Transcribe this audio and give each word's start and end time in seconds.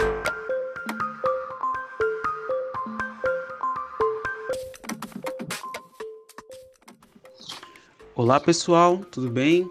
Olá 8.13 8.39
pessoal, 8.39 8.99
tudo 9.09 9.31
bem? 9.31 9.67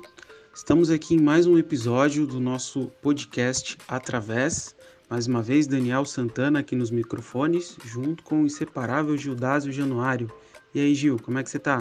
Estamos 0.53 0.91
aqui 0.91 1.15
em 1.15 1.21
mais 1.21 1.47
um 1.47 1.57
episódio 1.57 2.27
do 2.27 2.41
nosso 2.41 2.91
podcast 3.01 3.79
Através. 3.87 4.75
Mais 5.09 5.29
uma 5.29 5.41
vez, 5.41 5.69
Daniel 5.69 6.05
Santana 6.05 6.59
aqui 6.59 6.75
nos 6.75 6.91
microfones, 6.91 7.77
junto 7.85 8.25
com 8.25 8.43
o 8.43 8.47
inseparável 8.47 9.17
Gildásio 9.17 9.71
Januário. 9.71 10.33
E 10.75 10.81
aí, 10.81 10.97
Gil, 10.97 11.17
como 11.23 11.39
é 11.39 11.43
que 11.45 11.49
você 11.49 11.61
tá? 11.61 11.81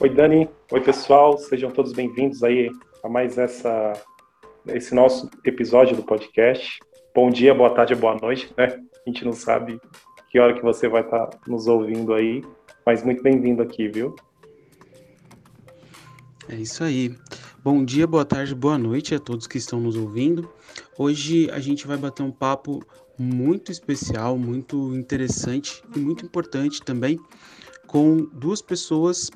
Oi, 0.00 0.08
Dani. 0.08 0.48
Oi, 0.70 0.80
pessoal. 0.80 1.36
Sejam 1.38 1.72
todos 1.72 1.92
bem-vindos 1.92 2.44
aí 2.44 2.70
a 3.02 3.08
mais 3.08 3.36
essa, 3.36 3.94
esse 4.68 4.94
nosso 4.94 5.28
episódio 5.44 5.96
do 5.96 6.04
podcast. 6.04 6.78
Bom 7.12 7.30
dia, 7.30 7.52
boa 7.52 7.74
tarde, 7.74 7.96
boa 7.96 8.14
noite, 8.14 8.48
né? 8.56 8.80
A 9.04 9.10
gente 9.10 9.24
não 9.24 9.32
sabe 9.32 9.80
que 10.30 10.38
hora 10.38 10.54
que 10.54 10.62
você 10.62 10.88
vai 10.88 11.02
estar 11.02 11.26
tá 11.26 11.38
nos 11.48 11.66
ouvindo 11.66 12.14
aí, 12.14 12.44
mas 12.86 13.02
muito 13.02 13.24
bem-vindo 13.24 13.60
aqui, 13.60 13.88
viu? 13.88 14.14
É 16.48 16.54
isso 16.54 16.84
aí. 16.84 17.12
Bom 17.64 17.84
dia, 17.84 18.06
boa 18.06 18.24
tarde, 18.24 18.54
boa 18.54 18.78
noite 18.78 19.16
a 19.16 19.18
todos 19.18 19.48
que 19.48 19.58
estão 19.58 19.80
nos 19.80 19.96
ouvindo. 19.96 20.48
Hoje 20.96 21.50
a 21.50 21.58
gente 21.58 21.88
vai 21.88 21.96
bater 21.96 22.22
um 22.22 22.30
papo 22.30 22.84
muito 23.18 23.72
especial, 23.72 24.38
muito 24.38 24.94
interessante 24.94 25.82
e 25.96 25.98
muito 25.98 26.24
importante 26.24 26.80
também 26.84 27.18
com 27.88 28.18
duas 28.32 28.62
pessoas 28.62 29.28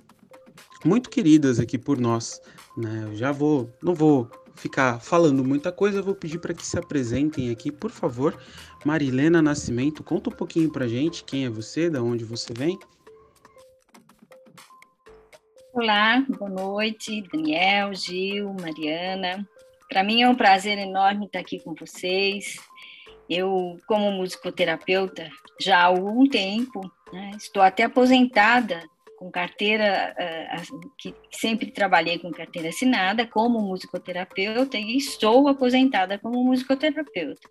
muito 0.85 1.11
queridas 1.11 1.59
aqui 1.59 1.79
por 1.79 1.99
nós. 1.99 2.41
Né? 2.77 3.03
Eu 3.05 3.17
já 3.17 3.33
vou, 3.33 3.71
não 3.83 3.95
vou 3.95 4.31
ficar 4.55 5.01
falando 5.01 5.45
muita 5.45 5.73
coisa, 5.73 5.99
eu 5.99 6.05
vou 6.05 6.15
pedir 6.15 6.39
para 6.39 6.55
que 6.55 6.65
se 6.65 6.79
apresentem 6.79 7.51
aqui, 7.51 7.71
por 7.71 7.91
favor. 7.91 8.39
Marilena 8.85 9.43
Nascimento, 9.43 10.03
conta 10.03 10.31
um 10.31 10.33
pouquinho 10.33 10.71
para 10.71 10.89
gente 10.89 11.25
quem 11.25 11.45
é 11.45 11.51
você, 11.51 11.89
da 11.89 12.03
onde 12.03 12.25
você 12.25 12.53
vem. 12.53 12.79
Olá, 15.73 16.25
boa 16.29 16.51
noite, 16.51 17.23
Daniel, 17.33 17.95
Gil, 17.95 18.55
Mariana. 18.61 19.49
Para 19.89 20.05
mim 20.05 20.23
é 20.23 20.29
um 20.29 20.35
prazer 20.35 20.79
enorme 20.79 21.27
estar 21.27 21.39
aqui 21.39 21.61
com 21.61 21.75
vocês. 21.75 22.57
Eu, 23.29 23.79
como 23.87 24.13
musicoterapeuta, 24.13 25.31
já 25.59 25.79
há 25.79 25.85
algum 25.85 26.27
tempo, 26.27 26.81
né, 27.13 27.31
estou 27.37 27.63
até 27.63 27.85
aposentada 27.85 28.83
com 29.23 29.31
carteira, 29.31 30.17
uh, 30.19 30.91
que 30.99 31.15
sempre 31.31 31.71
trabalhei 31.71 32.19
com 32.19 32.33
carteira 32.33 32.71
assinada 32.71 33.25
como 33.25 33.61
musicoterapeuta 33.61 34.77
e 34.77 34.97
estou 34.97 35.47
aposentada 35.47 36.19
como 36.19 36.43
musicoterapeuta. 36.43 37.49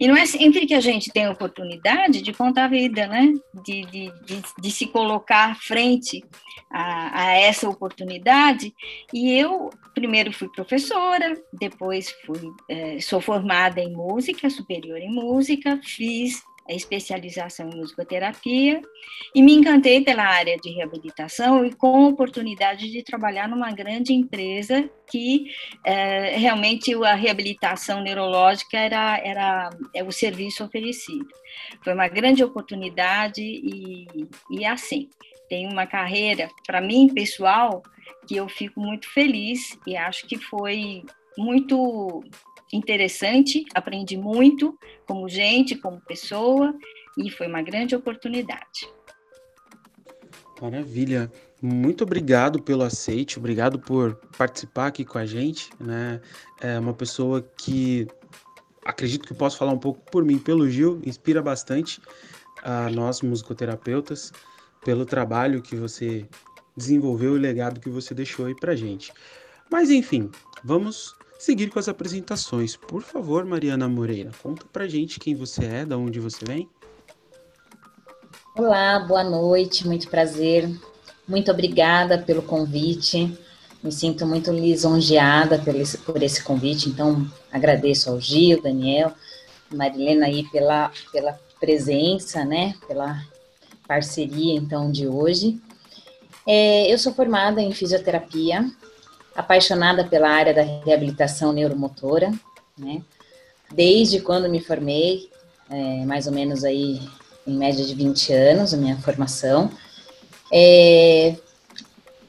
E 0.00 0.08
não 0.08 0.16
é 0.16 0.26
sempre 0.26 0.66
que 0.66 0.74
a 0.74 0.80
gente 0.80 1.12
tem 1.12 1.26
a 1.26 1.30
oportunidade 1.30 2.20
de 2.20 2.32
contar 2.32 2.64
a 2.64 2.68
vida, 2.68 3.06
né? 3.06 3.32
De, 3.64 3.82
de, 3.82 4.12
de, 4.24 4.42
de 4.60 4.70
se 4.70 4.86
colocar 4.86 5.56
frente 5.60 6.24
a, 6.70 7.22
a, 7.22 7.32
essa 7.36 7.68
oportunidade. 7.68 8.72
E 9.12 9.32
eu, 9.32 9.70
primeiro, 9.94 10.32
fui 10.32 10.48
professora, 10.48 11.36
depois 11.52 12.10
fui, 12.24 12.40
é, 12.68 13.00
sou 13.00 13.20
formada 13.20 13.80
em 13.80 13.92
música, 13.92 14.50
superior 14.50 14.98
em 14.98 15.12
música, 15.12 15.80
fiz 15.82 16.42
a 16.68 16.74
especialização 16.74 17.70
em 17.70 17.76
musicoterapia 17.76 18.82
e 19.34 19.42
me 19.42 19.54
encantei 19.54 20.02
pela 20.02 20.24
área 20.24 20.56
de 20.58 20.70
reabilitação 20.70 21.64
e 21.64 21.74
com 21.74 22.04
a 22.04 22.08
oportunidade 22.08 22.90
de 22.90 23.02
trabalhar 23.02 23.48
numa 23.48 23.72
grande 23.72 24.12
empresa 24.12 24.88
que 25.10 25.46
é, 25.84 26.36
realmente 26.36 26.94
a 26.94 27.14
reabilitação 27.14 28.02
neurológica 28.02 28.76
era, 28.76 29.18
era 29.24 29.70
é 29.94 30.04
o 30.04 30.12
serviço 30.12 30.62
oferecido. 30.62 31.28
Foi 31.82 31.94
uma 31.94 32.08
grande 32.08 32.44
oportunidade 32.44 33.40
e, 33.42 34.06
e 34.50 34.66
assim, 34.66 35.08
tem 35.48 35.66
uma 35.66 35.86
carreira, 35.86 36.50
para 36.66 36.80
mim, 36.80 37.08
pessoal, 37.08 37.82
que 38.26 38.36
eu 38.36 38.48
fico 38.48 38.78
muito 38.78 39.08
feliz 39.08 39.78
e 39.86 39.96
acho 39.96 40.26
que 40.26 40.36
foi 40.36 41.02
muito 41.38 42.22
interessante, 42.72 43.64
aprendi 43.74 44.16
muito 44.16 44.78
como 45.06 45.28
gente, 45.28 45.76
como 45.76 46.00
pessoa, 46.00 46.74
e 47.16 47.30
foi 47.30 47.46
uma 47.46 47.62
grande 47.62 47.94
oportunidade. 47.96 48.88
Maravilha. 50.60 51.30
Muito 51.60 52.04
obrigado 52.04 52.62
pelo 52.62 52.84
aceite, 52.84 53.38
obrigado 53.38 53.80
por 53.80 54.14
participar 54.36 54.86
aqui 54.86 55.04
com 55.04 55.18
a 55.18 55.26
gente, 55.26 55.70
né? 55.80 56.20
É 56.60 56.78
uma 56.78 56.94
pessoa 56.94 57.42
que 57.56 58.06
acredito 58.84 59.26
que 59.26 59.34
posso 59.34 59.58
falar 59.58 59.72
um 59.72 59.78
pouco 59.78 60.00
por 60.10 60.24
mim, 60.24 60.38
pelo 60.38 60.68
Gil, 60.70 61.00
inspira 61.04 61.42
bastante 61.42 62.00
a 62.62 62.88
nós 62.90 63.22
musicoterapeutas 63.22 64.32
pelo 64.84 65.04
trabalho 65.04 65.60
que 65.60 65.74
você 65.74 66.28
desenvolveu 66.76 67.36
e 67.36 67.40
legado 67.40 67.80
que 67.80 67.90
você 67.90 68.14
deixou 68.14 68.46
aí 68.46 68.54
pra 68.54 68.76
gente. 68.76 69.12
Mas 69.70 69.90
enfim, 69.90 70.30
vamos 70.62 71.14
seguir 71.38 71.70
com 71.70 71.78
as 71.78 71.88
apresentações. 71.88 72.76
Por 72.76 73.02
favor, 73.02 73.44
Mariana 73.44 73.88
Moreira, 73.88 74.32
conta 74.42 74.66
pra 74.72 74.88
gente 74.88 75.20
quem 75.20 75.34
você 75.34 75.64
é, 75.64 75.86
da 75.86 75.96
onde 75.96 76.18
você 76.18 76.44
vem. 76.44 76.68
Olá, 78.56 78.98
boa 78.98 79.22
noite, 79.22 79.86
muito 79.86 80.08
prazer. 80.08 80.68
Muito 81.26 81.50
obrigada 81.50 82.18
pelo 82.18 82.42
convite. 82.42 83.38
Me 83.82 83.92
sinto 83.92 84.26
muito 84.26 84.50
lisonjeada 84.50 85.60
por 85.60 85.74
esse, 85.76 85.98
por 85.98 86.20
esse 86.20 86.42
convite, 86.42 86.88
então 86.88 87.30
agradeço 87.52 88.10
ao 88.10 88.20
Gil, 88.20 88.60
Daniel, 88.60 89.12
Marilena 89.72 90.26
aí 90.26 90.42
pela, 90.50 90.90
pela 91.12 91.38
presença, 91.60 92.44
né, 92.44 92.74
pela 92.88 93.22
parceria 93.86 94.54
então 94.54 94.90
de 94.90 95.06
hoje. 95.06 95.60
É, 96.44 96.92
eu 96.92 96.98
sou 96.98 97.14
formada 97.14 97.62
em 97.62 97.72
fisioterapia, 97.72 98.68
apaixonada 99.38 100.04
pela 100.04 100.28
área 100.28 100.52
da 100.52 100.62
reabilitação 100.62 101.52
neuromotora, 101.52 102.32
né? 102.76 103.00
Desde 103.72 104.20
quando 104.20 104.48
me 104.48 104.60
formei, 104.60 105.30
é, 105.70 106.04
mais 106.04 106.26
ou 106.26 106.32
menos 106.32 106.64
aí 106.64 107.00
em 107.46 107.56
média 107.56 107.84
de 107.84 107.94
20 107.94 108.32
anos, 108.32 108.74
a 108.74 108.76
minha 108.76 108.96
formação. 108.96 109.70
É, 110.52 111.36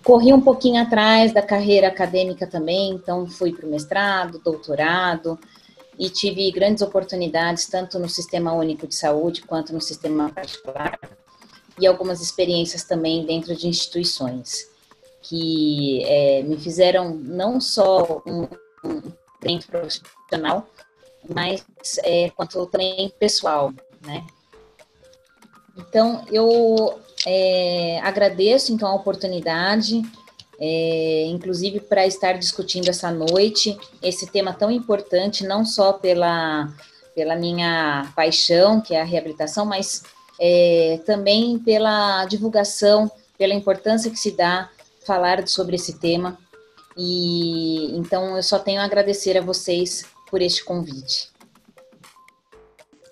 corri 0.03 0.31
um 0.31 0.39
pouquinho 0.39 0.79
atrás 0.79 1.33
da 1.33 1.41
carreira 1.41 1.87
acadêmica 1.87 2.45
também, 2.45 2.91
então 2.91 3.25
fui 3.25 3.53
para 3.53 3.65
o 3.65 3.71
mestrado, 3.71 4.39
doutorado, 4.43 5.39
e 5.97 6.11
tive 6.11 6.51
grandes 6.51 6.83
oportunidades, 6.83 7.65
tanto 7.65 7.97
no 7.97 8.07
Sistema 8.07 8.53
Único 8.53 8.85
de 8.85 8.93
Saúde 8.93 9.41
quanto 9.41 9.73
no 9.73 9.81
sistema 9.81 10.29
particular, 10.29 10.99
e 11.79 11.87
algumas 11.87 12.21
experiências 12.21 12.83
também 12.83 13.25
dentro 13.25 13.55
de 13.55 13.67
instituições 13.67 14.69
que 15.22 16.03
é, 16.06 16.44
me 16.44 16.57
fizeram 16.57 17.13
não 17.13 17.59
só 17.59 18.22
um, 18.25 18.47
treino 19.40 19.63
profissional, 19.63 20.68
mas 21.28 21.66
é, 22.03 22.30
quanto 22.31 22.66
também 22.68 23.12
pessoal, 23.19 23.74
né? 24.06 24.25
Então, 25.78 26.25
eu 26.31 27.00
é, 27.25 28.00
agradeço, 28.02 28.74
então, 28.74 28.88
a 28.88 28.96
oportunidade, 28.96 30.02
é, 30.59 31.25
inclusive 31.28 31.80
para 31.80 32.06
estar 32.06 32.34
discutindo 32.34 32.90
essa 32.90 33.09
noite 33.12 33.78
esse 34.01 34.30
tema 34.30 34.53
tão 34.53 34.69
importante, 34.69 35.46
não 35.46 35.63
só 35.63 35.94
pela, 35.94 36.74
pela 37.16 37.36
minha 37.36 38.12
paixão, 38.15 38.81
que 38.81 38.94
é 38.94 39.01
a 39.01 39.06
reabilitação, 39.06 39.65
mas 39.65 40.04
é, 40.39 41.00
também 41.06 41.57
pela 41.60 42.25
divulgação, 42.25 43.10
pela 43.38 43.54
importância 43.54 44.12
que 44.12 44.19
se 44.19 44.31
dá 44.31 44.69
falar 45.06 45.48
sobre 45.48 45.75
esse 45.75 46.00
tema. 46.00 46.38
E 46.98 47.96
então 47.98 48.36
eu 48.36 48.44
só 48.44 48.60
tenho 48.60 48.81
a 48.81 48.86
agradecer 48.86 49.38
a 49.38 49.42
vocês 49.42 50.06
por 50.30 50.42
este 50.42 50.63
convite. 50.63 51.31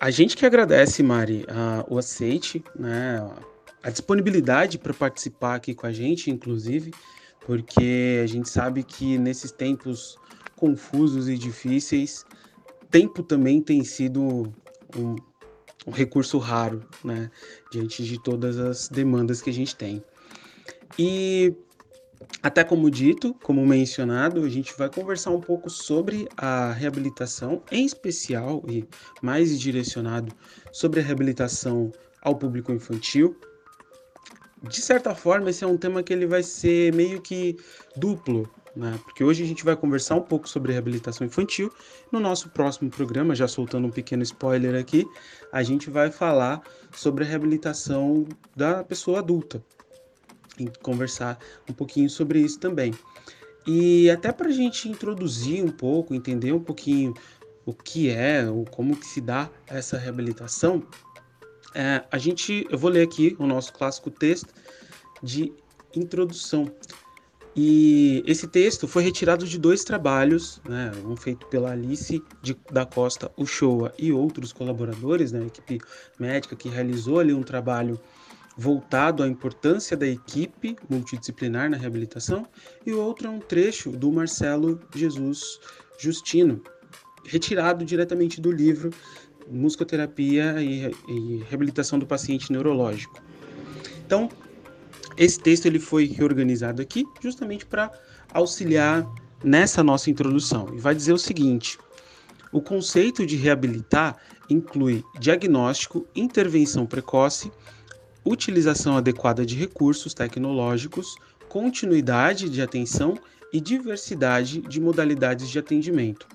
A 0.00 0.10
gente 0.10 0.36
que 0.36 0.46
agradece, 0.46 1.02
Mari, 1.02 1.44
a, 1.48 1.84
o 1.88 1.98
aceite, 1.98 2.62
né, 2.78 3.28
a 3.82 3.90
disponibilidade 3.90 4.78
para 4.78 4.94
participar 4.94 5.56
aqui 5.56 5.74
com 5.74 5.86
a 5.86 5.92
gente, 5.92 6.30
inclusive, 6.30 6.92
porque 7.44 8.20
a 8.22 8.26
gente 8.26 8.48
sabe 8.48 8.84
que 8.84 9.18
nesses 9.18 9.50
tempos 9.50 10.16
confusos 10.54 11.28
e 11.28 11.36
difíceis, 11.36 12.24
tempo 12.90 13.22
também 13.22 13.60
tem 13.60 13.82
sido 13.82 14.52
um, 14.96 15.16
um 15.86 15.90
recurso 15.90 16.38
raro, 16.38 16.86
né, 17.02 17.30
diante 17.72 18.04
de 18.04 18.22
todas 18.22 18.58
as 18.58 18.88
demandas 18.88 19.40
que 19.42 19.50
a 19.50 19.54
gente 19.54 19.74
tem. 19.74 20.04
E 20.98 21.54
até 22.42 22.62
como 22.62 22.90
dito, 22.90 23.34
como 23.42 23.64
mencionado, 23.66 24.44
a 24.44 24.48
gente 24.48 24.76
vai 24.76 24.88
conversar 24.88 25.30
um 25.30 25.40
pouco 25.40 25.68
sobre 25.68 26.28
a 26.36 26.72
reabilitação, 26.72 27.62
em 27.70 27.84
especial 27.84 28.62
e 28.68 28.84
mais 29.22 29.58
direcionado 29.58 30.32
sobre 30.72 31.00
a 31.00 31.02
reabilitação 31.02 31.92
ao 32.22 32.36
público 32.36 32.72
infantil. 32.72 33.36
de 34.62 34.80
certa 34.80 35.14
forma, 35.14 35.50
esse 35.50 35.62
é 35.62 35.66
um 35.66 35.76
tema 35.76 36.02
que 36.02 36.12
ele 36.12 36.26
vai 36.26 36.42
ser 36.42 36.92
meio 36.92 37.20
que 37.20 37.56
duplo, 37.96 38.50
né? 38.74 38.98
Porque 39.04 39.22
hoje 39.22 39.42
a 39.42 39.46
gente 39.46 39.64
vai 39.64 39.76
conversar 39.76 40.16
um 40.16 40.20
pouco 40.20 40.48
sobre 40.48 40.72
reabilitação 40.72 41.26
infantil. 41.26 41.72
No 42.10 42.20
nosso 42.20 42.48
próximo 42.50 42.90
programa, 42.90 43.34
já 43.34 43.46
soltando 43.46 43.86
um 43.86 43.90
pequeno 43.90 44.22
spoiler 44.22 44.74
aqui, 44.74 45.06
a 45.52 45.62
gente 45.62 45.90
vai 45.90 46.10
falar 46.10 46.62
sobre 46.92 47.24
a 47.24 47.26
reabilitação 47.26 48.26
da 48.56 48.82
pessoa 48.84 49.20
adulta. 49.20 49.62
Conversar 50.82 51.38
um 51.68 51.72
pouquinho 51.72 52.08
sobre 52.08 52.40
isso 52.40 52.58
também. 52.58 52.94
E 53.66 54.10
até 54.10 54.32
para 54.32 54.48
a 54.48 54.52
gente 54.52 54.88
introduzir 54.88 55.62
um 55.62 55.70
pouco, 55.70 56.14
entender 56.14 56.52
um 56.52 56.60
pouquinho 56.60 57.12
o 57.66 57.74
que 57.74 58.08
é, 58.08 58.48
ou 58.48 58.64
como 58.64 58.96
que 58.96 59.06
se 59.06 59.20
dá 59.20 59.50
essa 59.66 59.98
reabilitação, 59.98 60.82
é, 61.74 62.02
a 62.10 62.16
gente, 62.16 62.66
eu 62.70 62.78
vou 62.78 62.90
ler 62.90 63.02
aqui 63.02 63.36
o 63.38 63.46
nosso 63.46 63.72
clássico 63.72 64.10
texto 64.10 64.54
de 65.22 65.52
introdução. 65.94 66.72
E 67.54 68.22
esse 68.26 68.46
texto 68.46 68.86
foi 68.86 69.02
retirado 69.02 69.46
de 69.46 69.58
dois 69.58 69.82
trabalhos, 69.82 70.62
né, 70.66 70.92
um 71.04 71.16
feito 71.16 71.46
pela 71.48 71.72
Alice 71.72 72.22
de, 72.40 72.56
da 72.70 72.86
Costa 72.86 73.30
Uchoa 73.36 73.92
e 73.98 74.12
outros 74.12 74.52
colaboradores, 74.52 75.32
né, 75.32 75.44
equipe 75.44 75.78
médica 76.18 76.54
que 76.54 76.68
realizou 76.68 77.18
ali 77.18 77.34
um 77.34 77.42
trabalho 77.42 78.00
voltado 78.58 79.22
à 79.22 79.28
importância 79.28 79.96
da 79.96 80.06
equipe 80.06 80.74
multidisciplinar 80.90 81.70
na 81.70 81.76
reabilitação, 81.76 82.44
e 82.84 82.92
o 82.92 83.00
outro 83.00 83.28
é 83.28 83.30
um 83.30 83.38
trecho 83.38 83.92
do 83.92 84.10
Marcelo 84.10 84.80
Jesus 84.92 85.60
Justino, 85.96 86.60
retirado 87.24 87.84
diretamente 87.84 88.40
do 88.40 88.50
livro 88.50 88.90
Musicoterapia 89.48 90.60
e, 90.60 90.90
e 91.08 91.44
Reabilitação 91.48 92.00
do 92.00 92.06
Paciente 92.06 92.50
Neurológico. 92.50 93.22
Então, 94.04 94.28
esse 95.16 95.38
texto 95.38 95.66
ele 95.66 95.78
foi 95.78 96.06
reorganizado 96.06 96.82
aqui 96.82 97.04
justamente 97.22 97.64
para 97.64 97.92
auxiliar 98.34 99.06
nessa 99.42 99.84
nossa 99.84 100.10
introdução. 100.10 100.74
E 100.74 100.78
vai 100.80 100.96
dizer 100.96 101.12
o 101.12 101.18
seguinte: 101.18 101.78
o 102.50 102.60
conceito 102.60 103.24
de 103.24 103.36
reabilitar 103.36 104.16
inclui 104.50 105.04
diagnóstico, 105.20 106.06
intervenção 106.14 106.86
precoce, 106.86 107.52
utilização 108.28 108.96
adequada 108.96 109.44
de 109.44 109.56
recursos 109.56 110.12
tecnológicos, 110.12 111.16
continuidade 111.48 112.50
de 112.50 112.60
atenção 112.60 113.18
e 113.52 113.60
diversidade 113.60 114.60
de 114.60 114.80
modalidades 114.80 115.48
de 115.48 115.58
atendimento. 115.58 116.26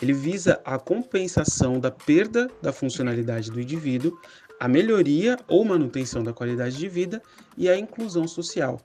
Ele 0.00 0.12
visa 0.12 0.60
a 0.64 0.78
compensação 0.78 1.78
da 1.78 1.90
perda 1.90 2.50
da 2.62 2.72
funcionalidade 2.72 3.50
do 3.50 3.60
indivíduo, 3.60 4.18
a 4.58 4.66
melhoria 4.66 5.38
ou 5.46 5.64
manutenção 5.64 6.22
da 6.22 6.32
qualidade 6.32 6.76
de 6.78 6.88
vida 6.88 7.22
e 7.56 7.68
a 7.68 7.78
inclusão 7.78 8.26
social. 8.26 8.80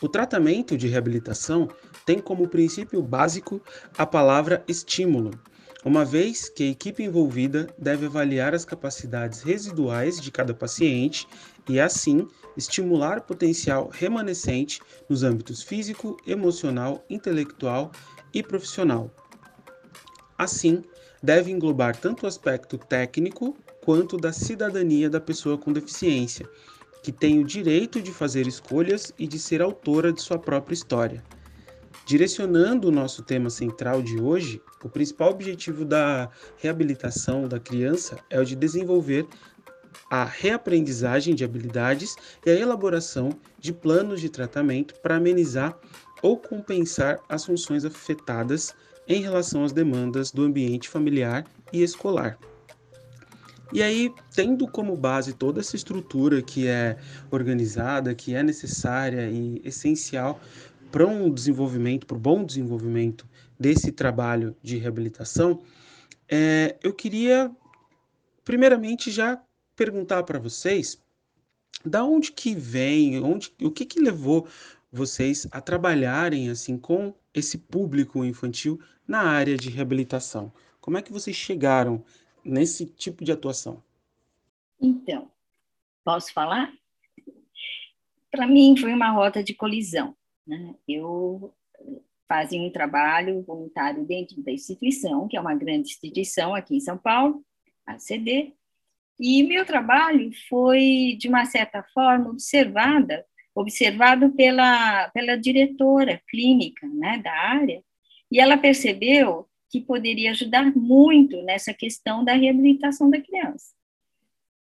O 0.00 0.08
tratamento 0.08 0.76
de 0.76 0.88
reabilitação 0.88 1.68
tem 2.04 2.18
como 2.18 2.48
princípio 2.48 3.02
básico 3.02 3.60
a 3.96 4.06
palavra 4.06 4.64
estímulo, 4.66 5.30
uma 5.84 6.04
vez 6.04 6.48
que 6.48 6.64
a 6.64 6.70
equipe 6.70 7.02
envolvida 7.02 7.66
deve 7.78 8.06
avaliar 8.06 8.54
as 8.54 8.64
capacidades 8.64 9.42
residuais 9.42 10.20
de 10.20 10.30
cada 10.30 10.52
paciente 10.52 11.26
e, 11.68 11.80
assim, 11.80 12.28
estimular 12.56 13.22
potencial 13.22 13.88
remanescente 13.88 14.80
nos 15.08 15.22
âmbitos 15.22 15.62
físico, 15.62 16.18
emocional, 16.26 17.04
intelectual 17.08 17.90
e 18.34 18.42
profissional. 18.42 19.10
Assim, 20.36 20.84
deve 21.22 21.50
englobar 21.50 21.96
tanto 21.96 22.24
o 22.24 22.26
aspecto 22.26 22.76
técnico 22.76 23.56
quanto 23.82 24.18
da 24.18 24.32
cidadania 24.32 25.08
da 25.08 25.20
pessoa 25.20 25.56
com 25.56 25.72
deficiência, 25.72 26.46
que 27.02 27.10
tem 27.10 27.38
o 27.38 27.44
direito 27.44 28.02
de 28.02 28.12
fazer 28.12 28.46
escolhas 28.46 29.12
e 29.18 29.26
de 29.26 29.38
ser 29.38 29.62
autora 29.62 30.12
de 30.12 30.20
sua 30.20 30.38
própria 30.38 30.74
história. 30.74 31.24
Direcionando 32.04 32.88
o 32.88 32.92
nosso 32.92 33.22
tema 33.22 33.48
central 33.48 34.02
de 34.02 34.20
hoje, 34.20 34.60
o 34.82 34.88
principal 34.88 35.30
objetivo 35.30 35.84
da 35.84 36.30
reabilitação 36.56 37.46
da 37.46 37.60
criança 37.60 38.18
é 38.30 38.40
o 38.40 38.44
de 38.44 38.56
desenvolver 38.56 39.26
a 40.10 40.24
reaprendizagem 40.24 41.34
de 41.34 41.44
habilidades 41.44 42.16
e 42.44 42.50
a 42.50 42.54
elaboração 42.54 43.30
de 43.58 43.72
planos 43.72 44.20
de 44.20 44.28
tratamento 44.28 44.94
para 45.00 45.16
amenizar 45.16 45.78
ou 46.22 46.36
compensar 46.36 47.20
as 47.28 47.44
funções 47.44 47.84
afetadas 47.84 48.74
em 49.06 49.22
relação 49.22 49.64
às 49.64 49.72
demandas 49.72 50.30
do 50.30 50.42
ambiente 50.42 50.88
familiar 50.88 51.44
e 51.72 51.82
escolar. 51.82 52.38
E 53.72 53.82
aí, 53.82 54.12
tendo 54.34 54.66
como 54.66 54.96
base 54.96 55.32
toda 55.32 55.60
essa 55.60 55.76
estrutura 55.76 56.42
que 56.42 56.66
é 56.66 56.96
organizada, 57.30 58.14
que 58.14 58.34
é 58.34 58.42
necessária 58.42 59.30
e 59.30 59.60
essencial 59.64 60.40
para 60.90 61.06
um 61.06 61.30
desenvolvimento, 61.30 62.04
para 62.04 62.16
o 62.16 62.20
bom 62.20 62.44
desenvolvimento 62.44 63.28
desse 63.60 63.92
trabalho 63.92 64.56
de 64.62 64.78
reabilitação, 64.78 65.62
é, 66.26 66.78
eu 66.82 66.94
queria, 66.94 67.54
primeiramente, 68.42 69.10
já 69.10 69.38
perguntar 69.76 70.22
para 70.22 70.38
vocês 70.38 70.98
da 71.84 72.02
onde 72.02 72.32
que 72.32 72.54
vem, 72.54 73.22
onde, 73.22 73.52
o 73.60 73.70
que 73.70 73.84
que 73.84 74.00
levou 74.00 74.48
vocês 74.90 75.46
a 75.50 75.60
trabalharem 75.60 76.48
assim 76.48 76.78
com 76.78 77.14
esse 77.34 77.58
público 77.58 78.24
infantil 78.24 78.80
na 79.06 79.20
área 79.20 79.56
de 79.58 79.68
reabilitação? 79.68 80.50
Como 80.80 80.96
é 80.96 81.02
que 81.02 81.12
vocês 81.12 81.36
chegaram 81.36 82.02
nesse 82.42 82.86
tipo 82.86 83.22
de 83.22 83.30
atuação? 83.30 83.82
Então, 84.80 85.30
posso 86.02 86.32
falar? 86.32 86.72
Para 88.30 88.46
mim 88.46 88.74
foi 88.76 88.94
uma 88.94 89.10
rota 89.10 89.44
de 89.44 89.52
colisão. 89.52 90.16
Né? 90.46 90.74
Eu 90.88 91.52
fazia 92.30 92.62
um 92.62 92.70
trabalho 92.70 93.42
voluntário 93.42 94.04
dentro 94.04 94.40
da 94.40 94.52
instituição, 94.52 95.26
que 95.26 95.36
é 95.36 95.40
uma 95.40 95.52
grande 95.52 95.88
instituição 95.88 96.54
aqui 96.54 96.76
em 96.76 96.80
São 96.80 96.96
Paulo, 96.96 97.44
a 97.84 97.98
CD, 97.98 98.52
e 99.18 99.42
meu 99.42 99.66
trabalho 99.66 100.30
foi, 100.48 101.16
de 101.18 101.28
uma 101.28 101.44
certa 101.44 101.82
forma, 101.92 102.30
observada, 102.30 103.26
observado 103.52 104.30
pela, 104.30 105.10
pela 105.10 105.36
diretora 105.36 106.22
clínica 106.28 106.86
né, 106.86 107.18
da 107.18 107.32
área, 107.32 107.82
e 108.30 108.38
ela 108.38 108.56
percebeu 108.56 109.48
que 109.68 109.80
poderia 109.80 110.30
ajudar 110.30 110.72
muito 110.76 111.42
nessa 111.42 111.74
questão 111.74 112.24
da 112.24 112.34
reabilitação 112.34 113.10
da 113.10 113.20
criança. 113.20 113.74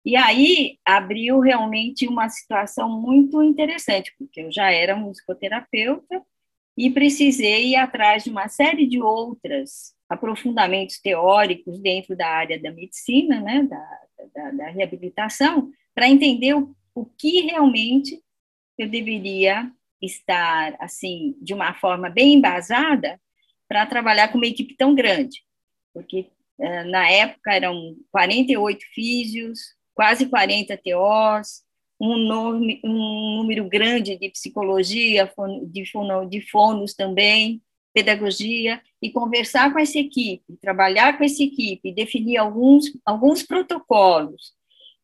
E 0.06 0.18
aí 0.18 0.78
abriu 0.84 1.40
realmente 1.40 2.06
uma 2.10 2.28
situação 2.28 2.90
muito 2.90 3.42
interessante, 3.42 4.14
porque 4.20 4.42
eu 4.42 4.52
já 4.52 4.70
era 4.70 4.98
musicoterapeuta 4.98 6.22
e 6.78 6.90
precisei 6.90 7.70
ir 7.72 7.76
atrás 7.76 8.24
de 8.24 8.30
uma 8.30 8.48
série 8.48 8.88
de 8.88 9.02
outras 9.02 9.94
aprofundamentos 10.10 11.00
teóricos 11.00 11.80
dentro 11.80 12.16
da 12.16 12.28
área 12.28 12.60
da 12.60 12.72
medicina, 12.72 13.40
né, 13.40 13.64
da, 13.64 14.00
da, 14.34 14.52
da 14.52 14.70
reabilitação, 14.70 15.72
para 15.94 16.10
entender 16.10 16.54
o, 16.56 16.76
o 16.96 17.06
que 17.06 17.42
realmente 17.42 18.22
eu 18.78 18.90
deveria 18.90 19.72
estar, 20.02 20.76
assim, 20.80 21.36
de 21.42 21.54
uma 21.54 21.74
forma 21.74 22.10
bem 22.10 22.34
embasada, 22.34 23.20
para 23.68 23.86
trabalhar 23.86 24.28
com 24.28 24.38
uma 24.38 24.46
equipe 24.46 24.76
tão 24.76 24.94
grande, 24.94 25.42
porque 25.94 26.28
uh, 26.60 26.90
na 26.92 27.10
época 27.10 27.54
eram 27.54 27.96
48 28.12 28.86
físios, 28.94 29.60
quase 29.96 30.28
40 30.28 30.78
TOs, 30.78 31.64
um, 32.00 32.18
nome, 32.18 32.82
um 32.84 33.38
número 33.38 33.68
grande 33.68 34.18
de 34.18 34.30
psicologia, 34.30 35.32
de, 35.68 35.86
fono, 35.86 36.30
de 36.30 36.42
fonos 36.50 36.94
também, 36.94 37.62
pedagogia, 37.94 38.82
e 39.02 39.12
conversar 39.12 39.72
com 39.72 39.80
essa 39.80 40.00
equipe, 40.00 40.58
trabalhar 40.60 41.18
com 41.18 41.24
essa 41.24 41.44
equipe, 41.44 41.94
definir 41.94 42.38
alguns, 42.38 42.86
alguns 43.06 43.44
protocolos, 43.44 44.54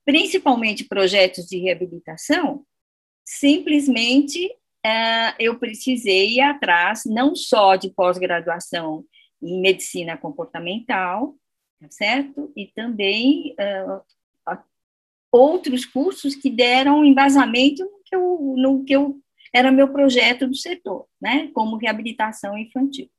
principalmente 0.03 0.85
projetos 0.85 1.45
de 1.45 1.59
reabilitação, 1.59 2.65
simplesmente 3.23 4.47
uh, 4.85 5.35
eu 5.37 5.59
precisei 5.59 6.37
ir 6.37 6.41
atrás 6.41 7.03
não 7.05 7.35
só 7.35 7.75
de 7.75 7.91
pós-graduação 7.91 9.05
em 9.41 9.61
medicina 9.61 10.17
comportamental, 10.17 11.35
tá 11.79 11.87
certo? 11.91 12.51
E 12.55 12.67
também 12.67 13.55
outros 15.31 15.85
cursos 15.85 16.35
que 16.35 16.49
deram 16.49 17.05
embasamento 17.05 17.83
no 17.83 17.99
que 18.03 18.15
eu, 18.15 18.55
no 18.57 18.83
que 18.83 18.95
eu 18.95 19.19
era 19.53 19.71
meu 19.71 19.91
projeto 19.91 20.47
do 20.47 20.55
setor, 20.55 21.07
né? 21.21 21.49
Como 21.53 21.77
reabilitação 21.77 22.57
infantil. 22.57 23.09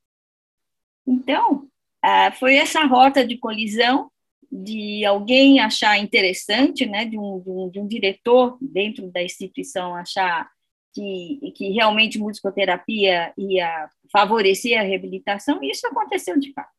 Então, 1.05 1.67
uh, 2.05 2.31
foi 2.39 2.55
essa 2.55 2.85
rota 2.85 3.25
de 3.25 3.37
colisão 3.37 4.09
de 4.51 5.05
alguém 5.05 5.61
achar 5.61 5.97
interessante, 5.97 6.85
né, 6.85 7.05
de 7.05 7.17
um, 7.17 7.39
de 7.39 7.49
um, 7.49 7.69
de 7.69 7.79
um 7.79 7.87
diretor 7.87 8.57
dentro 8.59 9.09
da 9.09 9.23
instituição 9.23 9.95
achar 9.95 10.49
que, 10.93 11.53
que 11.55 11.69
realmente 11.69 12.19
musicoterapia 12.19 13.33
ia 13.37 13.89
favorecer 14.11 14.77
a 14.77 14.83
reabilitação, 14.83 15.63
isso 15.63 15.87
aconteceu 15.87 16.37
de 16.37 16.51
fato. 16.51 16.73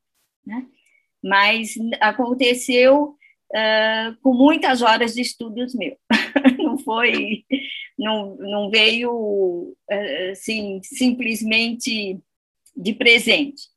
Né? 0.45 0.67
Mas 1.23 1.75
aconteceu 1.99 3.17
uh, 3.55 4.17
com 4.23 4.35
muitas 4.35 4.83
horas 4.83 5.15
de 5.15 5.21
estudos 5.21 5.75
meu. 5.75 5.97
não 6.59 6.79
foi 6.79 7.45
não, 7.99 8.37
não 8.37 8.71
veio 8.71 9.77
assim, 10.33 10.81
simplesmente 10.83 12.19
de 12.77 12.95
presente. 12.95 13.71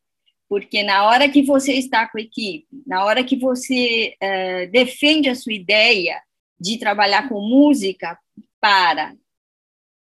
Porque 0.47 0.83
na 0.83 1.05
hora 1.05 1.27
que 1.29 1.41
você 1.41 1.73
está 1.73 2.07
com 2.07 2.17
a 2.17 2.21
equipe, 2.21 2.67
na 2.85 3.03
hora 3.03 3.23
que 3.23 3.35
você 3.35 4.15
uh, 4.21 4.71
defende 4.71 5.27
a 5.27 5.35
sua 5.35 5.53
ideia 5.53 6.21
de 6.59 6.77
trabalhar 6.77 7.27
com 7.27 7.41
música 7.41 8.17
para, 8.59 9.15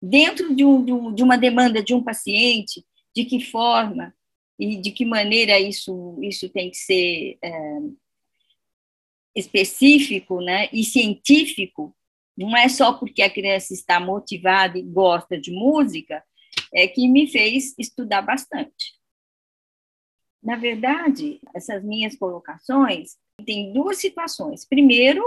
dentro 0.02 0.56
de, 0.56 0.64
um, 0.64 1.14
de 1.14 1.22
uma 1.22 1.38
demanda 1.38 1.84
de 1.84 1.94
um 1.94 2.02
paciente, 2.02 2.84
de 3.16 3.26
que 3.26 3.44
forma 3.44 4.14
e 4.58 4.78
de 4.78 4.92
que 4.92 5.06
maneira 5.06 5.60
isso, 5.60 6.18
isso 6.22 6.50
tem 6.50 6.70
que 6.70 6.78
ser 6.78 7.38
específico 9.36 10.42
né, 10.42 10.70
e 10.72 10.84
científico, 10.84 11.96
não 12.38 12.56
é 12.56 12.68
só 12.70 12.94
porque 12.94 13.22
a 13.22 13.30
criança 13.30 13.74
está 13.74 14.00
motivada 14.00 14.78
e 14.78 14.84
gosta 14.84 15.40
de 15.40 15.52
música, 15.52 16.24
é 16.74 16.88
que 16.88 17.08
me 17.08 17.28
fez 17.28 17.76
estudar 17.78 18.22
bastante. 18.22 19.00
Na 20.42 20.56
verdade, 20.56 21.40
essas 21.54 21.84
minhas 21.84 22.16
colocações 22.16 23.16
tem 23.46 23.72
duas 23.74 23.98
situações. 23.98 24.66
Primeiro, 24.66 25.24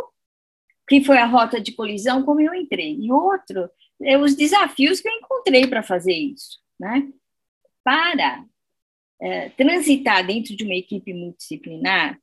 que 0.88 1.02
foi 1.04 1.18
a 1.18 1.26
rota 1.26 1.60
de 1.60 1.72
colisão, 1.72 2.24
como 2.24 2.40
eu 2.40 2.54
entrei, 2.54 2.96
e 2.98 3.12
outro, 3.12 3.70
é 4.02 4.18
os 4.18 4.34
desafios 4.34 5.00
que 5.00 5.08
eu 5.08 5.12
encontrei 5.12 5.66
para 5.66 5.82
fazer 5.82 6.14
isso, 6.14 6.58
né? 6.78 7.08
Para 7.82 8.44
é, 9.20 9.48
transitar 9.50 10.26
dentro 10.26 10.56
de 10.56 10.64
uma 10.64 10.74
equipe 10.74 11.14
multidisciplinar, 11.14 12.18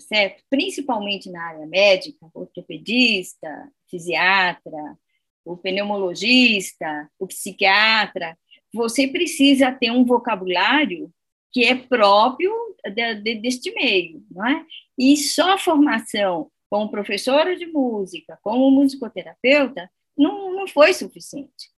certo? 0.00 0.42
Principalmente 0.48 1.30
na 1.30 1.42
área 1.44 1.66
médica, 1.66 2.26
ortopedista, 2.34 3.70
fisiatra, 3.88 4.98
o 5.44 5.56
pneumologista, 5.56 7.10
o 7.18 7.26
psiquiatra, 7.26 8.38
você 8.72 9.06
precisa 9.06 9.72
ter 9.72 9.90
um 9.90 10.04
vocabulário 10.04 11.12
que 11.52 11.64
é 11.64 11.74
próprio 11.74 12.52
de, 12.94 13.14
de, 13.16 13.34
deste 13.36 13.72
meio, 13.74 14.24
não 14.30 14.46
é? 14.46 14.64
E 14.98 15.16
só 15.16 15.52
a 15.52 15.58
formação 15.58 16.50
como 16.70 16.90
professora 16.90 17.54
de 17.54 17.66
música, 17.66 18.38
como 18.42 18.70
musicoterapeuta, 18.70 19.90
não, 20.16 20.54
não 20.54 20.66
foi 20.66 20.94
suficiente. 20.94 21.70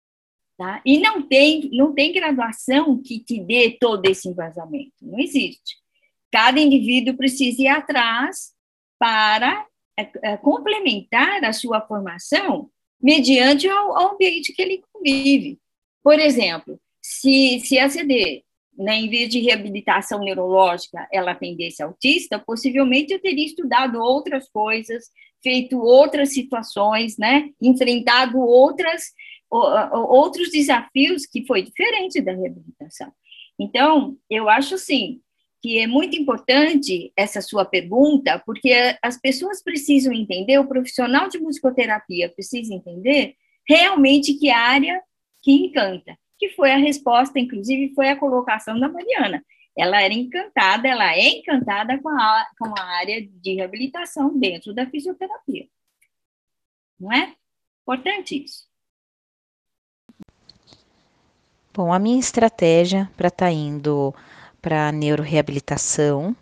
Tá? 0.56 0.82
E 0.86 1.00
não 1.00 1.28
tem, 1.28 1.68
não 1.72 1.96
tem 1.96 2.14
graduação 2.14 3.02
que 3.02 3.20
te 3.20 3.40
dê 3.40 3.72
todo 3.72 4.06
esse 4.06 4.30
embasamento, 4.30 4.94
não 5.02 5.20
existe. 5.20 5.83
Cada 6.34 6.60
indivíduo 6.60 7.16
precisa 7.16 7.62
ir 7.62 7.68
atrás 7.68 8.54
para 8.98 9.68
é, 9.96 10.10
é, 10.24 10.38
complementar 10.38 11.44
a 11.44 11.54
sua 11.54 11.80
formação 11.80 12.72
mediante 13.00 13.70
o 13.70 13.98
ambiente 14.00 14.52
que 14.52 14.60
ele 14.64 14.84
convive. 14.92 15.60
Por 16.04 16.18
exemplo, 16.18 16.82
se, 17.00 17.60
se 17.60 17.78
a 17.78 17.88
CD 17.88 18.44
né, 18.76 18.96
em 18.96 19.12
vez 19.12 19.30
de 19.30 19.42
reabilitação 19.42 20.22
neurológica, 20.22 21.08
ela 21.12 21.34
atendesse 21.34 21.84
autista, 21.84 22.40
possivelmente 22.40 23.14
eu 23.14 23.22
teria 23.22 23.46
estudado 23.46 24.02
outras 24.02 24.50
coisas, 24.50 25.12
feito 25.44 25.80
outras 25.80 26.34
situações, 26.34 27.16
né, 27.16 27.52
enfrentado 27.62 28.40
outras, 28.40 29.12
outros 29.52 30.50
desafios 30.50 31.28
que 31.28 31.46
foi 31.46 31.62
diferente 31.62 32.20
da 32.22 32.32
reabilitação. 32.32 33.14
Então, 33.60 34.18
eu 34.28 34.50
acho 34.50 34.80
sim 34.80 35.22
que 35.64 35.80
é 35.80 35.88
muito 35.88 36.16
importante 36.16 37.12
essa 37.18 37.42
sua 37.42 37.66
pergunta, 37.66 38.38
porque 38.46 38.98
as 39.02 39.20
pessoas 39.20 39.64
precisam 39.64 40.14
entender, 40.14 40.60
o 40.60 40.68
profissional 40.68 41.28
de 41.28 41.40
musicoterapia 41.40 42.30
precisa 42.30 42.74
entender 42.74 43.36
realmente 43.68 44.34
que 44.34 44.52
área 44.52 45.02
que 45.42 45.52
encanta 45.52 46.16
que 46.44 46.50
foi 46.50 46.72
a 46.72 46.78
resposta, 46.78 47.40
inclusive, 47.40 47.94
foi 47.96 48.10
a 48.10 48.20
colocação 48.20 48.78
da 48.78 48.90
Mariana. 48.90 49.42
Ela 49.78 50.02
era 50.02 50.14
encantada, 50.14 50.90
ela 50.90 51.16
é 51.16 51.30
encantada 51.30 51.98
com 52.02 52.10
a, 52.10 52.48
com 52.60 52.74
a 52.78 52.84
área 52.84 53.26
de 53.26 53.56
reabilitação 53.56 54.38
dentro 54.38 54.74
da 54.74 54.86
fisioterapia. 54.86 55.68
Não 57.00 57.14
é? 57.14 57.34
Importante 57.82 58.44
isso. 58.44 58.68
Bom, 61.74 61.94
a 61.94 61.98
minha 61.98 62.20
estratégia 62.20 63.10
para 63.16 63.30
estar 63.30 63.46
tá 63.46 63.52
indo 63.52 64.14
para 64.64 64.94
neuroreabilitação 64.94 66.34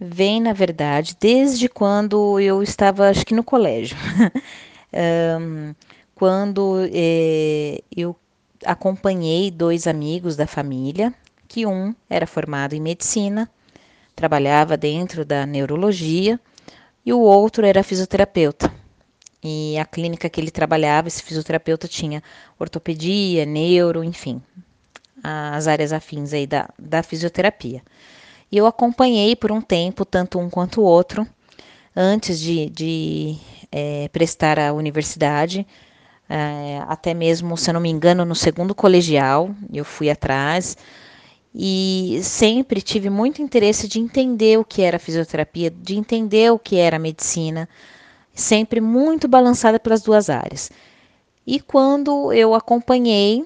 vem, 0.00 0.40
na 0.40 0.52
verdade, 0.52 1.16
desde 1.18 1.68
quando 1.68 2.38
eu 2.38 2.62
estava, 2.62 3.08
acho 3.08 3.26
que 3.26 3.34
no 3.34 3.42
colégio. 3.42 3.96
um, 5.40 5.74
quando 6.14 6.88
eh, 6.92 7.82
eu 7.94 8.14
acompanhei 8.64 9.50
dois 9.50 9.88
amigos 9.88 10.36
da 10.36 10.46
família, 10.46 11.12
que 11.48 11.66
um 11.66 11.92
era 12.08 12.28
formado 12.28 12.74
em 12.76 12.80
medicina, 12.80 13.50
trabalhava 14.14 14.76
dentro 14.76 15.24
da 15.24 15.44
neurologia, 15.44 16.38
e 17.04 17.12
o 17.12 17.18
outro 17.18 17.66
era 17.66 17.82
fisioterapeuta. 17.82 18.72
E 19.42 19.76
a 19.78 19.84
clínica 19.84 20.30
que 20.30 20.40
ele 20.40 20.52
trabalhava, 20.52 21.08
esse 21.08 21.24
fisioterapeuta 21.24 21.88
tinha 21.88 22.22
ortopedia, 22.56 23.44
neuro, 23.44 24.04
enfim, 24.04 24.40
as 25.22 25.66
áreas 25.66 25.92
afins 25.92 26.32
aí 26.32 26.46
da, 26.46 26.68
da 26.78 27.02
fisioterapia. 27.02 27.82
E 28.50 28.56
eu 28.56 28.66
acompanhei 28.66 29.36
por 29.36 29.52
um 29.52 29.60
tempo, 29.60 30.04
tanto 30.04 30.38
um 30.38 30.48
quanto 30.48 30.80
o 30.80 30.84
outro, 30.84 31.26
antes 31.94 32.40
de, 32.40 32.70
de 32.70 33.36
é, 33.70 34.08
prestar 34.08 34.58
a 34.58 34.72
universidade, 34.72 35.66
é, 36.28 36.82
até 36.86 37.14
mesmo, 37.14 37.56
se 37.56 37.70
eu 37.70 37.74
não 37.74 37.80
me 37.80 37.90
engano, 37.90 38.24
no 38.24 38.34
segundo 38.34 38.74
colegial, 38.74 39.50
eu 39.72 39.84
fui 39.84 40.10
atrás 40.10 40.76
e 41.54 42.20
sempre 42.22 42.82
tive 42.82 43.10
muito 43.10 43.42
interesse 43.42 43.88
de 43.88 43.98
entender 43.98 44.58
o 44.58 44.64
que 44.64 44.82
era 44.82 44.98
fisioterapia, 44.98 45.70
de 45.70 45.96
entender 45.96 46.52
o 46.52 46.58
que 46.58 46.76
era 46.76 46.98
medicina, 46.98 47.68
sempre 48.34 48.80
muito 48.80 49.26
balançada 49.26 49.80
pelas 49.80 50.02
duas 50.02 50.30
áreas. 50.30 50.70
E 51.46 51.58
quando 51.58 52.32
eu 52.32 52.54
acompanhei, 52.54 53.44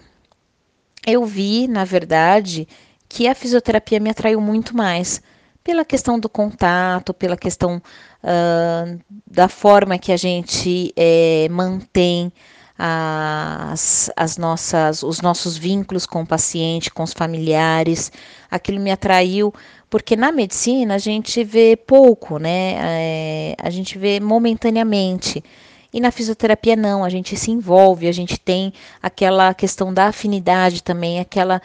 eu 1.06 1.24
vi, 1.24 1.68
na 1.68 1.84
verdade, 1.84 2.66
que 3.08 3.26
a 3.28 3.34
fisioterapia 3.34 4.00
me 4.00 4.10
atraiu 4.10 4.40
muito 4.40 4.76
mais 4.76 5.20
pela 5.62 5.84
questão 5.84 6.18
do 6.18 6.28
contato, 6.28 7.14
pela 7.14 7.36
questão 7.36 7.76
uh, 8.22 9.00
da 9.26 9.48
forma 9.48 9.98
que 9.98 10.12
a 10.12 10.16
gente 10.16 10.92
é, 10.96 11.48
mantém 11.50 12.32
as, 12.78 14.10
as 14.16 14.36
nossas, 14.36 15.02
os 15.02 15.20
nossos 15.20 15.56
vínculos 15.56 16.04
com 16.04 16.22
o 16.22 16.26
paciente, 16.26 16.90
com 16.90 17.02
os 17.02 17.12
familiares. 17.12 18.10
Aquilo 18.50 18.80
me 18.80 18.90
atraiu, 18.90 19.54
porque 19.88 20.16
na 20.16 20.32
medicina 20.32 20.94
a 20.94 20.98
gente 20.98 21.44
vê 21.44 21.76
pouco, 21.76 22.38
né? 22.38 22.74
É, 22.78 23.56
a 23.62 23.70
gente 23.70 23.98
vê 23.98 24.18
momentaneamente. 24.18 25.44
E 25.92 26.00
na 26.00 26.10
fisioterapia 26.10 26.74
não, 26.74 27.04
a 27.04 27.08
gente 27.08 27.36
se 27.36 27.50
envolve, 27.50 28.08
a 28.08 28.12
gente 28.12 28.38
tem 28.38 28.72
aquela 29.02 29.52
questão 29.52 29.92
da 29.92 30.06
afinidade 30.06 30.82
também, 30.82 31.20
aquela 31.20 31.60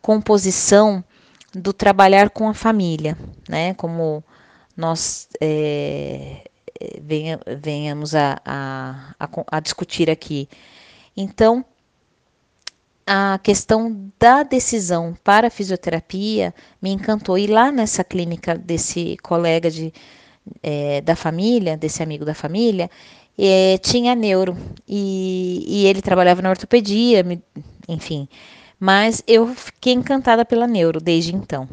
composição 0.00 1.02
do 1.52 1.72
trabalhar 1.72 2.30
com 2.30 2.48
a 2.48 2.54
família, 2.54 3.16
né? 3.48 3.74
Como 3.74 4.22
nós 4.76 5.28
é, 5.40 6.48
venha, 7.00 7.40
venhamos 7.60 8.14
a, 8.14 8.40
a, 8.44 9.14
a, 9.18 9.28
a 9.56 9.60
discutir 9.60 10.10
aqui. 10.10 10.48
Então, 11.16 11.64
a 13.06 13.38
questão 13.42 14.10
da 14.18 14.42
decisão 14.42 15.16
para 15.22 15.48
a 15.48 15.50
fisioterapia 15.50 16.54
me 16.80 16.90
encantou. 16.90 17.36
E 17.38 17.46
lá 17.46 17.70
nessa 17.70 18.02
clínica 18.02 18.56
desse 18.56 19.16
colega 19.22 19.70
de, 19.70 19.92
é, 20.62 21.00
da 21.00 21.14
família, 21.14 21.76
desse 21.76 22.02
amigo 22.02 22.24
da 22.24 22.34
família, 22.34 22.90
é, 23.38 23.78
tinha 23.78 24.14
neuro. 24.14 24.56
E, 24.88 25.64
e, 25.66 25.86
ele 25.86 26.02
trabalhava 26.02 26.42
na 26.42 26.50
ortopedia, 26.50 27.24
enfim. 27.88 28.28
Mas 28.78 29.22
eu 29.26 29.54
fiquei 29.54 29.92
encantada 29.92 30.44
pela 30.44 30.66
neuro 30.66 31.00
desde 31.00 31.34
então. 31.34 31.68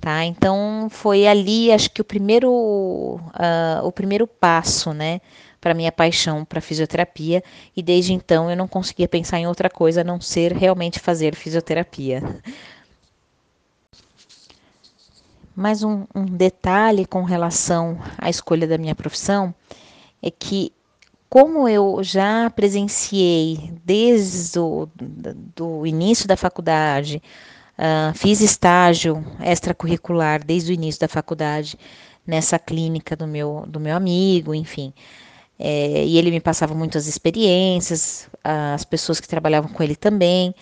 Tá? 0.00 0.24
Então 0.24 0.88
foi 0.90 1.26
ali, 1.26 1.72
acho 1.72 1.90
que 1.90 2.00
o 2.00 2.04
primeiro, 2.04 2.50
uh, 2.50 3.84
o 3.84 3.90
primeiro 3.90 4.26
passo, 4.26 4.92
né, 4.92 5.20
para 5.60 5.72
minha 5.72 5.90
paixão 5.90 6.44
para 6.44 6.60
fisioterapia. 6.60 7.42
E 7.74 7.82
desde 7.82 8.12
então 8.12 8.50
eu 8.50 8.56
não 8.56 8.68
conseguia 8.68 9.08
pensar 9.08 9.38
em 9.38 9.46
outra 9.46 9.70
coisa 9.70 10.02
a 10.02 10.04
não 10.04 10.20
ser 10.20 10.52
realmente 10.52 11.00
fazer 11.00 11.34
fisioterapia. 11.34 12.22
Mais 15.56 15.82
um, 15.82 16.04
um 16.14 16.24
detalhe 16.26 17.06
com 17.06 17.22
relação 17.22 17.98
à 18.18 18.28
escolha 18.28 18.66
da 18.66 18.76
minha 18.76 18.94
profissão 18.94 19.54
é 20.22 20.30
que 20.30 20.72
como 21.34 21.68
eu 21.68 21.98
já 22.00 22.48
presenciei 22.48 23.72
desde 23.84 24.56
o 24.56 24.88
do 25.56 25.84
início 25.84 26.28
da 26.28 26.36
faculdade 26.36 27.20
Uh, 27.76 28.14
fiz 28.16 28.40
estágio 28.40 29.26
extracurricular 29.42 30.44
desde 30.44 30.70
o 30.70 30.74
início 30.74 31.00
da 31.00 31.08
faculdade 31.08 31.76
nessa 32.24 32.56
clínica 32.56 33.16
do 33.16 33.26
meu, 33.26 33.64
do 33.66 33.80
meu 33.80 33.96
amigo, 33.96 34.54
enfim. 34.54 34.92
É, 35.58 36.04
e 36.04 36.16
ele 36.16 36.30
me 36.30 36.38
passava 36.38 36.72
muitas 36.72 37.08
experiências, 37.08 38.28
as 38.44 38.84
pessoas 38.84 39.18
que 39.18 39.26
trabalhavam 39.26 39.72
com 39.72 39.82
ele 39.82 39.96
também. 39.96 40.54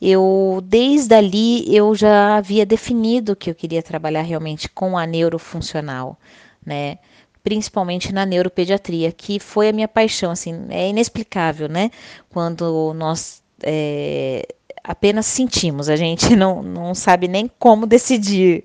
Eu, 0.00 0.62
desde 0.64 1.14
ali, 1.14 1.76
eu 1.76 1.94
já 1.94 2.38
havia 2.38 2.64
definido 2.64 3.36
que 3.36 3.50
eu 3.50 3.54
queria 3.54 3.82
trabalhar 3.82 4.22
realmente 4.22 4.66
com 4.66 4.96
a 4.96 5.04
neurofuncional, 5.06 6.18
né? 6.64 6.96
Principalmente 7.42 8.12
na 8.12 8.26
neuropediatria, 8.26 9.12
que 9.12 9.40
foi 9.40 9.70
a 9.70 9.72
minha 9.72 9.88
paixão, 9.88 10.30
assim, 10.30 10.66
é 10.68 10.88
inexplicável, 10.88 11.68
né? 11.68 11.90
Quando 12.28 12.92
nós 12.94 13.42
é, 13.62 14.46
apenas 14.84 15.26
sentimos, 15.26 15.88
a 15.88 15.96
gente 15.96 16.34
não, 16.36 16.62
não 16.62 16.94
sabe 16.94 17.28
nem 17.28 17.50
como 17.58 17.86
decidir, 17.86 18.64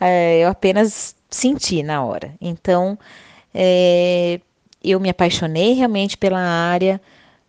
é, 0.00 0.40
eu 0.40 0.48
apenas 0.48 1.14
senti 1.30 1.82
na 1.82 2.04
hora. 2.04 2.34
Então, 2.40 2.98
é, 3.54 4.40
eu 4.82 4.98
me 5.00 5.10
apaixonei 5.10 5.74
realmente 5.74 6.16
pela 6.16 6.40
área, 6.40 7.00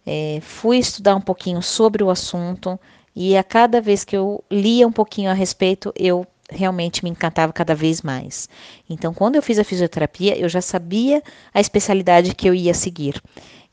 é, 0.06 0.40
fui 0.42 0.78
estudar 0.78 1.16
um 1.16 1.22
pouquinho 1.22 1.62
sobre 1.62 2.04
o 2.04 2.10
assunto 2.10 2.80
e 3.16 3.38
a 3.38 3.44
cada 3.44 3.82
vez 3.82 4.04
que 4.04 4.16
eu 4.16 4.44
lia 4.50 4.88
um 4.88 4.92
pouquinho 4.92 5.30
a 5.30 5.34
respeito, 5.34 5.94
eu 5.96 6.26
realmente 6.50 7.04
me 7.04 7.10
encantava 7.10 7.54
cada 7.54 7.76
vez 7.76 8.02
mais. 8.02 8.50
Então, 8.90 9.14
quando 9.14 9.36
eu 9.36 9.42
fiz 9.42 9.60
a 9.60 9.64
fisioterapia, 9.64 10.38
eu 10.38 10.50
já 10.50 10.62
sabia 10.62 11.22
a 11.54 11.60
especialidade 11.60 12.36
que 12.36 12.48
eu 12.48 12.54
ia 12.54 12.74
seguir. 12.74 13.22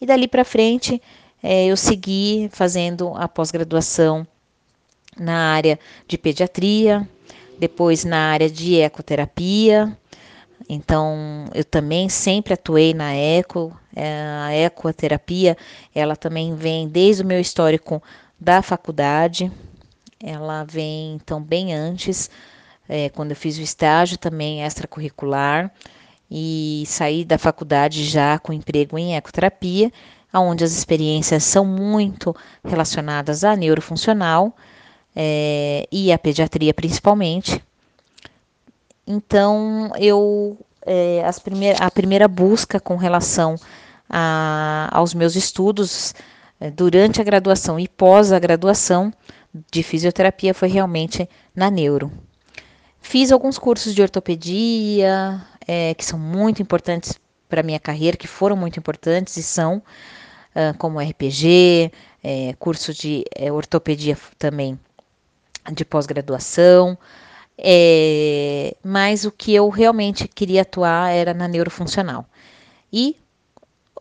E 0.00 0.06
dali 0.06 0.28
para 0.28 0.44
frente, 0.44 1.00
é, 1.42 1.66
eu 1.66 1.76
segui 1.76 2.48
fazendo 2.52 3.12
a 3.16 3.26
pós-graduação 3.26 4.26
na 5.18 5.54
área 5.54 5.78
de 6.06 6.18
pediatria, 6.18 7.08
depois 7.58 8.04
na 8.04 8.30
área 8.32 8.50
de 8.50 8.76
ecoterapia, 8.76 9.96
então, 10.68 11.46
eu 11.54 11.64
também 11.64 12.08
sempre 12.08 12.54
atuei 12.54 12.92
na 12.92 13.14
eco, 13.14 13.78
é, 13.94 14.26
a 14.40 14.52
ecoterapia, 14.54 15.56
ela 15.94 16.16
também 16.16 16.54
vem 16.54 16.88
desde 16.88 17.22
o 17.22 17.26
meu 17.26 17.40
histórico 17.40 18.02
da 18.38 18.62
faculdade, 18.62 19.50
ela 20.20 20.64
vem 20.64 21.14
então 21.14 21.40
bem 21.40 21.72
antes, 21.72 22.30
é, 22.88 23.08
quando 23.10 23.30
eu 23.30 23.36
fiz 23.36 23.58
o 23.58 23.62
estágio 23.62 24.18
também 24.18 24.62
extracurricular, 24.62 25.70
e 26.30 26.82
saí 26.86 27.24
da 27.24 27.38
faculdade 27.38 28.04
já 28.04 28.38
com 28.38 28.52
emprego 28.52 28.98
em 28.98 29.16
ecoterapia, 29.16 29.92
onde 30.34 30.64
as 30.64 30.72
experiências 30.72 31.44
são 31.44 31.64
muito 31.64 32.34
relacionadas 32.64 33.44
à 33.44 33.56
neurofuncional 33.56 34.54
é, 35.14 35.86
e 35.90 36.12
à 36.12 36.18
pediatria 36.18 36.74
principalmente, 36.74 37.62
então, 39.06 39.92
eu 39.98 40.58
é, 40.84 41.22
as 41.24 41.38
primeir, 41.38 41.80
a 41.80 41.90
primeira 41.90 42.26
busca 42.26 42.80
com 42.80 42.96
relação 42.96 43.54
a, 44.10 44.88
aos 44.90 45.14
meus 45.14 45.36
estudos 45.36 46.14
é, 46.58 46.70
durante 46.70 47.20
a 47.20 47.24
graduação 47.24 47.78
e 47.78 47.86
pós 47.86 48.32
a 48.32 48.38
graduação 48.38 49.12
de 49.70 49.82
fisioterapia 49.82 50.52
foi 50.52 50.68
realmente 50.68 51.28
na 51.54 51.70
neuro. 51.70 52.10
Fiz 53.08 53.30
alguns 53.30 53.56
cursos 53.56 53.94
de 53.94 54.02
ortopedia, 54.02 55.40
é, 55.64 55.94
que 55.94 56.04
são 56.04 56.18
muito 56.18 56.60
importantes 56.60 57.14
para 57.48 57.62
minha 57.62 57.78
carreira, 57.78 58.16
que 58.16 58.26
foram 58.26 58.56
muito 58.56 58.80
importantes 58.80 59.36
e 59.36 59.44
são, 59.44 59.76
uh, 59.76 60.76
como 60.76 60.98
RPG, 60.98 61.92
é, 62.24 62.52
curso 62.58 62.92
de 62.92 63.24
é, 63.32 63.52
ortopedia 63.52 64.18
também 64.36 64.76
de 65.72 65.84
pós-graduação, 65.84 66.98
é, 67.56 68.74
mas 68.82 69.24
o 69.24 69.30
que 69.30 69.54
eu 69.54 69.68
realmente 69.68 70.26
queria 70.26 70.62
atuar 70.62 71.12
era 71.12 71.32
na 71.32 71.46
neurofuncional. 71.46 72.26
E 72.92 73.14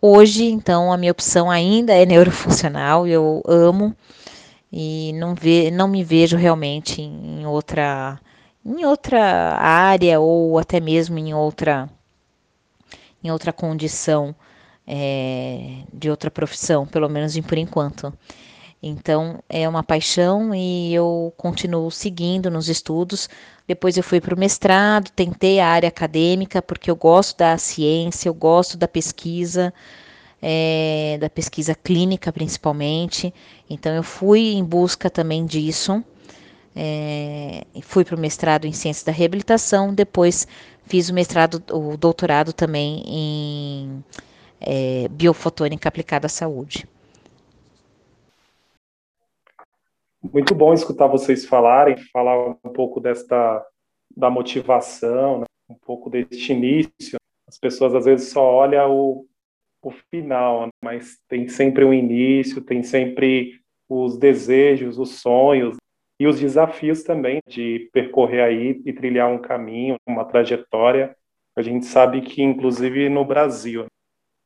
hoje, 0.02 0.46
então, 0.46 0.92
a 0.92 0.98
minha 0.98 1.12
opção 1.12 1.52
ainda 1.52 1.94
é 1.94 2.08
neurofuncional, 2.08 3.06
eu 3.06 3.44
amo 3.48 3.96
e 4.74 5.14
não, 5.14 5.36
ve, 5.36 5.70
não 5.70 5.88
me 5.88 6.04
vejo 6.04 6.36
realmente 6.36 7.04
em 7.04 7.46
outra 7.46 8.20
em 8.66 8.84
outra 8.86 9.56
área 9.58 10.20
ou 10.20 10.58
até 10.58 10.80
mesmo 10.80 11.18
em 11.20 11.34
outra 11.34 11.90
em 13.24 13.32
outra 13.32 13.54
condição 13.54 14.36
é, 14.88 15.84
de 15.92 16.10
outra 16.10 16.30
profissão, 16.30 16.86
pelo 16.86 17.10
menos 17.10 17.38
por 17.40 17.58
enquanto. 17.58 18.14
Então 18.82 19.40
é 19.50 19.68
uma 19.68 19.82
paixão 19.84 20.54
e 20.54 20.94
eu 20.94 21.34
continuo 21.38 21.90
seguindo 21.90 22.52
nos 22.52 22.70
estudos. 22.70 23.28
Depois 23.68 23.98
eu 23.98 24.04
fui 24.04 24.22
para 24.22 24.36
o 24.36 24.40
mestrado, 24.40 25.10
tentei 25.10 25.60
a 25.60 25.68
área 25.68 25.90
acadêmica, 25.90 26.62
porque 26.62 26.92
eu 26.92 26.96
gosto 26.96 27.38
da 27.38 27.58
ciência, 27.58 28.30
eu 28.30 28.34
gosto 28.34 28.78
da 28.78 28.88
pesquisa, 28.88 29.74
é, 30.40 31.18
da 31.20 31.30
pesquisa 31.30 31.74
clínica 31.74 32.32
principalmente. 32.32 33.34
Então 33.68 33.92
eu 33.92 34.04
fui 34.04 34.54
em 34.54 34.64
busca 34.64 35.10
também 35.10 35.46
disso. 35.46 36.04
É, 36.76 37.66
fui 37.82 38.04
para 38.04 38.16
o 38.16 38.20
mestrado 38.20 38.66
em 38.66 38.74
ciências 38.74 39.04
da 39.04 39.12
reabilitação, 39.12 39.94
depois 39.94 40.46
fiz 40.86 41.10
o 41.10 41.14
mestrado, 41.14 41.64
o 41.72 41.96
doutorado 41.96 42.52
também 42.52 43.02
em 43.08 44.04
é, 44.60 45.08
biofotônica 45.08 45.88
aplicada 45.88 46.26
à 46.26 46.30
saúde. 46.30 46.86
Muito 50.34 50.54
bom 50.54 50.74
escutar 50.74 51.08
vocês 51.08 51.46
falarem, 51.46 51.98
falar 52.12 52.50
um 52.50 52.74
pouco 52.74 53.00
desta 53.00 53.64
da 54.16 54.30
motivação, 54.30 55.40
né? 55.40 55.46
um 55.70 55.76
pouco 55.76 56.10
deste 56.10 56.54
início. 56.54 57.18
As 57.48 57.58
pessoas 57.58 57.94
às 57.94 58.06
vezes 58.06 58.30
só 58.30 58.42
olham 58.44 58.92
o, 58.92 59.28
o 59.82 59.92
final, 60.10 60.66
né? 60.66 60.70
mas 60.84 61.20
tem 61.28 61.48
sempre 61.48 61.86
um 61.86 61.94
início, 61.94 62.62
tem 62.62 62.82
sempre 62.82 63.62
os 63.88 64.18
desejos, 64.18 64.98
os 64.98 65.20
sonhos 65.22 65.78
e 66.20 66.28
os 66.28 66.40
desafios 66.40 67.04
também 67.04 67.42
de 67.48 67.90
percorrer 67.92 68.42
aí 68.42 68.82
e 68.86 68.94
trilhar 68.94 69.30
um 69.30 69.42
caminho, 69.42 69.98
uma 70.08 70.26
trajetória. 70.26 71.16
A 71.56 71.62
gente 71.62 71.86
sabe 71.86 72.22
que, 72.22 72.42
inclusive 72.42 73.10
no 73.10 73.26
Brasil, 73.26 73.86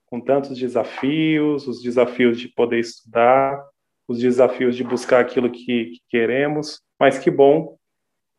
com 0.08 0.19
tantos 0.19 0.58
desafios, 0.58 1.67
os 1.67 1.82
desafios 1.82 2.39
de 2.39 2.49
poder 2.49 2.79
estudar, 2.79 3.63
os 4.08 4.19
desafios 4.19 4.75
de 4.75 4.84
buscar 4.84 5.19
aquilo 5.19 5.51
que, 5.51 5.86
que 5.86 6.01
queremos, 6.10 6.82
mas 6.99 7.19
que 7.19 7.29
bom. 7.29 7.77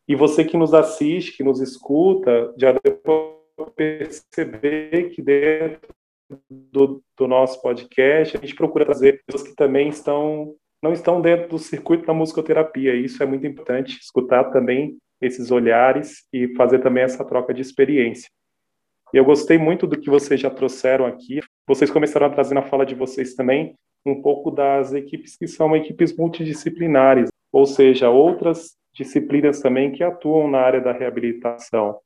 E 0.07 0.15
você 0.15 0.43
que 0.43 0.57
nos 0.57 0.73
assiste, 0.73 1.37
que 1.37 1.43
nos 1.43 1.61
escuta, 1.61 2.53
já 2.57 2.73
para 2.73 3.71
perceber 3.73 5.11
que 5.11 5.21
dentro 5.21 5.79
do, 6.49 7.01
do, 7.17 7.27
nosso 7.27 7.61
podcast 7.61 8.35
a 8.35 8.39
gente 8.39 8.55
procura 8.55 8.85
trazer 8.85 9.23
pessoas 9.25 9.47
que 9.47 9.55
também 9.55 9.89
estão 9.89 10.55
não 10.81 10.93
estão 10.93 11.21
dentro 11.21 11.49
do 11.49 11.59
circuito 11.59 12.05
da 12.05 12.13
musicoterapia. 12.13 12.95
E 12.95 13.05
isso 13.05 13.21
é 13.21 13.25
muito 13.25 13.45
importante, 13.45 13.99
escutar 13.99 14.45
também 14.45 14.97
esses 15.21 15.51
olhares 15.51 16.25
e 16.33 16.53
fazer 16.55 16.79
também 16.79 17.03
essa 17.03 17.23
troca 17.23 17.53
de 17.53 17.61
experiência. 17.61 18.29
Eu 19.13 19.25
gostei 19.25 19.57
muito 19.57 19.85
do 19.85 19.99
que 19.99 20.09
vocês 20.09 20.39
já 20.39 20.49
trouxeram 20.49 21.05
aqui. 21.05 21.41
Vocês 21.67 21.91
começaram 21.91 22.27
a 22.27 22.29
trazer 22.29 22.53
na 22.53 22.63
fala 22.63 22.85
de 22.85 22.95
vocês 22.95 23.35
também 23.35 23.75
um 24.05 24.21
pouco 24.21 24.49
das 24.49 24.93
equipes 24.93 25.37
que 25.37 25.47
são 25.47 25.75
equipes 25.75 26.15
multidisciplinares, 26.15 27.29
ou 27.51 27.65
seja, 27.65 28.09
outras 28.09 28.75
disciplinas 28.93 29.59
também 29.59 29.91
que 29.91 30.03
atuam 30.03 30.49
na 30.49 30.59
área 30.59 30.81
da 30.81 30.91
reabilitação. 30.91 31.99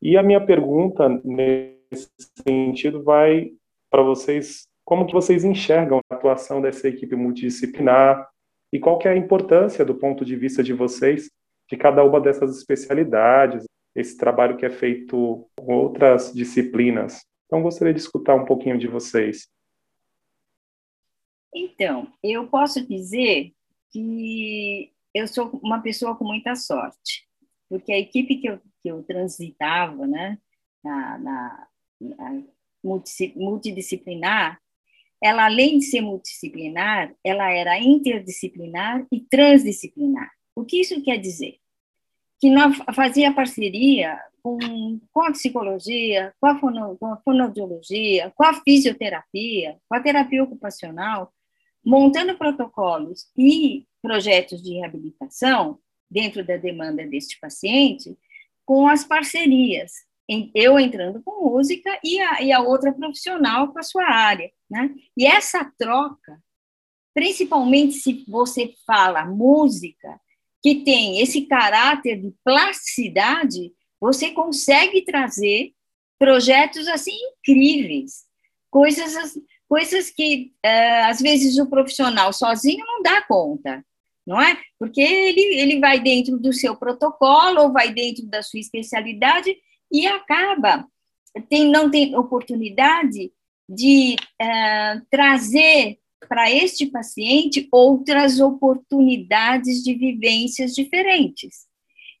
E 0.00 0.16
a 0.16 0.22
minha 0.22 0.44
pergunta 0.44 1.08
nesse 1.24 2.10
sentido 2.46 3.02
vai 3.02 3.50
para 3.90 4.02
vocês, 4.02 4.66
como 4.84 5.06
que 5.06 5.12
vocês 5.12 5.44
enxergam 5.44 6.00
a 6.10 6.14
atuação 6.14 6.60
dessa 6.60 6.88
equipe 6.88 7.16
multidisciplinar 7.16 8.28
e 8.72 8.78
qual 8.78 8.98
que 8.98 9.08
é 9.08 9.12
a 9.12 9.16
importância 9.16 9.84
do 9.84 9.94
ponto 9.94 10.24
de 10.24 10.36
vista 10.36 10.62
de 10.62 10.72
vocês 10.72 11.30
de 11.70 11.76
cada 11.76 12.04
uma 12.04 12.20
dessas 12.20 12.56
especialidades, 12.56 13.64
esse 13.94 14.16
trabalho 14.16 14.56
que 14.56 14.66
é 14.66 14.70
feito 14.70 15.48
com 15.56 15.74
outras 15.74 16.32
disciplinas. 16.32 17.24
Então 17.46 17.62
gostaria 17.62 17.94
de 17.94 18.00
escutar 18.00 18.34
um 18.34 18.44
pouquinho 18.44 18.78
de 18.78 18.86
vocês. 18.86 19.48
Então, 21.54 22.08
eu 22.22 22.48
posso 22.48 22.84
dizer 22.86 23.52
que 23.92 24.92
eu 25.14 25.28
sou 25.28 25.60
uma 25.62 25.80
pessoa 25.80 26.16
com 26.16 26.24
muita 26.24 26.56
sorte, 26.56 27.28
porque 27.68 27.92
a 27.92 27.98
equipe 27.98 28.36
que 28.36 28.48
eu, 28.48 28.58
que 28.82 28.88
eu 28.88 29.02
transitava, 29.04 30.04
né, 30.04 30.36
na, 30.82 31.18
na, 31.18 31.68
na 32.00 32.42
multidisciplinar, 32.82 34.60
ela 35.24 35.46
além 35.46 35.78
de 35.78 35.86
ser 35.86 36.02
multidisciplinar, 36.02 37.14
ela 37.24 37.50
era 37.50 37.80
interdisciplinar 37.80 39.06
e 39.10 39.20
transdisciplinar. 39.20 40.30
O 40.54 40.66
que 40.66 40.82
isso 40.82 41.02
quer 41.02 41.16
dizer? 41.16 41.56
Que 42.38 42.50
nós 42.50 42.76
fazia 42.94 43.32
parceria 43.32 44.20
com, 44.42 45.00
com 45.10 45.22
a 45.22 45.32
psicologia, 45.32 46.34
com 46.38 46.46
a, 46.46 46.58
fono, 46.58 46.98
com 46.98 47.06
a 47.06 47.16
fonoaudiologia, 47.16 48.30
com 48.36 48.44
a 48.44 48.52
fisioterapia, 48.52 49.78
com 49.88 49.96
a 49.96 50.00
terapia 50.00 50.44
ocupacional, 50.44 51.32
montando 51.82 52.36
protocolos 52.36 53.26
e 53.34 53.86
projetos 54.02 54.62
de 54.62 54.74
reabilitação 54.74 55.78
dentro 56.10 56.44
da 56.44 56.58
demanda 56.58 57.06
deste 57.06 57.40
paciente 57.40 58.14
com 58.66 58.86
as 58.86 59.04
parcerias. 59.04 59.92
Eu 60.54 60.78
entrando 60.78 61.22
com 61.22 61.50
música 61.50 61.98
e 62.02 62.20
a, 62.20 62.42
e 62.42 62.52
a 62.52 62.60
outra 62.60 62.92
profissional 62.92 63.72
com 63.72 63.78
a 63.78 63.82
sua 63.82 64.04
área, 64.04 64.50
né? 64.70 64.90
E 65.16 65.26
essa 65.26 65.70
troca, 65.78 66.40
principalmente 67.12 67.94
se 67.94 68.24
você 68.26 68.72
fala 68.86 69.26
música, 69.26 70.20
que 70.62 70.76
tem 70.76 71.20
esse 71.20 71.42
caráter 71.42 72.20
de 72.20 72.34
plasticidade, 72.42 73.72
você 74.00 74.30
consegue 74.30 75.02
trazer 75.04 75.72
projetos 76.18 76.88
assim 76.88 77.16
incríveis, 77.38 78.24
coisas 78.70 79.36
coisas 79.68 80.10
que 80.10 80.52
uh, 80.64 81.08
às 81.08 81.20
vezes 81.20 81.58
o 81.58 81.68
profissional 81.68 82.32
sozinho 82.32 82.84
não 82.86 83.02
dá 83.02 83.22
conta, 83.22 83.84
não 84.26 84.40
é? 84.40 84.58
Porque 84.78 85.00
ele, 85.00 85.40
ele 85.60 85.80
vai 85.80 86.00
dentro 86.00 86.38
do 86.38 86.52
seu 86.52 86.76
protocolo 86.76 87.62
ou 87.62 87.72
vai 87.72 87.92
dentro 87.92 88.24
da 88.26 88.42
sua 88.42 88.60
especialidade 88.60 89.56
e 89.94 90.08
acaba 90.08 90.86
tem, 91.48 91.70
não 91.70 91.90
tem 91.90 92.16
oportunidade 92.16 93.32
de 93.68 94.16
uh, 94.42 95.06
trazer 95.08 95.98
para 96.28 96.50
este 96.50 96.86
paciente 96.86 97.68
outras 97.70 98.40
oportunidades 98.40 99.82
de 99.82 99.94
vivências 99.94 100.72
diferentes. 100.74 101.66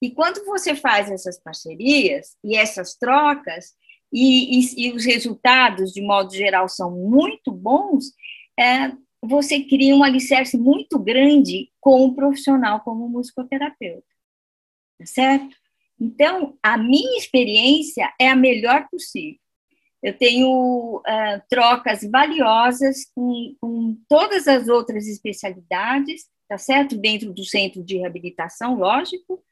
E 0.00 0.10
quando 0.10 0.44
você 0.44 0.74
faz 0.74 1.10
essas 1.10 1.40
parcerias 1.40 2.36
e 2.44 2.56
essas 2.56 2.94
trocas, 2.94 3.72
e, 4.12 4.60
e, 4.60 4.86
e 4.86 4.92
os 4.92 5.04
resultados, 5.04 5.92
de 5.92 6.00
modo 6.00 6.32
geral, 6.32 6.68
são 6.68 6.90
muito 6.90 7.50
bons, 7.50 8.12
é, 8.58 8.92
você 9.22 9.64
cria 9.64 9.96
um 9.96 10.04
alicerce 10.04 10.56
muito 10.56 10.98
grande 10.98 11.70
com 11.80 12.04
um 12.04 12.14
profissional 12.14 12.80
como 12.80 13.08
musicoterapeuta. 13.08 14.06
Tá 14.98 15.06
certo? 15.06 15.56
Então, 16.00 16.56
a 16.62 16.76
minha 16.76 17.18
experiência 17.18 18.12
é 18.20 18.28
a 18.28 18.36
melhor 18.36 18.88
possível. 18.90 19.38
Eu 20.02 20.16
tenho 20.18 20.98
uh, 20.98 21.42
trocas 21.48 22.00
valiosas 22.10 23.06
com, 23.14 23.56
com, 23.58 23.96
todas 24.06 24.46
as 24.46 24.68
outras 24.68 25.06
especialidades, 25.06 26.26
tá 26.46 26.58
certo? 26.58 26.96
Dentro 26.96 27.32
do 27.32 27.42
centro 27.42 27.82
de 27.82 27.96
reabilitação, 27.96 28.76
lógico. 28.76 29.42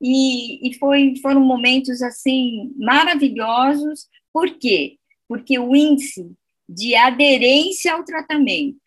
E, 0.00 0.66
e 0.66 0.74
foi, 0.78 1.14
foram 1.20 1.42
momentos, 1.42 2.00
assim, 2.00 2.72
maravilhosos. 2.78 4.06
Por 4.32 4.58
quê? 4.58 4.96
Porque 5.28 5.58
o 5.58 5.76
índice 5.76 6.32
de 6.66 6.94
aderência 6.94 7.92
ao 7.92 8.02
tratamento 8.02 8.80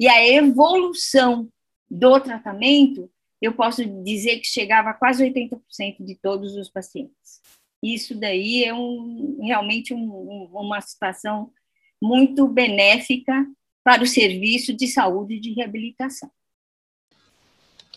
e 0.00 0.08
a 0.08 0.26
evolução 0.26 1.48
do 1.90 2.18
tratamento, 2.20 3.10
eu 3.44 3.52
posso 3.52 3.84
dizer 4.02 4.38
que 4.38 4.46
chegava 4.46 4.90
a 4.90 4.94
quase 4.94 5.24
80% 5.24 6.04
de 6.04 6.14
todos 6.16 6.56
os 6.56 6.70
pacientes. 6.70 7.42
Isso 7.82 8.14
daí 8.14 8.64
é 8.64 8.72
um, 8.72 9.40
realmente 9.42 9.92
um, 9.92 10.48
uma 10.52 10.80
situação 10.80 11.52
muito 12.00 12.48
benéfica 12.48 13.46
para 13.82 14.02
o 14.02 14.06
serviço 14.06 14.72
de 14.72 14.88
saúde 14.88 15.34
e 15.34 15.40
de 15.40 15.52
reabilitação. 15.52 16.30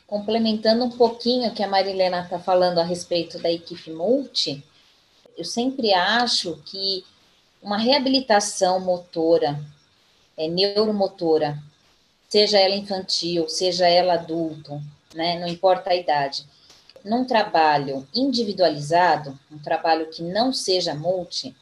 Complementando 0.06 0.84
um 0.84 0.90
pouquinho 0.90 1.50
o 1.50 1.54
que 1.54 1.64
a 1.64 1.68
Marilena 1.68 2.24
está 2.24 2.40
falando 2.40 2.80
a 2.80 2.84
respeito 2.84 3.40
da 3.40 3.52
equipe 3.52 3.92
multi, 3.92 4.62
eu 5.38 5.46
sempre 5.46 5.94
acho 5.94 6.62
que 6.66 7.06
uma 7.62 7.78
reabilitação 7.78 8.80
motora, 8.80 9.60
é, 10.38 10.48
neuromotora, 10.48 11.58
seja 12.28 12.60
ela 12.60 12.76
infantil, 12.76 13.48
seja 13.48 13.88
ela 13.88 14.16
adulto, 14.16 14.82
né, 15.18 15.40
não 15.40 15.48
importa 15.48 15.90
a 15.90 15.96
idade, 15.96 16.46
num 17.04 17.26
trabalho 17.26 18.08
individualizado, 18.14 19.38
um 19.52 19.58
trabalho 19.58 20.10
que 20.10 20.22
não 20.22 20.54
seja 20.54 20.94
multi, 20.94 21.56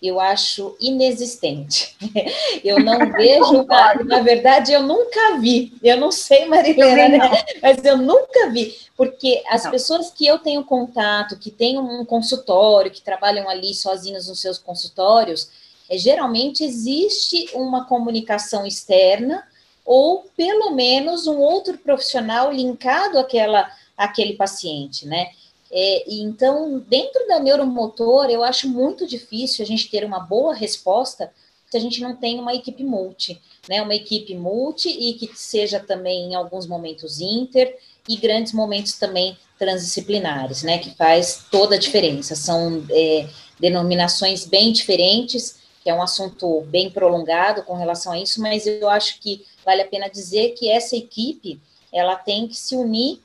eu 0.00 0.20
acho 0.20 0.76
inexistente. 0.78 1.96
Eu 2.62 2.78
não 2.78 2.98
vejo, 3.12 3.66
na 4.04 4.20
verdade, 4.20 4.72
eu 4.72 4.82
nunca 4.82 5.38
vi. 5.38 5.74
Eu 5.82 5.96
não 5.98 6.10
sei, 6.10 6.46
Marilena, 6.46 7.18
né? 7.18 7.44
mas 7.62 7.82
eu 7.84 7.96
nunca 7.96 8.50
vi, 8.50 8.74
porque 8.96 9.42
as 9.48 9.64
não. 9.64 9.70
pessoas 9.70 10.10
que 10.10 10.26
eu 10.26 10.38
tenho 10.38 10.64
contato, 10.64 11.38
que 11.38 11.50
têm 11.50 11.78
um 11.78 12.04
consultório, 12.04 12.90
que 12.90 13.02
trabalham 13.02 13.48
ali 13.48 13.74
sozinhos 13.74 14.28
nos 14.28 14.40
seus 14.40 14.58
consultórios, 14.58 15.50
é, 15.88 15.98
geralmente 15.98 16.64
existe 16.64 17.50
uma 17.54 17.84
comunicação 17.84 18.66
externa 18.66 19.46
ou 19.84 20.24
pelo 20.36 20.70
menos 20.70 21.26
um 21.26 21.38
outro 21.38 21.76
profissional 21.78 22.50
linkado 22.52 23.18
àquela, 23.18 23.70
àquele 23.96 24.34
paciente, 24.34 25.06
né? 25.06 25.30
É, 25.70 26.04
então, 26.06 26.78
dentro 26.88 27.26
da 27.26 27.40
neuromotor, 27.40 28.26
eu 28.26 28.44
acho 28.44 28.68
muito 28.68 29.06
difícil 29.06 29.64
a 29.64 29.66
gente 29.66 29.90
ter 29.90 30.04
uma 30.04 30.20
boa 30.20 30.54
resposta 30.54 31.32
se 31.68 31.76
a 31.76 31.80
gente 31.80 32.00
não 32.00 32.14
tem 32.14 32.38
uma 32.38 32.54
equipe 32.54 32.84
multi, 32.84 33.40
né? 33.68 33.82
Uma 33.82 33.94
equipe 33.94 34.34
multi 34.36 34.88
e 34.88 35.14
que 35.14 35.28
seja 35.34 35.80
também 35.80 36.30
em 36.30 36.34
alguns 36.36 36.68
momentos 36.68 37.20
inter 37.20 37.76
e 38.08 38.16
grandes 38.16 38.52
momentos 38.52 38.92
também 38.92 39.36
transdisciplinares, 39.58 40.62
né? 40.62 40.78
Que 40.78 40.90
faz 40.90 41.46
toda 41.50 41.74
a 41.74 41.78
diferença. 41.78 42.36
São 42.36 42.84
é, 42.90 43.28
denominações 43.58 44.46
bem 44.46 44.72
diferentes, 44.72 45.56
que 45.84 45.90
é 45.90 45.94
um 45.94 46.02
assunto 46.02 46.62
bem 46.62 46.90
prolongado 46.90 47.62
com 47.62 47.74
relação 47.74 48.12
a 48.12 48.18
isso, 48.18 48.40
mas 48.40 48.66
eu 48.66 48.88
acho 48.88 49.20
que 49.20 49.46
vale 49.64 49.82
a 49.82 49.86
pena 49.86 50.08
dizer 50.08 50.54
que 50.54 50.68
essa 50.68 50.96
equipe 50.96 51.60
ela 51.92 52.16
tem 52.16 52.48
que 52.48 52.56
se 52.56 52.74
unir 52.74 53.20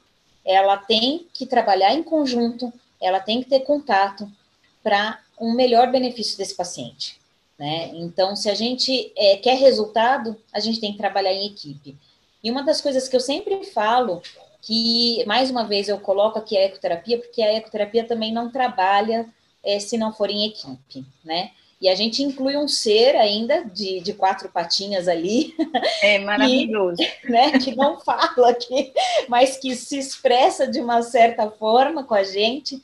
ela 0.49 0.77
tem 0.77 1.27
que 1.31 1.45
trabalhar 1.45 1.93
em 1.93 2.01
conjunto, 2.01 2.73
ela 2.99 3.19
tem 3.19 3.43
que 3.43 3.49
ter 3.49 3.59
contato 3.59 4.27
para 4.81 5.19
um 5.39 5.53
melhor 5.53 5.91
benefício 5.91 6.37
desse 6.37 6.55
paciente. 6.55 7.19
Né? 7.57 7.91
Então, 7.93 8.35
se 8.35 8.49
a 8.49 8.55
gente 8.55 9.11
é, 9.15 9.37
quer 9.37 9.57
resultado, 9.57 10.35
a 10.51 10.59
gente 10.59 10.79
tem 10.79 10.91
que 10.91 10.97
trabalhar 10.97 11.33
em 11.33 11.45
equipe. 11.45 11.95
E 12.43 12.49
uma 12.49 12.63
das 12.63 12.81
coisas 12.81 13.07
que 13.07 13.15
eu 13.15 13.19
sempre 13.19 13.63
falo, 13.65 14.23
que 14.61 15.23
mais 15.27 15.51
uma 15.51 15.65
vez 15.65 15.87
eu 15.87 15.99
coloco 15.99 16.39
aqui 16.39 16.57
a 16.57 16.65
ecoterapia, 16.65 17.19
porque 17.19 17.43
a 17.43 17.53
ecoterapia 17.53 18.05
também 18.05 18.31
não 18.33 18.49
trabalha 18.49 19.27
é, 19.63 19.79
se 19.79 19.99
não 19.99 20.11
for 20.11 20.31
em 20.31 20.45
equipe, 20.45 21.05
né? 21.23 21.51
E 21.81 21.87
a 21.87 21.95
gente 21.95 22.21
inclui 22.21 22.57
um 22.57 22.67
ser 22.67 23.15
ainda 23.15 23.63
de, 23.63 24.01
de 24.01 24.13
quatro 24.13 24.49
patinhas 24.49 25.07
ali. 25.07 25.55
É 26.01 26.17
maravilhoso. 26.19 27.01
E, 27.01 27.31
né, 27.31 27.59
que 27.59 27.75
não 27.75 27.99
fala 28.01 28.49
aqui, 28.49 28.93
mas 29.27 29.57
que 29.57 29.75
se 29.75 29.97
expressa 29.97 30.67
de 30.67 30.79
uma 30.79 31.01
certa 31.01 31.49
forma 31.49 32.03
com 32.03 32.13
a 32.13 32.23
gente 32.23 32.81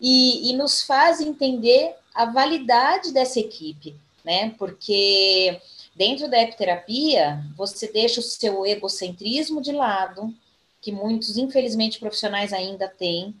e, 0.00 0.50
e 0.50 0.56
nos 0.56 0.82
faz 0.82 1.20
entender 1.20 1.94
a 2.14 2.24
validade 2.24 3.12
dessa 3.12 3.38
equipe, 3.38 3.94
né? 4.24 4.54
Porque 4.58 5.60
dentro 5.94 6.28
da 6.28 6.38
ecoterapia, 6.38 7.42
você 7.56 7.90
deixa 7.90 8.20
o 8.20 8.22
seu 8.22 8.66
egocentrismo 8.66 9.62
de 9.62 9.72
lado, 9.72 10.34
que 10.80 10.92
muitos, 10.92 11.36
infelizmente, 11.36 11.98
profissionais 11.98 12.52
ainda 12.52 12.88
têm, 12.88 13.34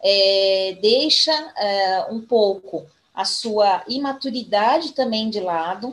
é, 0.00 0.78
deixa 0.80 1.32
é, 1.56 2.06
um 2.10 2.20
pouco 2.20 2.86
a 3.18 3.24
sua 3.24 3.82
imaturidade 3.88 4.92
também 4.92 5.28
de 5.28 5.40
lado, 5.40 5.92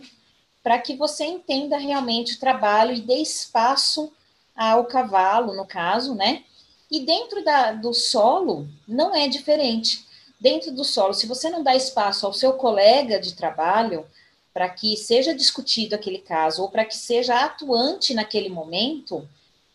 para 0.61 0.77
que 0.77 0.95
você 0.95 1.25
entenda 1.25 1.75
realmente 1.75 2.35
o 2.35 2.39
trabalho 2.39 2.93
e 2.93 3.01
dê 3.01 3.15
espaço 3.15 4.13
ao 4.55 4.85
cavalo, 4.85 5.55
no 5.55 5.65
caso, 5.65 6.13
né? 6.13 6.43
E 6.89 6.99
dentro 6.99 7.43
da, 7.43 7.71
do 7.71 7.95
solo, 7.95 8.67
não 8.87 9.15
é 9.15 9.27
diferente. 9.27 10.05
Dentro 10.39 10.71
do 10.71 10.83
solo, 10.83 11.15
se 11.15 11.25
você 11.25 11.49
não 11.49 11.63
dá 11.63 11.75
espaço 11.75 12.27
ao 12.27 12.33
seu 12.33 12.53
colega 12.53 13.19
de 13.19 13.33
trabalho 13.33 14.05
para 14.53 14.69
que 14.69 14.95
seja 14.95 15.33
discutido 15.33 15.95
aquele 15.95 16.19
caso 16.19 16.61
ou 16.61 16.69
para 16.69 16.85
que 16.85 16.95
seja 16.95 17.43
atuante 17.43 18.13
naquele 18.13 18.49
momento, 18.49 19.27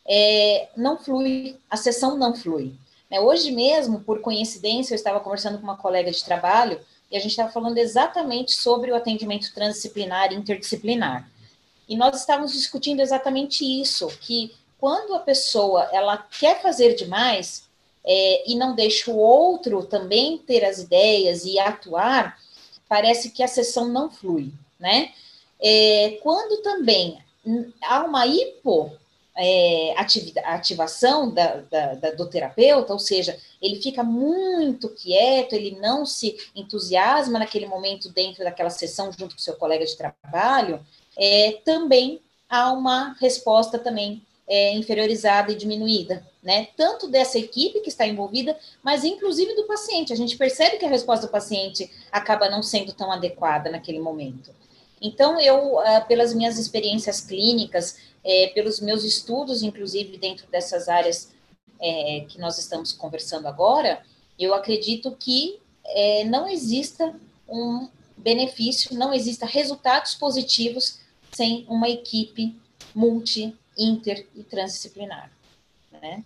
é, 0.06 0.68
não 0.76 0.96
flui, 0.96 1.58
a 1.68 1.76
sessão 1.76 2.16
não 2.16 2.32
flui. 2.32 2.74
É, 3.10 3.20
hoje 3.20 3.50
mesmo, 3.50 3.98
por 3.98 4.20
coincidência, 4.20 4.94
eu 4.94 4.96
estava 4.96 5.18
conversando 5.18 5.58
com 5.58 5.64
uma 5.64 5.76
colega 5.76 6.12
de 6.12 6.24
trabalho 6.24 6.80
e 7.10 7.16
a 7.16 7.20
gente 7.20 7.32
estava 7.32 7.50
falando 7.50 7.78
exatamente 7.78 8.52
sobre 8.52 8.92
o 8.92 8.94
atendimento 8.94 9.52
transdisciplinar 9.52 10.32
e 10.32 10.36
interdisciplinar. 10.36 11.28
E 11.88 11.96
nós 11.96 12.20
estávamos 12.20 12.52
discutindo 12.52 13.00
exatamente 13.00 13.64
isso, 13.64 14.06
que 14.20 14.54
quando 14.78 15.14
a 15.14 15.18
pessoa 15.18 15.88
ela 15.92 16.16
quer 16.16 16.62
fazer 16.62 16.94
demais 16.94 17.68
é, 18.04 18.50
e 18.50 18.54
não 18.54 18.74
deixa 18.74 19.10
o 19.10 19.16
outro 19.16 19.84
também 19.84 20.38
ter 20.38 20.64
as 20.64 20.78
ideias 20.78 21.44
e 21.44 21.58
atuar, 21.58 22.38
parece 22.88 23.30
que 23.30 23.42
a 23.42 23.48
sessão 23.48 23.88
não 23.88 24.10
flui, 24.10 24.52
né? 24.78 25.12
É, 25.60 26.18
quando 26.22 26.62
também 26.62 27.18
há 27.82 28.04
uma 28.04 28.26
hipo 28.26 28.92
é, 29.42 29.94
ativação 30.44 31.32
da, 31.32 31.62
da, 31.62 31.94
da, 31.94 32.10
do 32.10 32.28
terapeuta, 32.28 32.92
ou 32.92 32.98
seja, 32.98 33.38
ele 33.60 33.80
fica 33.80 34.02
muito 34.02 34.90
quieto, 34.90 35.54
ele 35.54 35.78
não 35.80 36.04
se 36.04 36.36
entusiasma 36.54 37.38
naquele 37.38 37.66
momento 37.66 38.10
dentro 38.10 38.44
daquela 38.44 38.68
sessão 38.68 39.10
junto 39.10 39.34
com 39.34 39.40
seu 39.40 39.54
colega 39.54 39.86
de 39.86 39.96
trabalho, 39.96 40.84
é, 41.18 41.58
também 41.64 42.20
há 42.50 42.70
uma 42.72 43.16
resposta 43.18 43.78
também 43.78 44.22
é, 44.46 44.74
inferiorizada 44.74 45.52
e 45.52 45.56
diminuída, 45.56 46.26
né? 46.42 46.68
Tanto 46.76 47.08
dessa 47.08 47.38
equipe 47.38 47.80
que 47.80 47.88
está 47.88 48.06
envolvida, 48.06 48.58
mas 48.82 49.04
inclusive 49.04 49.54
do 49.54 49.64
paciente. 49.64 50.12
A 50.12 50.16
gente 50.16 50.36
percebe 50.36 50.76
que 50.76 50.84
a 50.84 50.88
resposta 50.88 51.26
do 51.26 51.32
paciente 51.32 51.90
acaba 52.10 52.50
não 52.50 52.62
sendo 52.62 52.92
tão 52.92 53.10
adequada 53.10 53.70
naquele 53.70 54.00
momento. 54.00 54.50
Então, 55.00 55.40
eu, 55.40 55.78
ah, 55.80 56.00
pelas 56.02 56.34
minhas 56.34 56.58
experiências 56.58 57.20
clínicas, 57.22 57.96
é, 58.24 58.48
pelos 58.48 58.80
meus 58.80 59.04
estudos, 59.04 59.62
inclusive 59.62 60.16
dentro 60.18 60.46
dessas 60.48 60.88
áreas 60.88 61.32
é, 61.80 62.26
que 62.28 62.38
nós 62.38 62.58
estamos 62.58 62.92
conversando 62.92 63.46
agora, 63.46 64.02
eu 64.38 64.54
acredito 64.54 65.16
que 65.18 65.58
é, 65.84 66.24
não 66.24 66.48
exista 66.48 67.14
um 67.48 67.88
benefício, 68.16 68.96
não 68.96 69.12
exista 69.12 69.46
resultados 69.46 70.14
positivos 70.14 71.00
sem 71.32 71.64
uma 71.68 71.88
equipe 71.88 72.54
multi, 72.94 73.56
inter 73.76 74.26
e 74.34 74.42
transdisciplinar, 74.42 75.30
né? 75.92 76.24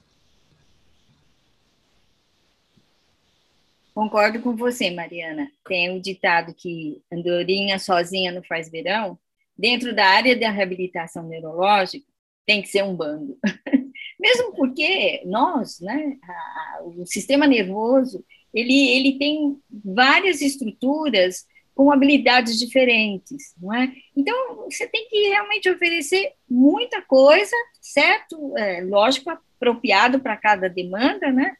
Concordo 3.94 4.40
com 4.40 4.56
você, 4.56 4.90
Mariana. 4.90 5.48
Tem 5.64 5.92
um 5.92 6.00
ditado 6.00 6.52
que 6.52 7.00
andorinha 7.12 7.78
sozinha 7.78 8.32
não 8.32 8.42
faz 8.42 8.68
verão. 8.68 9.16
Dentro 9.56 9.94
da 9.94 10.06
área 10.06 10.36
da 10.36 10.50
reabilitação 10.50 11.28
neurológica, 11.28 12.06
tem 12.46 12.62
que 12.62 12.68
ser 12.68 12.82
um 12.84 12.94
bando. 12.94 13.38
Mesmo 14.18 14.52
porque 14.54 15.22
nós, 15.26 15.80
né, 15.80 16.16
a, 16.22 16.82
o 16.84 17.06
sistema 17.06 17.46
nervoso, 17.46 18.24
ele, 18.52 18.88
ele 18.90 19.18
tem 19.18 19.58
várias 19.70 20.40
estruturas 20.40 21.44
com 21.74 21.90
habilidades 21.90 22.58
diferentes, 22.58 23.52
não 23.60 23.74
é? 23.74 23.92
Então, 24.16 24.64
você 24.64 24.86
tem 24.86 25.08
que 25.08 25.28
realmente 25.28 25.68
oferecer 25.68 26.32
muita 26.48 27.02
coisa, 27.02 27.56
certo? 27.80 28.56
É, 28.56 28.80
lógico, 28.82 29.30
apropriado 29.30 30.20
para 30.20 30.36
cada 30.36 30.68
demanda, 30.68 31.32
né? 31.32 31.56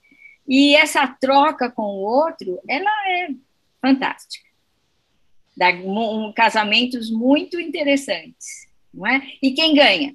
E 0.47 0.77
essa 0.77 1.07
troca 1.07 1.71
com 1.71 1.83
o 1.83 2.03
outro, 2.03 2.61
ela 2.69 2.91
é 3.09 3.29
fantástica. 3.81 4.44
Dá 5.57 5.71
um, 5.71 6.33
casamentos 6.33 7.11
muito 7.11 7.61
interessantes, 7.61 8.69
não 8.93 9.07
é? 9.07 9.23
E 9.41 9.53
quem 9.53 9.75
ganha? 9.75 10.15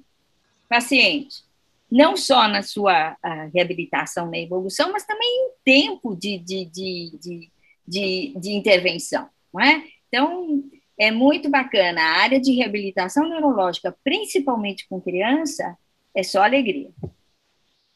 Paciente. 0.68 1.42
Não 1.90 2.16
só 2.16 2.46
na 2.46 2.62
sua 2.62 3.16
reabilitação, 3.52 4.30
na 4.30 4.38
evolução, 4.38 4.92
mas 4.92 5.04
também 5.04 5.28
em 5.28 5.50
tempo 5.64 6.14
de, 6.14 6.38
de, 6.38 6.64
de, 6.66 7.50
de, 7.86 8.34
de, 8.36 8.52
intervenção, 8.52 9.28
não 9.52 9.60
é? 9.60 9.84
Então, 10.08 10.62
é 10.98 11.10
muito 11.10 11.48
bacana. 11.48 12.00
A 12.00 12.18
área 12.18 12.40
de 12.40 12.52
reabilitação 12.52 13.28
neurológica, 13.28 13.96
principalmente 14.04 14.86
com 14.88 15.00
criança, 15.00 15.76
é 16.14 16.22
só 16.22 16.42
alegria. 16.42 16.90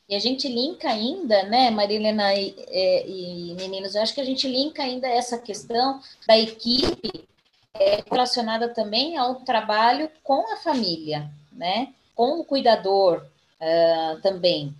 E 0.08 0.14
a 0.14 0.18
gente 0.18 0.48
linka 0.48 0.88
ainda, 0.88 1.44
né, 1.44 1.70
Marilena 1.70 2.34
e, 2.34 2.54
é, 2.68 3.08
e, 3.08 3.54
meninos, 3.54 3.94
eu 3.94 4.02
acho 4.02 4.14
que 4.14 4.20
a 4.20 4.24
gente 4.24 4.46
linka 4.46 4.82
ainda 4.82 5.08
essa 5.08 5.38
questão 5.38 6.00
da 6.26 6.38
equipe 6.38 7.26
é, 7.74 8.02
relacionada 8.10 8.68
também 8.68 9.16
ao 9.16 9.36
trabalho 9.36 10.10
com 10.22 10.52
a 10.52 10.56
família, 10.56 11.30
né, 11.52 11.92
com 12.14 12.40
o 12.40 12.44
cuidador 12.44 13.24
uh, 13.60 14.20
também 14.20 14.74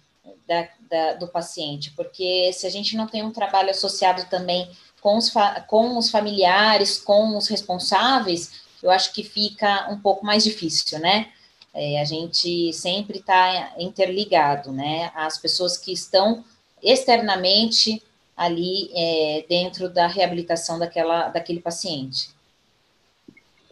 da, 0.46 0.68
da, 0.88 1.12
do 1.14 1.28
paciente, 1.28 1.90
porque 1.92 2.52
se 2.52 2.66
a 2.66 2.70
gente 2.70 2.96
não 2.96 3.06
tem 3.06 3.22
um 3.22 3.32
trabalho 3.32 3.70
associado 3.70 4.24
também 4.30 4.70
com 5.00 5.16
os, 5.16 5.32
com 5.66 5.98
os 5.98 6.10
familiares, 6.10 6.98
com 6.98 7.36
os 7.36 7.48
responsáveis, 7.48 8.62
eu 8.82 8.90
acho 8.90 9.12
que 9.12 9.22
fica 9.22 9.90
um 9.90 9.98
pouco 9.98 10.24
mais 10.24 10.44
difícil, 10.44 10.98
né? 10.98 11.28
É, 11.72 12.00
a 12.00 12.04
gente 12.04 12.72
sempre 12.72 13.18
está 13.18 13.74
interligado, 13.78 14.70
né? 14.70 15.10
As 15.14 15.38
pessoas 15.38 15.76
que 15.76 15.92
estão 15.92 16.44
externamente 16.82 18.02
ali 18.36 18.90
é, 18.94 19.44
dentro 19.48 19.88
da 19.88 20.06
reabilitação 20.06 20.78
daquela, 20.78 21.28
daquele 21.28 21.60
paciente. 21.60 22.33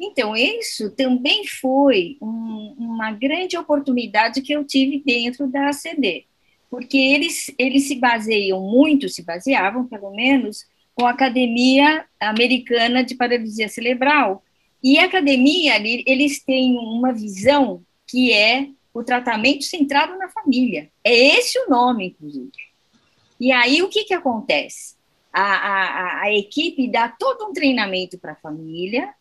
Então, 0.04 0.34
isso 0.34 0.90
também 0.90 1.46
foi 1.46 2.16
um, 2.20 2.74
uma 2.76 3.12
grande 3.12 3.56
oportunidade 3.56 4.42
que 4.42 4.52
eu 4.52 4.64
tive 4.64 5.00
dentro 5.00 5.46
da 5.46 5.68
ACD, 5.68 6.26
porque 6.68 6.96
eles, 6.98 7.54
eles 7.56 7.86
se 7.86 7.94
baseiam 7.94 8.60
muito, 8.60 9.08
se 9.08 9.22
baseavam, 9.22 9.86
pelo 9.86 10.10
menos, 10.10 10.66
com 10.92 11.06
a 11.06 11.10
Academia 11.10 12.04
Americana 12.18 13.04
de 13.04 13.14
Paralisia 13.14 13.68
Cerebral. 13.68 14.42
E 14.82 14.98
a 14.98 15.04
academia, 15.04 15.76
eles 16.04 16.42
têm 16.42 16.76
uma 16.76 17.12
visão 17.12 17.84
que 18.04 18.32
é 18.32 18.70
o 18.92 19.04
tratamento 19.04 19.62
centrado 19.62 20.18
na 20.18 20.28
família. 20.28 20.90
É 21.04 21.14
esse 21.38 21.56
o 21.60 21.70
nome, 21.70 22.08
inclusive. 22.08 22.50
E 23.38 23.52
aí, 23.52 23.82
o 23.82 23.88
que, 23.88 24.02
que 24.02 24.14
acontece? 24.14 24.96
A, 25.32 25.42
a, 25.42 26.22
a 26.22 26.34
equipe 26.34 26.90
dá 26.90 27.08
todo 27.08 27.46
um 27.46 27.52
treinamento 27.52 28.18
para 28.18 28.32
a 28.32 28.36
família 28.36 29.14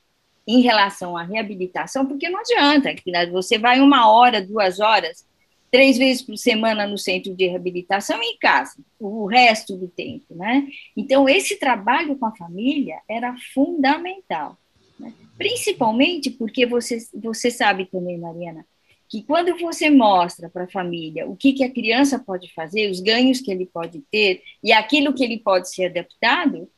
em 0.47 0.61
relação 0.61 1.15
à 1.15 1.23
reabilitação, 1.23 2.05
porque 2.05 2.29
não 2.29 2.39
adianta, 2.39 2.93
você 3.31 3.57
vai 3.57 3.79
uma 3.79 4.11
hora, 4.11 4.45
duas 4.45 4.79
horas, 4.79 5.25
três 5.69 5.97
vezes 5.97 6.21
por 6.21 6.37
semana 6.37 6.85
no 6.85 6.97
centro 6.97 7.33
de 7.33 7.47
reabilitação 7.47 8.21
e 8.21 8.33
em 8.33 8.37
casa, 8.37 8.75
o 8.99 9.25
resto 9.25 9.77
do 9.77 9.87
tempo, 9.87 10.35
né? 10.35 10.67
Então, 10.97 11.29
esse 11.29 11.57
trabalho 11.57 12.17
com 12.17 12.25
a 12.25 12.35
família 12.35 12.99
era 13.09 13.33
fundamental, 13.53 14.57
né? 14.99 15.13
principalmente 15.37 16.29
porque 16.29 16.65
você, 16.65 16.97
você 17.13 17.49
sabe 17.49 17.85
também, 17.85 18.17
Mariana, 18.17 18.65
que 19.11 19.23
quando 19.23 19.57
você 19.57 19.89
mostra 19.89 20.49
para 20.49 20.63
a 20.63 20.69
família 20.69 21.27
o 21.27 21.35
que, 21.35 21.51
que 21.53 21.63
a 21.63 21.71
criança 21.71 22.17
pode 22.17 22.53
fazer, 22.53 22.89
os 22.89 23.01
ganhos 23.01 23.41
que 23.41 23.51
ele 23.51 23.65
pode 23.65 24.01
ter 24.09 24.41
e 24.63 24.71
aquilo 24.71 25.13
que 25.13 25.23
ele 25.23 25.37
pode 25.37 25.69
ser 25.69 25.85
adaptado, 25.85 26.69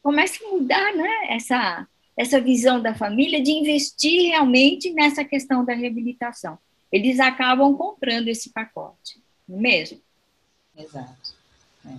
começa 0.00 0.44
a 0.44 0.48
mudar 0.48 0.94
né, 0.94 1.10
essa, 1.30 1.86
essa 2.18 2.40
visão 2.40 2.82
da 2.82 2.94
família 2.94 3.40
de 3.40 3.52
investir 3.52 4.30
realmente 4.30 4.92
nessa 4.92 5.24
questão 5.24 5.64
da 5.64 5.72
reabilitação. 5.72 6.58
Eles 6.90 7.20
acabam 7.20 7.74
comprando 7.76 8.28
esse 8.28 8.50
pacote, 8.50 9.22
não 9.48 9.58
é 9.58 9.60
mesmo? 9.60 10.00
Exato. 10.76 11.34
É. 11.86 11.90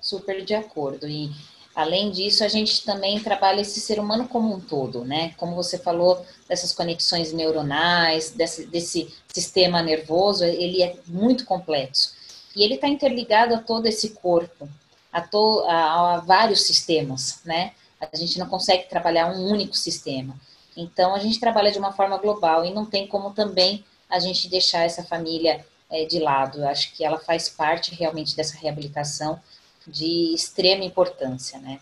Super 0.00 0.44
de 0.44 0.54
acordo. 0.54 1.08
E 1.08 1.30
Além 1.74 2.10
disso, 2.10 2.44
a 2.44 2.48
gente 2.48 2.84
também 2.84 3.18
trabalha 3.18 3.62
esse 3.62 3.80
ser 3.80 3.98
humano 3.98 4.28
como 4.28 4.54
um 4.54 4.60
todo, 4.60 5.04
né? 5.04 5.32
Como 5.38 5.54
você 5.54 5.78
falou 5.78 6.24
dessas 6.46 6.74
conexões 6.74 7.32
neuronais, 7.32 8.30
desse, 8.30 8.66
desse 8.66 9.12
sistema 9.32 9.80
nervoso, 9.80 10.44
ele 10.44 10.82
é 10.82 10.96
muito 11.06 11.46
complexo. 11.46 12.14
E 12.54 12.62
ele 12.62 12.74
está 12.74 12.86
interligado 12.86 13.54
a 13.54 13.58
todo 13.58 13.86
esse 13.86 14.10
corpo, 14.10 14.68
a, 15.10 15.22
to, 15.22 15.64
a, 15.66 16.16
a 16.16 16.20
vários 16.20 16.66
sistemas, 16.66 17.40
né? 17.42 17.72
A 18.10 18.16
gente 18.16 18.38
não 18.38 18.48
consegue 18.48 18.88
trabalhar 18.88 19.32
um 19.32 19.46
único 19.46 19.76
sistema. 19.76 20.34
Então, 20.76 21.14
a 21.14 21.18
gente 21.18 21.38
trabalha 21.38 21.70
de 21.70 21.78
uma 21.78 21.92
forma 21.92 22.18
global 22.18 22.64
e 22.64 22.72
não 22.72 22.86
tem 22.86 23.06
como 23.06 23.32
também 23.32 23.84
a 24.08 24.18
gente 24.18 24.48
deixar 24.48 24.80
essa 24.80 25.02
família 25.02 25.64
é, 25.90 26.04
de 26.04 26.18
lado. 26.18 26.58
Eu 26.58 26.68
acho 26.68 26.94
que 26.94 27.04
ela 27.04 27.18
faz 27.18 27.48
parte 27.48 27.94
realmente 27.94 28.34
dessa 28.34 28.56
reabilitação 28.56 29.40
de 29.86 30.34
extrema 30.34 30.84
importância, 30.84 31.58
né? 31.58 31.80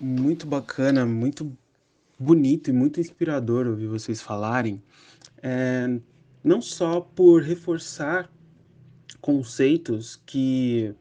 Muito 0.00 0.46
bacana, 0.46 1.06
muito 1.06 1.56
bonito 2.18 2.70
e 2.70 2.72
muito 2.72 3.00
inspirador 3.00 3.66
ouvir 3.66 3.86
vocês 3.86 4.20
falarem, 4.20 4.82
é, 5.42 5.98
não 6.42 6.60
só 6.60 7.00
por 7.00 7.42
reforçar 7.42 8.30
conceitos 9.20 10.20
que, 10.26 10.94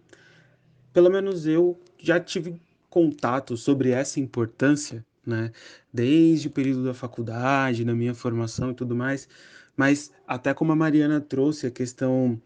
pelo 0.94 1.10
menos 1.10 1.46
eu 1.48 1.80
já 2.02 2.20
tive 2.20 2.60
contato 2.90 3.56
sobre 3.56 3.92
essa 3.92 4.20
importância, 4.20 5.06
né, 5.26 5.52
desde 5.94 6.48
o 6.48 6.52
período 6.52 6.84
da 6.84 6.94
faculdade, 6.94 7.86
na 7.86 7.94
minha 7.94 8.14
formação 8.14 8.72
e 8.72 8.74
tudo 8.74 8.96
mais, 8.96 9.30
mas 9.78 10.12
até 10.28 10.54
como 10.54 10.72
a 10.72 10.76
Mariana 10.76 11.22
trouxe 11.22 11.68
a 11.68 11.72
questão 11.72 12.42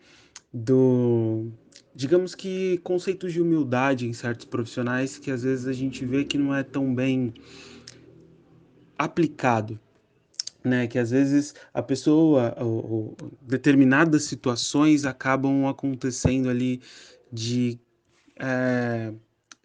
do 0.54 1.52
digamos 1.94 2.36
que 2.36 2.78
conceitos 2.80 3.34
de 3.34 3.42
humildade 3.42 4.08
em 4.08 4.14
certos 4.14 4.46
profissionais 4.46 5.18
que 5.18 5.32
às 5.32 5.44
vezes 5.44 5.66
a 5.66 5.74
gente 5.74 6.06
vê 6.06 6.24
que 6.26 6.38
não 6.38 6.54
é 6.54 6.62
tão 6.62 6.94
bem 6.94 7.34
aplicado, 8.98 9.80
né? 10.64 10.88
Que 10.88 10.98
às 10.98 11.12
vezes 11.12 11.54
a 11.74 11.82
pessoa, 11.82 12.56
ou, 12.60 12.92
ou, 12.92 13.18
determinadas 13.42 14.24
situações 14.24 15.06
acabam 15.06 15.68
acontecendo 15.68 16.50
ali 16.50 16.82
de 17.32 17.80
é, 18.38 19.14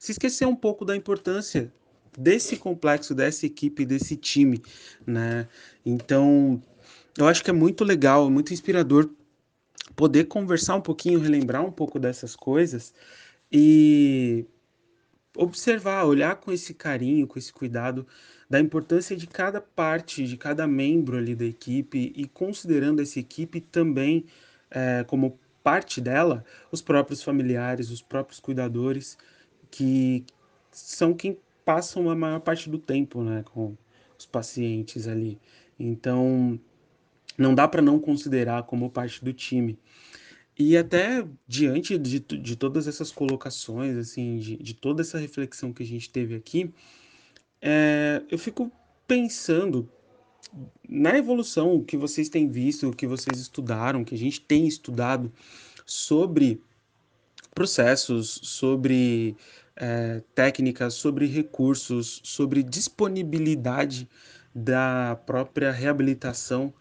se 0.01 0.13
esquecer 0.13 0.47
um 0.47 0.57
pouco 0.57 0.83
da 0.83 0.97
importância 0.97 1.71
desse 2.19 2.57
complexo, 2.57 3.15
dessa 3.15 3.45
equipe, 3.45 3.85
desse 3.85 4.17
time, 4.17 4.63
né? 5.07 5.47
Então, 5.85 6.61
eu 7.19 7.29
acho 7.29 7.45
que 7.45 7.51
é 7.51 7.53
muito 7.53 7.85
legal, 7.85 8.31
muito 8.31 8.55
inspirador 8.55 9.11
poder 9.95 10.25
conversar 10.25 10.77
um 10.77 10.81
pouquinho, 10.81 11.21
relembrar 11.21 11.63
um 11.63 11.71
pouco 11.71 11.99
dessas 11.99 12.35
coisas 12.35 12.95
e 13.53 14.47
observar, 15.37 16.07
olhar 16.07 16.37
com 16.37 16.51
esse 16.51 16.73
carinho, 16.73 17.27
com 17.27 17.39
esse 17.39 17.53
cuidado 17.53 18.07
da 18.49 18.59
importância 18.59 19.15
de 19.15 19.27
cada 19.27 19.61
parte, 19.61 20.25
de 20.25 20.39
cada 20.39 20.67
membro 20.67 21.19
ali 21.19 21.35
da 21.35 21.45
equipe 21.45 22.11
e 22.17 22.27
considerando 22.27 23.03
essa 23.03 23.21
equipe 23.21 23.61
também 23.61 24.25
é, 24.71 25.05
como 25.05 25.39
parte 25.63 26.01
dela, 26.01 26.43
os 26.73 26.81
próprios 26.81 27.23
familiares, 27.23 27.91
os 27.91 28.01
próprios 28.01 28.41
cuidadores, 28.41 29.19
que 29.71 30.25
são 30.71 31.15
quem 31.15 31.39
passam 31.65 32.11
a 32.11 32.15
maior 32.15 32.41
parte 32.41 32.69
do 32.69 32.79
tempo 32.79 33.23
né, 33.23 33.45
com 33.53 33.77
os 34.19 34.27
pacientes 34.27 35.07
ali. 35.07 35.39
Então, 35.79 36.59
não 37.39 37.55
dá 37.55 37.67
para 37.67 37.83
não 37.83 37.99
considerar 37.99 38.65
como 38.65 38.91
parte 38.91 39.25
do 39.25 39.33
time. 39.33 39.79
E 40.59 40.77
até 40.77 41.27
diante 41.49 41.97
de, 41.97 42.21
de 42.21 42.57
todas 42.57 42.87
essas 42.87 43.11
colocações, 43.11 43.97
assim, 43.97 44.37
de, 44.39 44.57
de 44.57 44.75
toda 44.75 45.01
essa 45.01 45.19
reflexão 45.19 45.73
que 45.73 45.83
a 45.83 45.87
gente 45.87 46.11
teve 46.11 46.35
aqui, 46.35 46.71
é, 47.63 48.23
eu 48.31 48.39
fico 48.39 48.71
pensando 49.07 49.89
na 50.89 51.17
evolução 51.17 51.83
que 51.83 51.97
vocês 51.97 52.29
têm 52.29 52.49
visto, 52.49 52.91
que 52.93 53.07
vocês 53.07 53.39
estudaram, 53.39 54.05
que 54.05 54.15
a 54.15 54.19
gente 54.19 54.41
tem 54.41 54.67
estudado 54.67 55.33
sobre 55.87 56.61
processos, 57.55 58.41
sobre 58.43 59.37
é, 59.81 60.23
técnicas, 60.35 60.93
sobre 60.93 61.27
recursos, 61.27 62.21
sobre 62.23 62.63
disponibilidade 62.63 64.07
da 64.55 65.19
própria 65.25 65.73
reabilitação, 65.73 66.75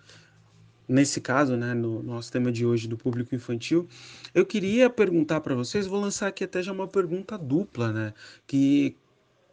nesse 0.86 1.22
caso, 1.22 1.56
né, 1.56 1.74
no 1.74 2.04
nosso 2.04 2.30
tema 2.30 2.52
de 2.52 2.66
hoje 2.66 2.90
do 2.90 2.98
público 2.98 3.34
infantil, 3.34 3.88
eu 4.36 4.46
queria 4.46 4.90
perguntar 4.90 5.40
para 5.40 5.56
vocês, 5.56 5.88
vou 5.88 6.02
lançar 6.02 6.28
aqui 6.28 6.44
até 6.44 6.62
já 6.62 6.74
uma 6.74 6.88
pergunta 6.88 7.38
dupla, 7.38 7.94
né, 7.94 8.14
que 8.46 8.98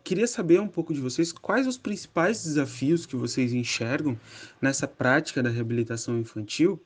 queria 0.03 0.27
saber 0.27 0.61
um 0.61 0.69
pouco 0.69 0.93
de 0.93 1.01
vocês 1.01 1.31
quais 1.31 1.69
os 1.69 1.79
principais 1.79 2.43
desafios 2.43 3.07
que 3.07 3.15
vocês 3.15 3.53
enxergam 3.53 4.19
nessa 4.61 4.89
prática 4.89 5.43
da 5.43 5.51
reabilitação 5.51 6.19
infantil? 6.19 6.81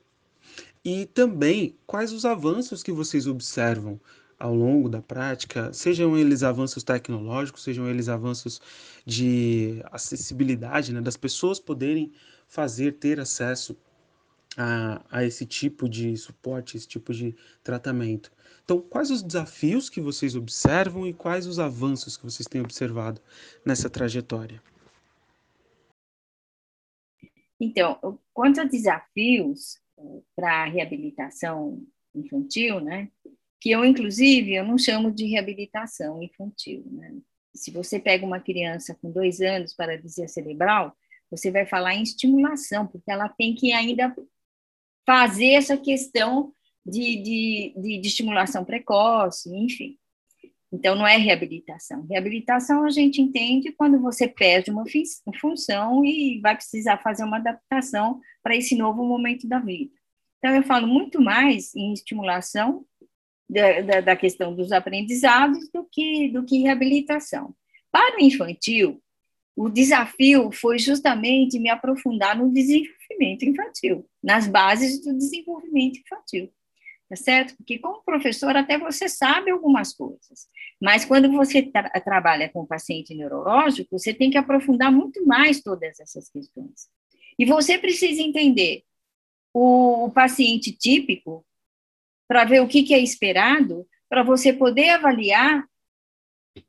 E 0.83 1.05
também 1.05 1.77
quais 1.85 2.11
os 2.11 2.25
avanços 2.25 2.81
que 2.81 2.91
vocês 2.91 3.27
observam 3.27 3.99
ao 4.41 4.55
longo 4.55 4.89
da 4.89 5.01
prática, 5.03 5.71
sejam 5.71 6.17
eles 6.17 6.41
avanços 6.41 6.83
tecnológicos, 6.83 7.63
sejam 7.63 7.87
eles 7.87 8.09
avanços 8.09 8.59
de 9.05 9.83
acessibilidade, 9.91 10.91
né, 10.91 10.99
das 10.99 11.15
pessoas 11.15 11.59
poderem 11.59 12.11
fazer, 12.47 12.93
ter 12.93 13.19
acesso 13.19 13.77
a, 14.57 15.05
a 15.11 15.23
esse 15.23 15.45
tipo 15.45 15.87
de 15.87 16.17
suporte, 16.17 16.75
esse 16.75 16.87
tipo 16.87 17.13
de 17.13 17.35
tratamento. 17.63 18.31
Então, 18.63 18.81
quais 18.81 19.11
os 19.11 19.21
desafios 19.21 19.89
que 19.89 20.01
vocês 20.01 20.35
observam 20.35 21.05
e 21.05 21.13
quais 21.13 21.45
os 21.45 21.59
avanços 21.59 22.17
que 22.17 22.23
vocês 22.23 22.47
têm 22.47 22.61
observado 22.61 23.21
nessa 23.63 23.91
trajetória? 23.91 24.61
Então, 27.59 28.19
quanto 28.33 28.59
a 28.59 28.63
desafios 28.63 29.77
eh, 29.99 30.21
para 30.35 30.63
a 30.63 30.65
reabilitação 30.65 31.85
infantil, 32.15 32.79
né? 32.79 33.09
Que 33.61 33.71
eu, 33.71 33.85
inclusive, 33.85 34.55
eu 34.55 34.65
não 34.65 34.77
chamo 34.77 35.11
de 35.11 35.25
reabilitação 35.27 36.21
infantil, 36.21 36.83
né? 36.91 37.15
Se 37.53 37.69
você 37.71 37.99
pega 37.99 38.25
uma 38.25 38.39
criança 38.39 38.97
com 39.01 39.11
dois 39.11 39.39
anos 39.39 39.73
para 39.73 39.87
paralisia 39.87 40.27
cerebral, 40.27 40.95
você 41.29 41.51
vai 41.51 41.65
falar 41.65 41.95
em 41.95 42.01
estimulação, 42.01 42.87
porque 42.87 43.09
ela 43.11 43.29
tem 43.29 43.53
que 43.55 43.71
ainda 43.71 44.13
fazer 45.05 45.51
essa 45.51 45.77
questão 45.77 46.53
de, 46.85 47.17
de, 47.21 47.73
de, 47.77 47.97
de 47.99 48.07
estimulação 48.07 48.65
precoce, 48.65 49.55
enfim. 49.55 49.97
Então, 50.73 50.95
não 50.95 51.05
é 51.05 51.17
reabilitação. 51.17 52.05
Reabilitação 52.09 52.85
a 52.85 52.89
gente 52.89 53.21
entende 53.21 53.73
quando 53.73 53.99
você 53.99 54.27
perde 54.27 54.71
uma 54.71 54.85
função 55.39 56.03
e 56.05 56.39
vai 56.39 56.55
precisar 56.55 56.97
fazer 56.97 57.25
uma 57.25 57.37
adaptação 57.37 58.21
para 58.41 58.55
esse 58.55 58.75
novo 58.75 59.05
momento 59.05 59.47
da 59.47 59.59
vida. 59.59 59.93
Então, 60.37 60.55
eu 60.55 60.63
falo 60.63 60.87
muito 60.87 61.21
mais 61.21 61.75
em 61.75 61.91
estimulação 61.91 62.85
da, 63.51 63.81
da, 63.81 64.01
da, 64.01 64.15
questão 64.15 64.55
dos 64.55 64.71
aprendizados 64.71 65.69
do 65.71 65.85
que, 65.91 66.29
do 66.29 66.45
que 66.45 66.61
reabilitação. 66.61 67.53
Para 67.91 68.17
o 68.17 68.23
infantil, 68.23 69.01
o 69.55 69.67
desafio 69.67 70.51
foi 70.51 70.79
justamente 70.79 71.59
me 71.59 71.69
aprofundar 71.69 72.37
no 72.37 72.51
desenvolvimento 72.51 73.43
infantil, 73.43 74.07
nas 74.23 74.47
bases 74.47 75.03
do 75.03 75.13
desenvolvimento 75.15 75.99
infantil 75.99 76.51
tá 77.11 77.15
certo? 77.17 77.57
Porque 77.57 77.77
como 77.77 78.01
professor 78.03 78.55
até 78.55 78.77
você 78.77 79.09
sabe 79.09 79.51
algumas 79.51 79.93
coisas, 79.93 80.47
mas 80.81 81.03
quando 81.03 81.29
você 81.29 81.61
tra 81.61 81.89
trabalha 81.99 82.47
com 82.47 82.65
paciente 82.65 83.13
neurológico, 83.13 83.99
você 83.99 84.13
tem 84.13 84.31
que 84.31 84.37
aprofundar 84.37 84.89
muito 84.89 85.25
mais 85.25 85.61
todas 85.61 85.99
essas 85.99 86.29
questões. 86.29 86.87
E 87.37 87.43
você 87.43 87.77
precisa 87.77 88.21
entender 88.21 88.83
o, 89.53 90.05
o 90.05 90.11
paciente 90.11 90.71
típico 90.71 91.45
para 92.31 92.45
ver 92.45 92.61
o 92.61 92.67
que, 92.67 92.83
que 92.83 92.93
é 92.93 92.99
esperado, 92.99 93.85
para 94.07 94.23
você 94.23 94.53
poder 94.53 94.87
avaliar 94.87 95.65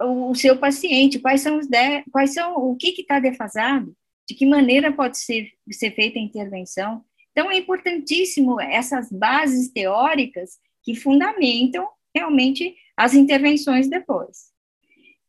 o, 0.00 0.30
o, 0.30 0.34
seu 0.34 0.58
paciente, 0.58 1.20
quais 1.20 1.40
são 1.40 1.56
os 1.56 1.68
de, 1.68 2.02
quais 2.10 2.34
são 2.34 2.56
o 2.56 2.74
que 2.74 2.88
está 3.00 3.20
defasado, 3.20 3.96
de 4.28 4.34
que 4.34 4.44
maneira 4.44 4.92
pode 4.92 5.18
ser, 5.18 5.52
ser 5.70 5.92
feita 5.92 6.18
a 6.18 6.22
intervenção. 6.22 7.04
Então, 7.30 7.48
é 7.48 7.58
importantíssimo 7.58 8.60
essas 8.60 9.08
bases 9.12 9.70
teóricas 9.70 10.58
que 10.82 10.96
fundamentam 10.96 11.88
realmente 12.12 12.74
as 12.96 13.14
intervenções 13.14 13.88
depois. 13.88 14.50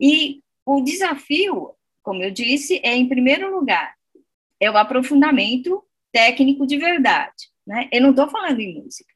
E 0.01 0.41
o 0.65 0.81
desafio, 0.81 1.75
como 2.01 2.23
eu 2.23 2.31
disse, 2.31 2.81
é, 2.83 2.95
em 2.95 3.07
primeiro 3.07 3.55
lugar, 3.55 3.93
é 4.59 4.71
o 4.71 4.77
aprofundamento 4.77 5.83
técnico 6.11 6.65
de 6.65 6.77
verdade. 6.77 7.51
Né? 7.67 7.87
Eu 7.91 8.01
não 8.01 8.09
estou 8.09 8.27
falando 8.27 8.59
em 8.61 8.81
música. 8.81 9.12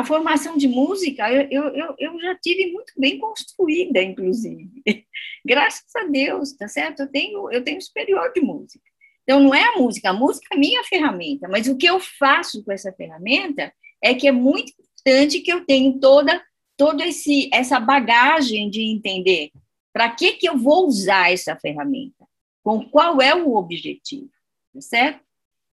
A 0.00 0.04
formação 0.04 0.56
de 0.56 0.66
música 0.66 1.30
eu, 1.30 1.68
eu, 1.74 1.94
eu 1.98 2.20
já 2.20 2.34
tive 2.36 2.72
muito 2.72 2.90
bem 2.96 3.18
construída, 3.18 4.02
inclusive. 4.02 4.70
Graças 5.44 5.94
a 5.94 6.04
Deus, 6.04 6.54
tá 6.54 6.66
certo? 6.66 7.00
Eu 7.02 7.08
tenho, 7.08 7.52
eu 7.52 7.62
tenho 7.62 7.78
superior 7.82 8.32
de 8.32 8.40
música. 8.40 8.82
Então, 9.24 9.40
não 9.40 9.54
é 9.54 9.62
a 9.62 9.76
música, 9.76 10.08
a 10.08 10.14
música 10.14 10.46
é 10.52 10.56
a 10.56 10.58
minha 10.58 10.82
ferramenta, 10.84 11.46
mas 11.48 11.68
o 11.68 11.76
que 11.76 11.84
eu 11.84 12.00
faço 12.00 12.64
com 12.64 12.72
essa 12.72 12.90
ferramenta 12.94 13.70
é 14.02 14.14
que 14.14 14.26
é 14.26 14.32
muito 14.32 14.72
importante 14.72 15.40
que 15.40 15.52
eu 15.52 15.66
tenha 15.66 15.92
toda, 16.00 16.42
toda 16.78 17.04
esse, 17.04 17.50
essa 17.52 17.78
bagagem 17.78 18.70
de 18.70 18.80
entender 18.80 19.50
para 19.92 20.08
que, 20.08 20.32
que 20.32 20.48
eu 20.48 20.56
vou 20.56 20.86
usar 20.86 21.30
essa 21.30 21.54
ferramenta, 21.56 22.26
com 22.64 22.88
qual 22.88 23.20
é 23.20 23.34
o 23.34 23.54
objetivo, 23.54 24.30
tá 24.72 24.80
certo? 24.80 25.20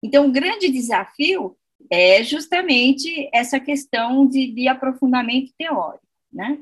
Então, 0.02 0.28
o 0.28 0.32
grande 0.32 0.70
desafio 0.70 1.54
é 1.90 2.22
justamente 2.22 3.28
essa 3.32 3.60
questão 3.60 4.26
de, 4.26 4.52
de 4.52 4.68
aprofundamento 4.68 5.52
teórico, 5.58 6.06
né? 6.32 6.58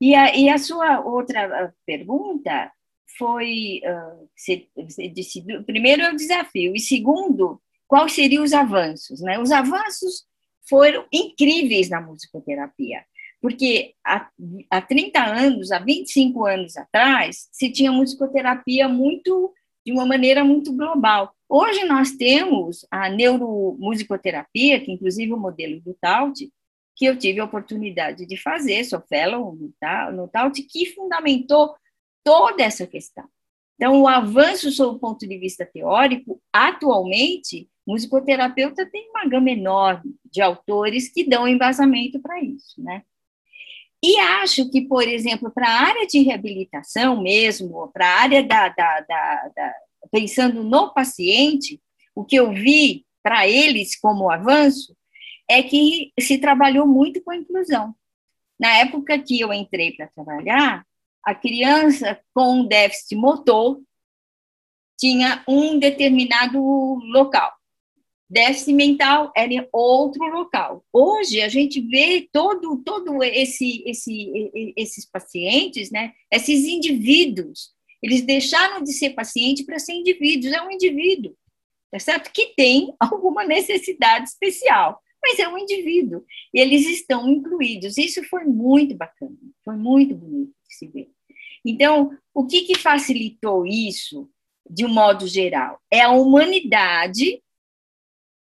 E 0.00 0.14
a, 0.14 0.34
e 0.34 0.48
a 0.48 0.56
sua 0.56 1.00
outra 1.00 1.74
pergunta 1.84 2.72
foi, 3.18 3.82
uh, 3.84 4.28
você, 4.34 4.66
você 4.74 5.08
disse, 5.08 5.44
primeiro 5.66 6.02
é 6.02 6.10
o 6.10 6.16
desafio, 6.16 6.74
e 6.74 6.80
segundo, 6.80 7.60
quais 7.86 8.12
seriam 8.12 8.42
os 8.42 8.54
avanços? 8.54 9.20
Né? 9.20 9.38
Os 9.38 9.50
avanços 9.50 10.24
foram 10.68 11.04
incríveis 11.12 11.90
na 11.90 12.00
musicoterapia, 12.00 13.04
porque 13.42 13.94
há, 14.04 14.30
há 14.70 14.80
30 14.80 15.22
anos, 15.22 15.70
há 15.72 15.78
25 15.78 16.46
anos 16.46 16.76
atrás, 16.76 17.48
se 17.52 17.70
tinha 17.70 17.92
musicoterapia 17.92 18.88
muito, 18.88 19.52
de 19.84 19.92
uma 19.92 20.06
maneira 20.06 20.44
muito 20.44 20.72
global. 20.72 21.34
Hoje 21.48 21.84
nós 21.84 22.12
temos 22.12 22.86
a 22.90 23.08
neuromusicoterapia, 23.08 24.80
que 24.80 24.92
inclusive 24.92 25.32
o 25.32 25.38
modelo 25.38 25.80
do 25.80 25.94
Taut, 25.94 26.50
que 26.96 27.04
eu 27.06 27.18
tive 27.18 27.40
a 27.40 27.44
oportunidade 27.44 28.26
de 28.26 28.36
fazer, 28.36 28.84
sou 28.84 29.00
fellow 29.00 29.56
no 30.12 30.28
Taut, 30.28 30.62
que 30.62 30.94
fundamentou 30.94 31.74
toda 32.22 32.62
essa 32.62 32.86
questão. 32.86 33.24
Então, 33.74 34.02
o 34.02 34.06
avanço 34.06 34.70
sob 34.70 34.96
o 34.96 34.98
ponto 35.00 35.26
de 35.26 35.38
vista 35.38 35.64
teórico, 35.64 36.38
atualmente, 36.52 37.66
musicoterapeuta 37.86 38.84
tem 38.90 39.08
uma 39.08 39.26
gama 39.26 39.50
enorme 39.50 40.14
de 40.30 40.42
autores 40.42 41.10
que 41.10 41.26
dão 41.26 41.48
embasamento 41.48 42.20
para 42.20 42.38
isso, 42.42 42.80
né? 42.82 43.02
E 44.02 44.18
acho 44.18 44.70
que, 44.70 44.80
por 44.82 45.06
exemplo, 45.06 45.50
para 45.50 45.68
a 45.68 45.88
área 45.88 46.06
de 46.06 46.20
reabilitação 46.22 47.20
mesmo, 47.20 47.90
para 47.92 48.06
a 48.06 48.20
área 48.20 48.42
da, 48.42 48.68
da, 48.68 49.00
da, 49.00 49.50
da, 49.54 49.74
pensando 50.10 50.64
no 50.64 50.92
paciente, 50.94 51.80
o 52.14 52.24
que 52.24 52.36
eu 52.36 52.50
vi 52.52 53.04
para 53.22 53.46
eles 53.46 53.98
como 53.98 54.30
avanço 54.30 54.96
é 55.48 55.62
que 55.62 56.12
se 56.18 56.38
trabalhou 56.38 56.86
muito 56.86 57.22
com 57.22 57.30
a 57.30 57.36
inclusão. 57.36 57.94
Na 58.58 58.78
época 58.78 59.18
que 59.18 59.40
eu 59.40 59.52
entrei 59.52 59.92
para 59.92 60.06
trabalhar, 60.08 60.86
a 61.22 61.34
criança 61.34 62.18
com 62.32 62.64
déficit 62.64 63.16
motor 63.16 63.80
tinha 64.98 65.42
um 65.46 65.78
determinado 65.78 66.58
local. 67.12 67.52
Déficit 68.30 68.72
mental 68.72 69.32
era 69.36 69.52
em 69.52 69.66
outro 69.72 70.24
local. 70.28 70.84
Hoje 70.92 71.42
a 71.42 71.48
gente 71.48 71.80
vê 71.80 72.28
todo 72.32 72.80
todo 72.84 73.22
esse, 73.24 73.82
esse 73.84 74.72
esses 74.76 75.04
pacientes, 75.04 75.90
né? 75.90 76.12
Esses 76.32 76.64
indivíduos, 76.64 77.72
eles 78.00 78.22
deixaram 78.22 78.84
de 78.84 78.92
ser 78.92 79.10
paciente 79.10 79.64
para 79.64 79.80
ser 79.80 79.94
indivíduos, 79.94 80.52
é 80.52 80.62
um 80.62 80.70
indivíduo, 80.70 81.34
tá 81.90 81.98
certo? 81.98 82.30
Que 82.32 82.54
tem 82.54 82.94
alguma 83.00 83.44
necessidade 83.44 84.28
especial, 84.28 85.02
mas 85.20 85.40
é 85.40 85.48
um 85.48 85.58
indivíduo 85.58 86.24
e 86.54 86.60
eles 86.60 86.86
estão 86.86 87.28
incluídos. 87.28 87.98
Isso 87.98 88.22
foi 88.24 88.44
muito 88.44 88.94
bacana, 88.94 89.36
foi 89.64 89.74
muito 89.74 90.14
bonito 90.14 90.54
de 90.68 90.76
se 90.76 90.86
ver. 90.86 91.10
Então, 91.66 92.16
o 92.32 92.46
que, 92.46 92.62
que 92.62 92.78
facilitou 92.78 93.66
isso, 93.66 94.30
de 94.68 94.86
um 94.86 94.88
modo 94.88 95.26
geral? 95.26 95.78
É 95.90 96.00
a 96.00 96.12
humanidade 96.12 97.42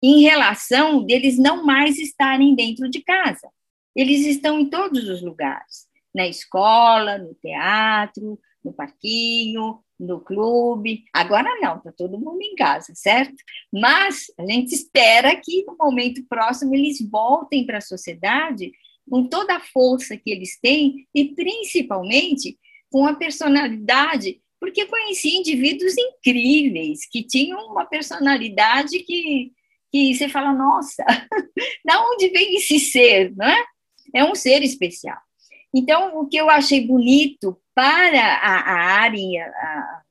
em 0.03 0.23
relação 0.23 1.03
deles 1.05 1.39
não 1.39 1.65
mais 1.65 1.99
estarem 1.99 2.55
dentro 2.55 2.89
de 2.89 3.03
casa. 3.03 3.49
Eles 3.95 4.27
estão 4.27 4.61
em 4.61 4.71
todos 4.71 5.09
os 5.09 5.23
lugares, 5.23 5.87
na 6.15 6.27
escola, 6.27 7.19
no 7.19 7.35
teatro, 7.35 8.39
no 8.65 8.73
parquinho, 8.73 9.81
no 9.99 10.21
clube. 10.21 11.05
Agora 11.13 11.49
não, 11.61 11.79
está 11.79 11.91
todo 11.93 12.19
mundo 12.19 12.41
em 12.43 12.55
casa, 12.55 12.93
certo? 12.95 13.37
Mas 13.73 14.27
a 14.39 14.47
gente 14.47 14.73
espera 14.73 15.35
que 15.37 15.65
no 15.65 15.77
momento 15.77 16.25
próximo 16.29 16.75
eles 16.75 16.99
voltem 17.11 17.67
para 17.67 17.79
a 17.79 17.83
sociedade 17.83 18.71
com 19.09 19.27
toda 19.27 19.57
a 19.57 19.61
força 19.61 20.17
que 20.17 20.31
eles 20.31 20.59
têm 20.61 21.09
e 21.15 21.35
principalmente 21.35 22.59
com 22.91 23.07
a 23.07 23.15
personalidade, 23.15 24.41
porque 24.61 24.87
conheci 24.87 25.37
indivíduos 25.37 25.95
incríveis 25.97 27.09
que 27.11 27.23
tinham 27.23 27.67
uma 27.71 27.85
personalidade 27.85 28.99
que 29.01 29.53
que 29.91 30.15
você 30.15 30.29
fala, 30.29 30.53
nossa, 30.53 31.05
da 31.85 32.01
onde 32.09 32.29
vem 32.29 32.57
esse 32.57 32.79
ser, 32.79 33.35
não 33.37 33.47
é? 33.47 33.65
É 34.15 34.25
um 34.25 34.35
ser 34.35 34.63
especial. 34.63 35.19
Então, 35.75 36.19
o 36.19 36.27
que 36.27 36.37
eu 36.37 36.49
achei 36.49 36.87
bonito 36.87 37.59
para 37.75 38.35
a, 38.37 38.59
a 38.59 38.81
área 39.01 39.45
a, 39.45 40.03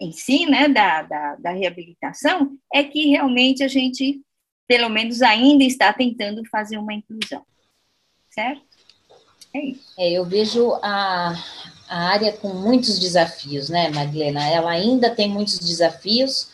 em 0.00 0.12
si, 0.12 0.46
né, 0.46 0.68
da, 0.68 1.02
da, 1.02 1.36
da 1.36 1.50
reabilitação, 1.50 2.56
é 2.72 2.82
que 2.82 3.08
realmente 3.08 3.62
a 3.62 3.68
gente, 3.68 4.20
pelo 4.66 4.88
menos 4.88 5.20
ainda 5.20 5.64
está 5.64 5.92
tentando 5.92 6.42
fazer 6.48 6.78
uma 6.78 6.94
inclusão, 6.94 7.44
certo? 8.30 8.62
É 9.52 9.64
isso. 9.64 9.92
É, 9.98 10.12
eu 10.12 10.24
vejo 10.24 10.74
a, 10.80 11.34
a 11.88 11.98
área 12.10 12.32
com 12.32 12.48
muitos 12.54 12.98
desafios, 12.98 13.68
né, 13.68 13.90
Marilena? 13.90 14.48
Ela 14.48 14.70
ainda 14.70 15.10
tem 15.10 15.28
muitos 15.28 15.58
desafios, 15.58 16.48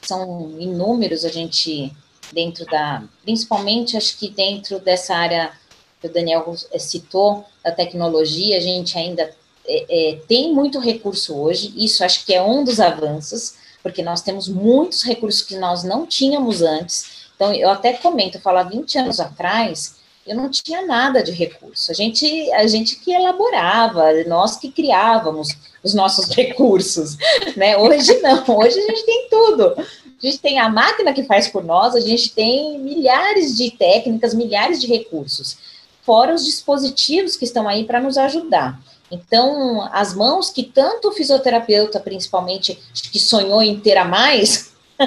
são 0.00 0.58
inúmeros, 0.58 1.24
a 1.24 1.28
gente 1.28 1.92
dentro 2.32 2.64
da, 2.66 3.02
principalmente 3.22 3.96
acho 3.96 4.18
que 4.18 4.30
dentro 4.30 4.78
dessa 4.78 5.14
área 5.14 5.52
que 6.00 6.06
o 6.06 6.12
Daniel 6.12 6.54
citou, 6.78 7.44
da 7.62 7.70
tecnologia, 7.70 8.56
a 8.56 8.60
gente 8.60 8.96
ainda 8.96 9.34
é, 9.66 10.12
é, 10.12 10.16
tem 10.26 10.52
muito 10.52 10.78
recurso 10.78 11.36
hoje, 11.36 11.72
isso 11.76 12.02
acho 12.02 12.24
que 12.24 12.34
é 12.34 12.42
um 12.42 12.64
dos 12.64 12.80
avanços, 12.80 13.54
porque 13.82 14.02
nós 14.02 14.22
temos 14.22 14.48
muitos 14.48 15.02
recursos 15.02 15.42
que 15.42 15.56
nós 15.56 15.84
não 15.84 16.06
tínhamos 16.06 16.62
antes. 16.62 17.28
Então, 17.36 17.52
eu 17.54 17.70
até 17.70 17.92
comento, 17.94 18.38
eu 18.38 18.42
falo, 18.42 18.58
há 18.58 18.62
20 18.62 18.98
anos 18.98 19.20
atrás, 19.20 19.99
eu 20.30 20.36
não 20.36 20.48
tinha 20.48 20.86
nada 20.86 21.22
de 21.22 21.32
recurso. 21.32 21.90
A 21.90 21.94
gente, 21.94 22.52
a 22.52 22.66
gente 22.66 22.96
que 22.96 23.12
elaborava, 23.12 24.12
nós 24.26 24.56
que 24.56 24.70
criávamos 24.70 25.48
os 25.82 25.92
nossos 25.92 26.28
recursos, 26.34 27.16
né? 27.56 27.76
Hoje 27.76 28.20
não, 28.20 28.44
hoje 28.56 28.78
a 28.78 28.86
gente 28.86 29.04
tem 29.04 29.28
tudo 29.28 29.74
a 30.22 30.26
gente 30.26 30.38
tem 30.38 30.58
a 30.58 30.68
máquina 30.68 31.14
que 31.14 31.24
faz 31.24 31.48
por 31.48 31.64
nós, 31.64 31.94
a 31.94 32.00
gente 32.00 32.30
tem 32.32 32.78
milhares 32.78 33.56
de 33.56 33.70
técnicas, 33.70 34.34
milhares 34.34 34.78
de 34.78 34.86
recursos, 34.86 35.56
fora 36.02 36.34
os 36.34 36.44
dispositivos 36.44 37.36
que 37.36 37.46
estão 37.46 37.66
aí 37.66 37.84
para 37.84 38.00
nos 38.00 38.18
ajudar. 38.18 38.78
Então, 39.10 39.88
as 39.92 40.14
mãos 40.14 40.50
que 40.50 40.62
tanto 40.62 41.08
o 41.08 41.12
fisioterapeuta, 41.12 41.98
principalmente, 41.98 42.78
que 43.10 43.18
sonhou 43.18 43.62
em 43.62 43.80
ter 43.80 43.96
a 43.96 44.04
mais, 44.04 44.72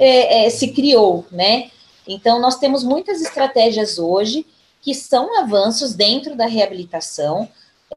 é, 0.00 0.46
é, 0.46 0.50
se 0.50 0.68
criou, 0.72 1.24
né? 1.30 1.70
Então, 2.06 2.40
nós 2.40 2.56
temos 2.56 2.82
muitas 2.82 3.22
estratégias 3.22 3.98
hoje 3.98 4.44
que 4.86 4.94
são 4.94 5.36
avanços 5.40 5.94
dentro 5.94 6.36
da 6.36 6.46
reabilitação, 6.46 7.48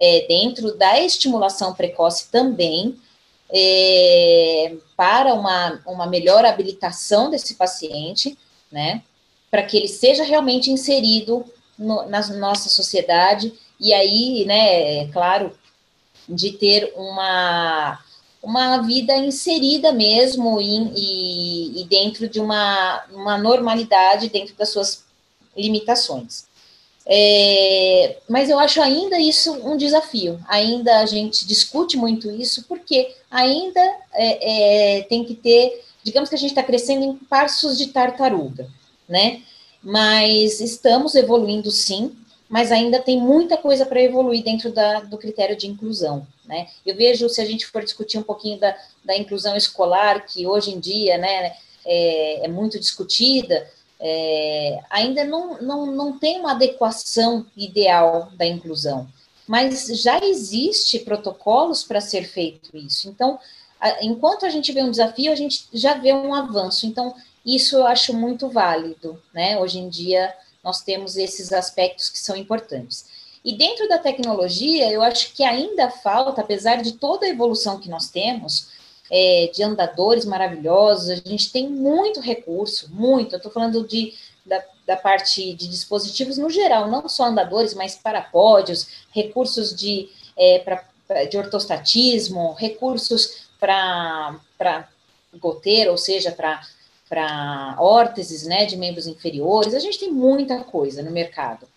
é, 0.01 0.25
dentro 0.27 0.75
da 0.75 0.99
estimulação 0.99 1.75
precoce 1.75 2.31
também, 2.31 2.99
é, 3.53 4.73
para 4.97 5.35
uma, 5.35 5.79
uma 5.85 6.07
melhor 6.07 6.43
habilitação 6.43 7.29
desse 7.29 7.53
paciente, 7.53 8.35
né, 8.71 9.03
para 9.51 9.61
que 9.61 9.77
ele 9.77 9.87
seja 9.87 10.23
realmente 10.23 10.71
inserido 10.71 11.45
no, 11.77 12.09
na 12.09 12.27
nossa 12.29 12.69
sociedade, 12.69 13.53
e 13.79 13.93
aí, 13.93 14.43
né, 14.47 15.03
é 15.03 15.07
claro, 15.09 15.55
de 16.27 16.53
ter 16.53 16.91
uma, 16.95 17.99
uma 18.41 18.81
vida 18.81 19.15
inserida 19.15 19.91
mesmo 19.91 20.59
e, 20.59 21.81
e 21.81 21.83
dentro 21.83 22.27
de 22.27 22.39
uma, 22.39 23.05
uma 23.11 23.37
normalidade, 23.37 24.29
dentro 24.29 24.55
das 24.55 24.69
suas 24.69 25.05
limitações. 25.55 26.48
É, 27.11 28.17
mas 28.29 28.51
eu 28.51 28.59
acho 28.59 28.79
ainda 28.79 29.19
isso 29.19 29.51
um 29.67 29.75
desafio. 29.75 30.39
Ainda 30.47 30.99
a 30.99 31.07
gente 31.07 31.47
discute 31.47 31.97
muito 31.97 32.29
isso, 32.29 32.65
porque 32.67 33.15
ainda 33.31 33.81
é, 34.13 34.97
é, 34.99 35.01
tem 35.03 35.25
que 35.25 35.33
ter, 35.33 35.83
digamos 36.03 36.29
que 36.29 36.35
a 36.35 36.37
gente 36.37 36.51
está 36.51 36.61
crescendo 36.61 37.03
em 37.03 37.15
passos 37.15 37.79
de 37.79 37.87
tartaruga, 37.87 38.69
né? 39.07 39.41
Mas 39.81 40.61
estamos 40.61 41.15
evoluindo 41.15 41.71
sim, 41.71 42.15
mas 42.47 42.71
ainda 42.71 42.99
tem 42.99 43.19
muita 43.19 43.57
coisa 43.57 43.87
para 43.87 44.01
evoluir 44.03 44.43
dentro 44.43 44.71
da, 44.71 44.99
do 44.99 45.17
critério 45.17 45.55
de 45.55 45.65
inclusão, 45.65 46.27
né? 46.45 46.67
Eu 46.85 46.95
vejo, 46.95 47.27
se 47.27 47.41
a 47.41 47.45
gente 47.45 47.65
for 47.65 47.83
discutir 47.83 48.19
um 48.19 48.23
pouquinho 48.23 48.59
da, 48.59 48.77
da 49.03 49.17
inclusão 49.17 49.55
escolar, 49.55 50.27
que 50.27 50.45
hoje 50.45 50.71
em 50.71 50.79
dia, 50.79 51.17
né, 51.17 51.55
é, 51.83 52.45
é 52.45 52.47
muito 52.47 52.79
discutida, 52.79 53.67
é, 53.99 54.79
ainda 54.89 55.23
não, 55.25 55.61
não, 55.61 55.85
não 55.87 56.17
tem 56.17 56.39
uma 56.39 56.51
adequação 56.51 57.45
ideal 57.55 58.29
da 58.35 58.45
inclusão, 58.45 59.07
mas 59.47 59.87
já 60.01 60.19
existe 60.23 60.99
protocolos 60.99 61.83
para 61.83 61.99
ser 61.99 62.23
feito 62.23 62.75
isso. 62.77 63.09
Então, 63.09 63.39
a, 63.79 64.03
enquanto 64.03 64.45
a 64.45 64.49
gente 64.49 64.71
vê 64.71 64.81
um 64.81 64.91
desafio, 64.91 65.31
a 65.31 65.35
gente 65.35 65.67
já 65.73 65.95
vê 65.95 66.13
um 66.13 66.33
avanço. 66.33 66.85
Então, 66.85 67.13
isso 67.45 67.77
eu 67.77 67.87
acho 67.87 68.13
muito 68.13 68.49
válido, 68.49 69.21
né? 69.33 69.57
Hoje 69.57 69.79
em 69.79 69.89
dia, 69.89 70.33
nós 70.63 70.81
temos 70.81 71.17
esses 71.17 71.51
aspectos 71.51 72.09
que 72.09 72.19
são 72.19 72.35
importantes. 72.35 73.05
E 73.43 73.55
dentro 73.55 73.87
da 73.87 73.97
tecnologia, 73.97 74.91
eu 74.91 75.01
acho 75.01 75.33
que 75.33 75.43
ainda 75.43 75.89
falta, 75.89 76.41
apesar 76.41 76.81
de 76.81 76.93
toda 76.93 77.25
a 77.25 77.29
evolução 77.29 77.79
que 77.79 77.89
nós 77.89 78.09
temos, 78.09 78.67
é, 79.11 79.49
de 79.53 79.63
andadores 79.63 80.25
maravilhosos, 80.25 81.09
a 81.09 81.15
gente 81.15 81.51
tem 81.51 81.67
muito 81.67 82.19
recurso, 82.19 82.89
muito. 82.93 83.33
Eu 83.33 83.37
estou 83.37 83.51
falando 83.51 83.85
de, 83.87 84.13
da, 84.45 84.63
da, 84.85 84.95
parte 84.95 85.53
de 85.53 85.67
dispositivos 85.67 86.37
no 86.37 86.49
geral, 86.49 86.89
não 86.89 87.07
só 87.09 87.25
andadores, 87.25 87.73
mas 87.73 87.95
parapódios, 87.95 89.05
recursos 89.11 89.75
de, 89.75 90.09
é, 90.37 90.59
pra, 90.59 90.83
de 91.25 91.37
ortostatismo, 91.37 92.53
recursos 92.53 93.49
para 93.59 94.39
goteira, 95.39 95.91
ou 95.91 95.97
seja, 95.97 96.31
para 96.31 97.75
órteses 97.79 98.45
né, 98.45 98.65
de 98.65 98.77
membros 98.77 99.07
inferiores. 99.07 99.73
A 99.73 99.79
gente 99.79 99.99
tem 99.99 100.11
muita 100.11 100.63
coisa 100.63 101.01
no 101.01 101.11
mercado. 101.11 101.67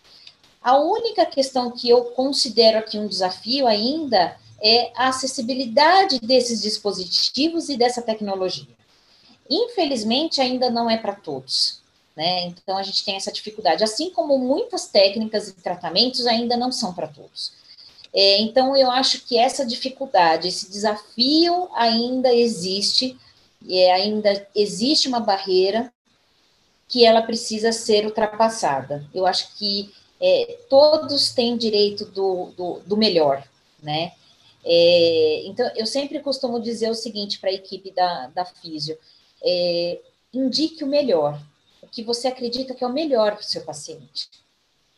A 0.63 0.79
única 0.79 1.27
questão 1.27 1.71
que 1.73 1.89
eu 1.89 2.05
considero 2.05 2.79
aqui 2.79 2.97
um 2.97 3.09
desafio 3.09 3.67
ainda 3.67 4.37
é 4.63 4.93
a 4.95 5.09
acessibilidade 5.09 6.21
desses 6.21 6.63
dispositivos 6.63 7.69
e 7.69 7.77
dessa 7.77 8.01
tecnologia. 8.01 8.69
Infelizmente, 9.51 10.41
ainda 10.41 10.71
não 10.71 10.89
é 10.89 10.97
para 10.97 11.15
todos. 11.15 11.83
Né? 12.17 12.47
Então, 12.47 12.77
a 12.77 12.83
gente 12.83 13.05
tem 13.05 13.17
essa 13.17 13.33
dificuldade, 13.33 13.83
assim 13.83 14.11
como 14.11 14.39
muitas 14.39 14.87
técnicas 14.87 15.49
e 15.49 15.55
tratamentos 15.55 16.27
ainda 16.27 16.57
não 16.57 16.71
são 16.71 16.95
para 16.95 17.09
todos. 17.09 17.53
É, 18.15 18.41
então, 18.41 18.77
eu 18.77 18.91
acho 18.91 19.25
que 19.27 19.37
essa 19.37 19.65
dificuldade, 19.65 20.49
esse 20.49 20.71
desafio 20.71 21.69
ainda 21.75 22.33
existe, 22.33 23.19
e 23.65 23.85
ainda 23.87 24.47
existe 24.55 25.09
uma 25.09 25.21
barreira 25.21 25.93
que 26.87 27.05
ela 27.05 27.23
precisa 27.23 27.73
ser 27.73 28.05
ultrapassada. 28.05 29.05
Eu 29.15 29.27
acho 29.27 29.57
que 29.57 29.93
é, 30.21 30.59
todos 30.69 31.31
têm 31.33 31.57
direito 31.57 32.05
do, 32.05 32.53
do, 32.57 32.81
do 32.87 32.97
melhor, 32.97 33.43
né? 33.83 34.13
É, 34.65 35.43
então, 35.47 35.71
eu 35.75 35.87
sempre 35.87 36.21
costumo 36.21 36.61
dizer 36.61 36.91
o 36.91 36.95
seguinte 36.95 37.39
para 37.39 37.51
a 37.51 37.55
equipe 37.55 37.91
da, 37.91 38.29
da 38.29 38.45
Físio: 38.45 38.97
é, 39.43 40.01
indique 40.33 40.85
o 40.85 40.87
melhor, 40.87 41.41
o 41.83 41.87
que 41.87 42.03
você 42.03 42.29
acredita 42.29 42.75
que 42.75 42.85
é 42.85 42.87
o 42.87 42.93
melhor 42.93 43.33
para 43.33 43.41
o 43.41 43.45
seu 43.45 43.63
paciente, 43.63 44.29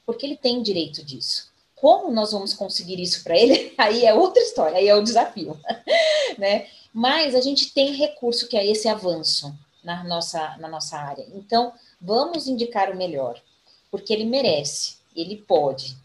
porque 0.04 0.26
ele 0.26 0.36
tem 0.36 0.62
direito 0.62 1.02
disso. 1.02 1.52
Como 1.74 2.10
nós 2.12 2.32
vamos 2.32 2.54
conseguir 2.54 3.00
isso 3.00 3.24
para 3.24 3.36
ele? 3.36 3.74
Aí 3.78 4.04
é 4.04 4.14
outra 4.14 4.42
história, 4.42 4.78
aí 4.78 4.88
é 4.88 4.94
o 4.94 5.02
desafio, 5.02 5.58
né? 6.38 6.68
Mas 6.92 7.34
a 7.34 7.40
gente 7.40 7.72
tem 7.74 7.92
recurso 7.92 8.48
que 8.48 8.56
é 8.56 8.64
esse 8.64 8.88
avanço, 8.88 9.52
na 9.82 10.02
nossa, 10.04 10.56
na 10.58 10.68
nossa 10.68 10.96
área. 10.96 11.26
Então, 11.34 11.72
vamos 12.00 12.46
indicar 12.46 12.90
o 12.90 12.96
melhor, 12.96 13.40
porque 13.90 14.12
ele 14.12 14.24
merece, 14.24 14.96
ele 15.14 15.36
pode. 15.36 15.96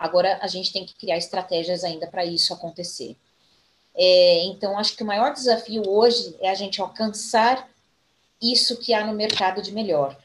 Agora, 0.00 0.38
a 0.40 0.46
gente 0.46 0.72
tem 0.72 0.86
que 0.86 0.94
criar 0.94 1.18
estratégias 1.18 1.84
ainda 1.84 2.06
para 2.06 2.24
isso 2.24 2.54
acontecer. 2.54 3.14
É, 3.94 4.44
então, 4.44 4.78
acho 4.78 4.96
que 4.96 5.02
o 5.02 5.06
maior 5.06 5.34
desafio 5.34 5.82
hoje 5.86 6.34
é 6.40 6.48
a 6.48 6.54
gente 6.54 6.80
alcançar 6.80 7.68
isso 8.40 8.78
que 8.78 8.94
há 8.94 9.04
no 9.04 9.12
mercado 9.12 9.60
de 9.60 9.72
melhor, 9.72 10.16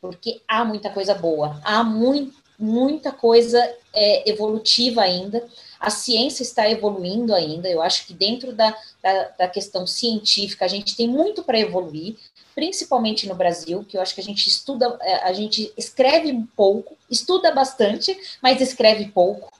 porque 0.00 0.40
há 0.48 0.64
muita 0.64 0.88
coisa 0.88 1.14
boa, 1.14 1.60
há 1.62 1.84
muito, 1.84 2.34
muita 2.58 3.12
coisa 3.12 3.62
é, 3.92 4.30
evolutiva 4.30 5.02
ainda, 5.02 5.46
a 5.78 5.90
ciência 5.90 6.42
está 6.42 6.70
evoluindo 6.70 7.34
ainda, 7.34 7.68
eu 7.68 7.82
acho 7.82 8.06
que 8.06 8.14
dentro 8.14 8.54
da, 8.54 8.74
da, 9.02 9.28
da 9.38 9.48
questão 9.48 9.86
científica 9.86 10.64
a 10.64 10.68
gente 10.68 10.96
tem 10.96 11.06
muito 11.06 11.42
para 11.42 11.60
evoluir, 11.60 12.16
principalmente 12.60 13.26
no 13.26 13.34
Brasil, 13.34 13.86
que 13.88 13.96
eu 13.96 14.02
acho 14.02 14.14
que 14.14 14.20
a 14.20 14.24
gente 14.24 14.46
estuda, 14.46 14.98
é, 15.00 15.14
a 15.24 15.32
gente 15.32 15.72
escreve 15.78 16.46
pouco, 16.54 16.94
estuda 17.10 17.50
bastante, 17.54 18.14
mas 18.42 18.60
escreve 18.60 19.06
pouco, 19.06 19.50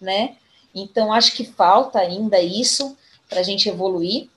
né? 0.00 0.34
Então, 0.74 1.12
acho 1.12 1.32
que 1.36 1.44
falta 1.44 2.00
ainda 2.00 2.40
isso 2.40 2.96
para 3.28 3.38
a 3.38 3.42
gente 3.44 3.68
evoluir, 3.68 4.28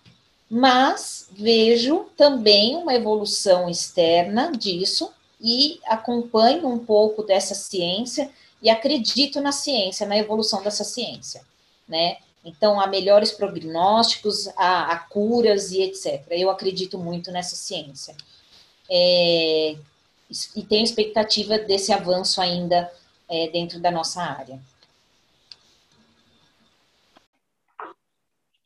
mas 0.48 1.28
vejo 1.32 2.06
também 2.16 2.76
uma 2.76 2.94
evolução 2.94 3.68
externa 3.68 4.52
disso 4.52 5.12
e 5.42 5.80
acompanho 5.86 6.68
um 6.68 6.78
pouco 6.78 7.24
dessa 7.24 7.56
ciência 7.56 8.30
e 8.62 8.70
acredito 8.70 9.42
na 9.42 9.52
ciência, 9.52 10.06
na 10.06 10.20
evolução 10.20 10.62
dessa 10.62 10.84
ciência, 10.84 11.42
né? 11.88 12.18
Então, 12.46 12.80
há 12.80 12.88
melhores 12.88 13.32
prognósticos, 13.32 14.48
há, 14.58 14.92
há 14.92 15.00
curas 15.00 15.72
e 15.72 15.82
etc. 15.82 16.26
Eu 16.32 16.50
acredito 16.50 16.98
muito 16.98 17.32
nessa 17.32 17.56
ciência. 17.56 18.16
É, 18.92 19.76
e 20.56 20.64
tenho 20.64 20.84
expectativa 20.84 21.58
desse 21.58 21.94
avanço 21.94 22.42
ainda 22.42 22.92
é, 23.30 23.48
dentro 23.50 23.80
da 23.80 23.92
nossa 23.92 24.22
área. 24.22 24.60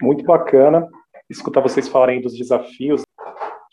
Muito 0.02 0.24
bacana 0.24 0.88
escutar 1.30 1.62
vocês 1.62 1.88
falarem 1.88 2.22
dos 2.22 2.38
desafios, 2.38 3.02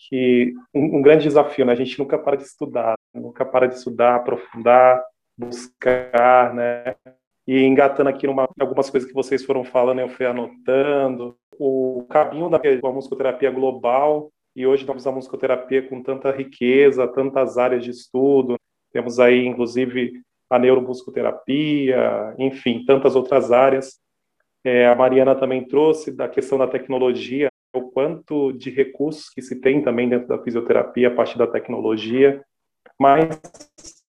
que 0.08 0.52
um, 0.74 0.98
um 0.98 1.02
grande 1.02 1.24
desafio, 1.24 1.64
né? 1.64 1.72
A 1.72 1.76
gente 1.76 1.98
nunca 1.98 2.18
para 2.18 2.36
de 2.36 2.42
estudar, 2.42 2.94
nunca 3.12 3.44
para 3.44 3.66
de 3.66 3.76
estudar, 3.76 4.16
aprofundar, 4.16 5.02
buscar, 5.36 6.52
né? 6.54 6.96
E 7.46 7.62
engatando 7.62 8.08
aqui 8.08 8.26
numa, 8.26 8.48
algumas 8.58 8.88
coisas 8.88 9.08
que 9.08 9.14
vocês 9.14 9.44
foram 9.44 9.64
falando, 9.64 10.00
eu 10.00 10.08
fui 10.08 10.24
anotando. 10.24 11.36
O 11.58 12.06
caminho 12.08 12.48
da, 12.48 12.58
musicoterapia 12.90 13.50
global, 13.50 14.30
e 14.56 14.66
hoje 14.66 14.84
usamos 14.84 15.06
a 15.06 15.12
musicoterapia 15.12 15.86
com 15.86 16.02
tanta 16.02 16.30
riqueza, 16.30 17.06
tantas 17.08 17.58
áreas 17.58 17.84
de 17.84 17.90
estudo. 17.90 18.56
Temos 18.92 19.20
aí, 19.20 19.46
inclusive, 19.46 20.22
a 20.48 20.58
neuromusicoterapia, 20.58 22.34
enfim, 22.38 22.84
tantas 22.86 23.14
outras 23.14 23.52
áreas. 23.52 24.00
É, 24.64 24.86
a 24.86 24.94
Mariana 24.94 25.34
também 25.34 25.66
trouxe 25.66 26.10
da 26.10 26.28
questão 26.28 26.56
da 26.56 26.66
tecnologia, 26.66 27.48
o 27.74 27.90
quanto 27.90 28.52
de 28.52 28.70
recursos 28.70 29.28
que 29.28 29.42
se 29.42 29.60
tem 29.60 29.82
também 29.82 30.08
dentro 30.08 30.28
da 30.28 30.38
fisioterapia 30.38 31.08
a 31.08 31.14
partir 31.14 31.36
da 31.36 31.46
tecnologia, 31.46 32.42
mas 32.98 33.28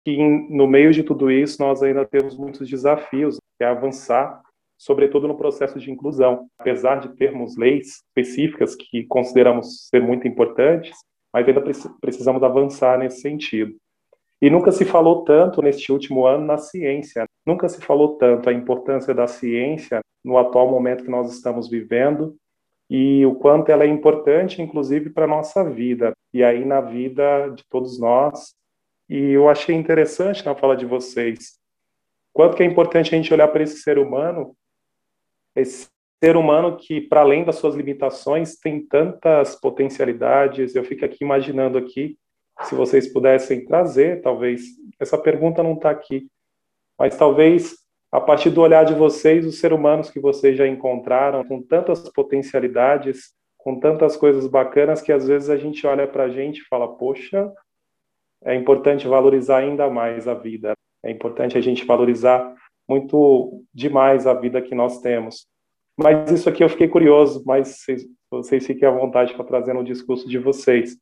que 0.06 0.16
no 0.50 0.68
meio 0.68 0.94
de 0.94 1.04
tudo 1.04 1.32
isso 1.32 1.60
nós 1.60 1.82
ainda 1.82 2.06
temos 2.06 2.38
muitos 2.38 2.70
desafios, 2.70 3.38
que 3.58 3.64
é 3.64 3.68
avançar, 3.68 4.40
sobretudo 4.78 5.28
no 5.28 5.36
processo 5.36 5.80
de 5.80 5.92
inclusão. 5.92 6.48
Apesar 6.60 7.00
de 7.00 7.16
termos 7.16 7.58
leis 7.58 8.04
específicas 8.08 8.76
que 8.76 9.04
consideramos 9.08 9.88
ser 9.90 10.02
muito 10.02 10.28
importantes, 10.28 10.96
mas 11.34 11.48
ainda 11.48 11.64
precisamos 12.00 12.44
avançar 12.44 13.00
nesse 13.00 13.22
sentido. 13.22 13.76
E 14.42 14.50
nunca 14.50 14.72
se 14.72 14.86
falou 14.86 15.24
tanto 15.24 15.62
neste 15.62 15.92
último 15.92 16.28
ano 16.28 16.46
na 16.46 16.58
ciência. 16.58 17.26
Nunca 17.46 17.68
se 17.68 17.82
falou 17.82 18.18
tanto 18.18 18.50
a 18.50 18.54
importância 18.54 19.14
da 19.14 19.26
ciência 19.26 20.02
no 20.24 20.38
atual 20.38 20.70
momento 20.70 21.04
que 21.04 21.10
nós 21.10 21.34
estamos 21.34 21.68
vivendo 21.68 22.36
e 22.90 23.26
o 23.26 23.36
quanto 23.36 23.70
ela 23.72 23.84
é 23.84 23.88
importante, 23.88 24.62
inclusive, 24.62 25.10
para 25.10 25.26
a 25.26 25.28
nossa 25.28 25.68
vida, 25.68 26.14
e 26.34 26.44
aí 26.44 26.64
na 26.64 26.82
vida 26.82 27.50
de 27.50 27.64
todos 27.70 28.00
nós, 28.00 28.54
e 29.10 29.32
eu 29.32 29.50
achei 29.50 29.76
interessante 29.76 30.46
na 30.46 30.56
fala 30.56 30.76
de 30.76 30.86
vocês, 30.86 31.60
quanto 32.34 32.56
que 32.58 32.64
é 32.64 32.66
importante 32.66 33.14
a 33.14 33.18
gente 33.18 33.34
olhar 33.34 33.48
para 33.48 33.64
esse 33.64 33.78
ser 33.78 33.98
humano, 33.98 34.56
esse 35.56 35.88
ser 36.24 36.36
humano 36.36 36.78
que, 36.78 37.02
para 37.02 37.22
além 37.22 37.44
das 37.44 37.58
suas 37.58 37.76
limitações, 37.76 38.58
tem 38.58 38.86
tantas 38.86 39.56
potencialidades. 39.56 40.76
Eu 40.76 40.84
fico 40.84 41.06
aqui 41.06 41.24
imaginando 41.24 41.78
aqui, 41.78 42.18
se 42.64 42.74
vocês 42.74 43.12
pudessem 43.12 43.66
trazer, 43.66 44.22
talvez, 44.22 44.62
essa 45.00 45.18
pergunta 45.18 45.62
não 45.62 45.74
está 45.74 45.92
aqui, 45.92 46.28
mas 46.98 47.18
talvez 47.18 47.86
a 48.12 48.22
partir 48.22 48.50
do 48.50 48.62
olhar 48.62 48.86
de 48.86 48.94
vocês, 48.94 49.46
os 49.46 49.60
seres 49.60 49.78
humanos 49.78 50.10
que 50.10 50.22
vocês 50.22 50.58
já 50.58 50.66
encontraram, 50.66 51.44
com 51.44 51.62
tantas 51.62 52.08
potencialidades, 52.10 53.34
com 53.58 53.78
tantas 53.78 54.16
coisas 54.16 54.48
bacanas, 54.48 55.02
que 55.02 55.12
às 55.12 55.28
vezes 55.28 55.50
a 55.50 55.58
gente 55.58 55.86
olha 55.86 56.08
para 56.08 56.24
a 56.24 56.30
gente 56.30 56.60
e 56.60 56.68
fala, 56.70 56.96
poxa, 56.96 57.52
é 58.46 58.54
importante 58.54 59.08
valorizar 59.08 59.58
ainda 59.58 59.90
mais 59.90 60.28
a 60.28 60.36
vida. 60.36 60.74
É 61.04 61.10
importante 61.10 61.58
a 61.58 61.62
gente 61.62 61.84
valorizar 61.84 62.56
muito 62.88 63.64
demais 63.74 64.28
a 64.28 64.34
vida 64.34 64.62
que 64.62 64.76
nós 64.76 65.02
temos. 65.02 65.48
Mas 65.98 66.32
isso 66.32 66.48
aqui 66.48 66.64
eu 66.64 66.70
fiquei 66.70 66.88
curioso, 66.88 67.44
mas 67.46 67.80
vocês, 67.80 68.06
vocês 68.30 68.68
fiquem 68.68 68.88
à 68.88 68.92
vontade 68.92 69.34
para 69.34 69.46
trazer 69.46 69.74
no 69.74 69.84
discurso 69.84 70.30
de 70.30 70.38
vocês. 70.38 70.96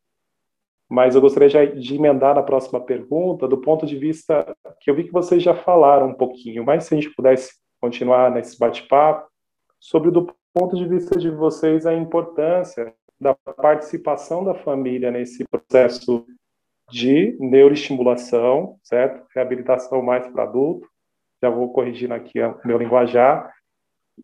Mas 0.90 1.16
eu 1.16 1.22
gostaria 1.22 1.68
de 1.68 1.96
emendar 1.96 2.36
na 2.36 2.44
próxima 2.44 2.80
pergunta, 2.80 3.48
do 3.48 3.58
ponto 3.58 3.86
de 3.86 3.98
vista 3.98 4.56
que 4.80 4.90
eu 4.90 4.96
vi 4.96 5.06
que 5.06 5.12
vocês 5.12 5.44
já 5.44 5.54
falaram 5.54 6.10
um 6.10 6.14
pouquinho, 6.14 6.64
mas 6.64 6.86
se 6.86 6.94
a 6.94 6.98
gente 6.98 7.14
pudesse 7.14 7.54
continuar 7.82 8.32
nesse 8.32 8.58
bate-papo, 8.58 9.28
sobre 9.80 10.12
do 10.12 10.34
ponto 10.54 10.76
de 10.76 10.88
vista 10.88 11.18
de 11.18 11.30
vocês 11.30 11.86
a 11.86 11.94
importância 11.94 12.94
da 13.20 13.34
participação 13.34 14.44
da 14.44 14.54
família 14.54 15.12
nesse 15.12 15.44
processo 15.50 16.26
de 16.94 17.36
neuroestimulação, 17.40 18.78
certo? 18.84 19.26
Reabilitação 19.34 20.04
mais 20.04 20.28
para 20.28 20.44
adulto. 20.44 20.88
Já 21.42 21.50
vou 21.50 21.74
corrigindo 21.74 22.14
aqui 22.14 22.40
o 22.40 22.60
meu 22.64 22.78
linguajar. 22.78 23.52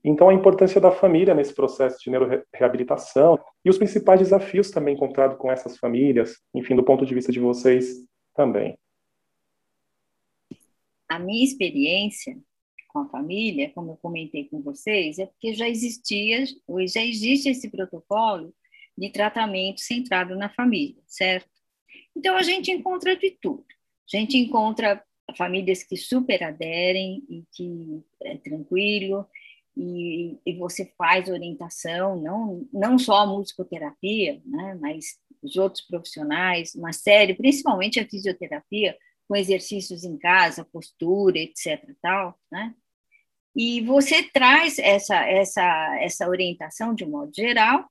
Então, 0.04 0.30
a 0.30 0.34
importância 0.36 0.80
da 0.80 0.92
família 0.92 1.34
nesse 1.34 1.54
processo 1.54 1.98
de 2.00 2.12
neuroreabilitação 2.12 3.40
e 3.66 3.72
os 3.72 3.78
principais 3.80 4.20
desafios 4.20 4.70
também 4.70 4.94
encontrados 4.94 5.36
com 5.40 5.52
essas 5.52 5.80
famílias, 5.80 6.38
enfim, 6.54 6.76
do 6.76 6.84
ponto 6.84 7.04
de 7.08 7.16
vista 7.16 7.32
de 7.32 7.40
vocês 7.40 8.06
também. 8.36 8.78
A 11.10 11.18
minha 11.18 11.44
experiência 11.44 12.38
com 12.90 13.00
a 13.00 13.10
família, 13.10 13.72
como 13.74 13.94
eu 13.94 13.98
comentei 13.98 14.48
com 14.48 14.62
vocês, 14.62 15.18
é 15.18 15.26
porque 15.26 15.56
já 15.56 15.68
existia, 15.68 16.46
já 16.46 17.04
existe 17.04 17.50
esse 17.50 17.68
protocolo 17.72 18.54
de 18.96 19.10
tratamento 19.10 19.82
centrado 19.82 20.36
na 20.36 20.50
família, 20.50 21.02
certo? 21.08 21.59
Então, 22.20 22.36
a 22.36 22.44
gente 22.44 22.70
encontra 22.70 23.16
de 23.16 23.32
tudo. 23.42 23.64
A 24.14 24.18
gente 24.18 24.38
encontra 24.38 25.02
famílias 25.38 25.84
que 25.84 25.96
super 25.96 26.44
aderem 26.44 27.24
e 27.30 27.46
que 27.54 28.04
é 28.22 28.36
tranquilo, 28.36 29.26
e, 29.78 30.38
e 30.46 30.54
você 30.58 30.92
faz 30.98 31.30
orientação, 31.30 32.22
não, 32.22 32.68
não 32.74 33.00
só 33.00 33.20
a 33.20 33.26
musicoterapia, 33.26 34.42
né, 34.46 34.78
mas 34.82 35.18
os 35.42 35.56
outros 35.56 35.86
profissionais, 35.86 36.76
uma 36.76 36.92
série, 36.92 37.36
principalmente 37.36 38.02
a 38.02 38.06
fisioterapia, 38.06 38.98
com 39.26 39.38
exercícios 39.38 40.04
em 40.04 40.18
casa, 40.18 40.66
postura, 40.66 41.40
etc. 41.40 41.82
Tal, 42.02 42.38
né? 42.52 42.76
E 43.56 43.80
você 43.82 44.24
traz 44.24 44.78
essa, 44.78 45.16
essa, 45.26 45.98
essa 46.02 46.28
orientação 46.28 46.94
de 46.94 47.06
um 47.06 47.12
modo 47.12 47.32
geral, 47.34 47.90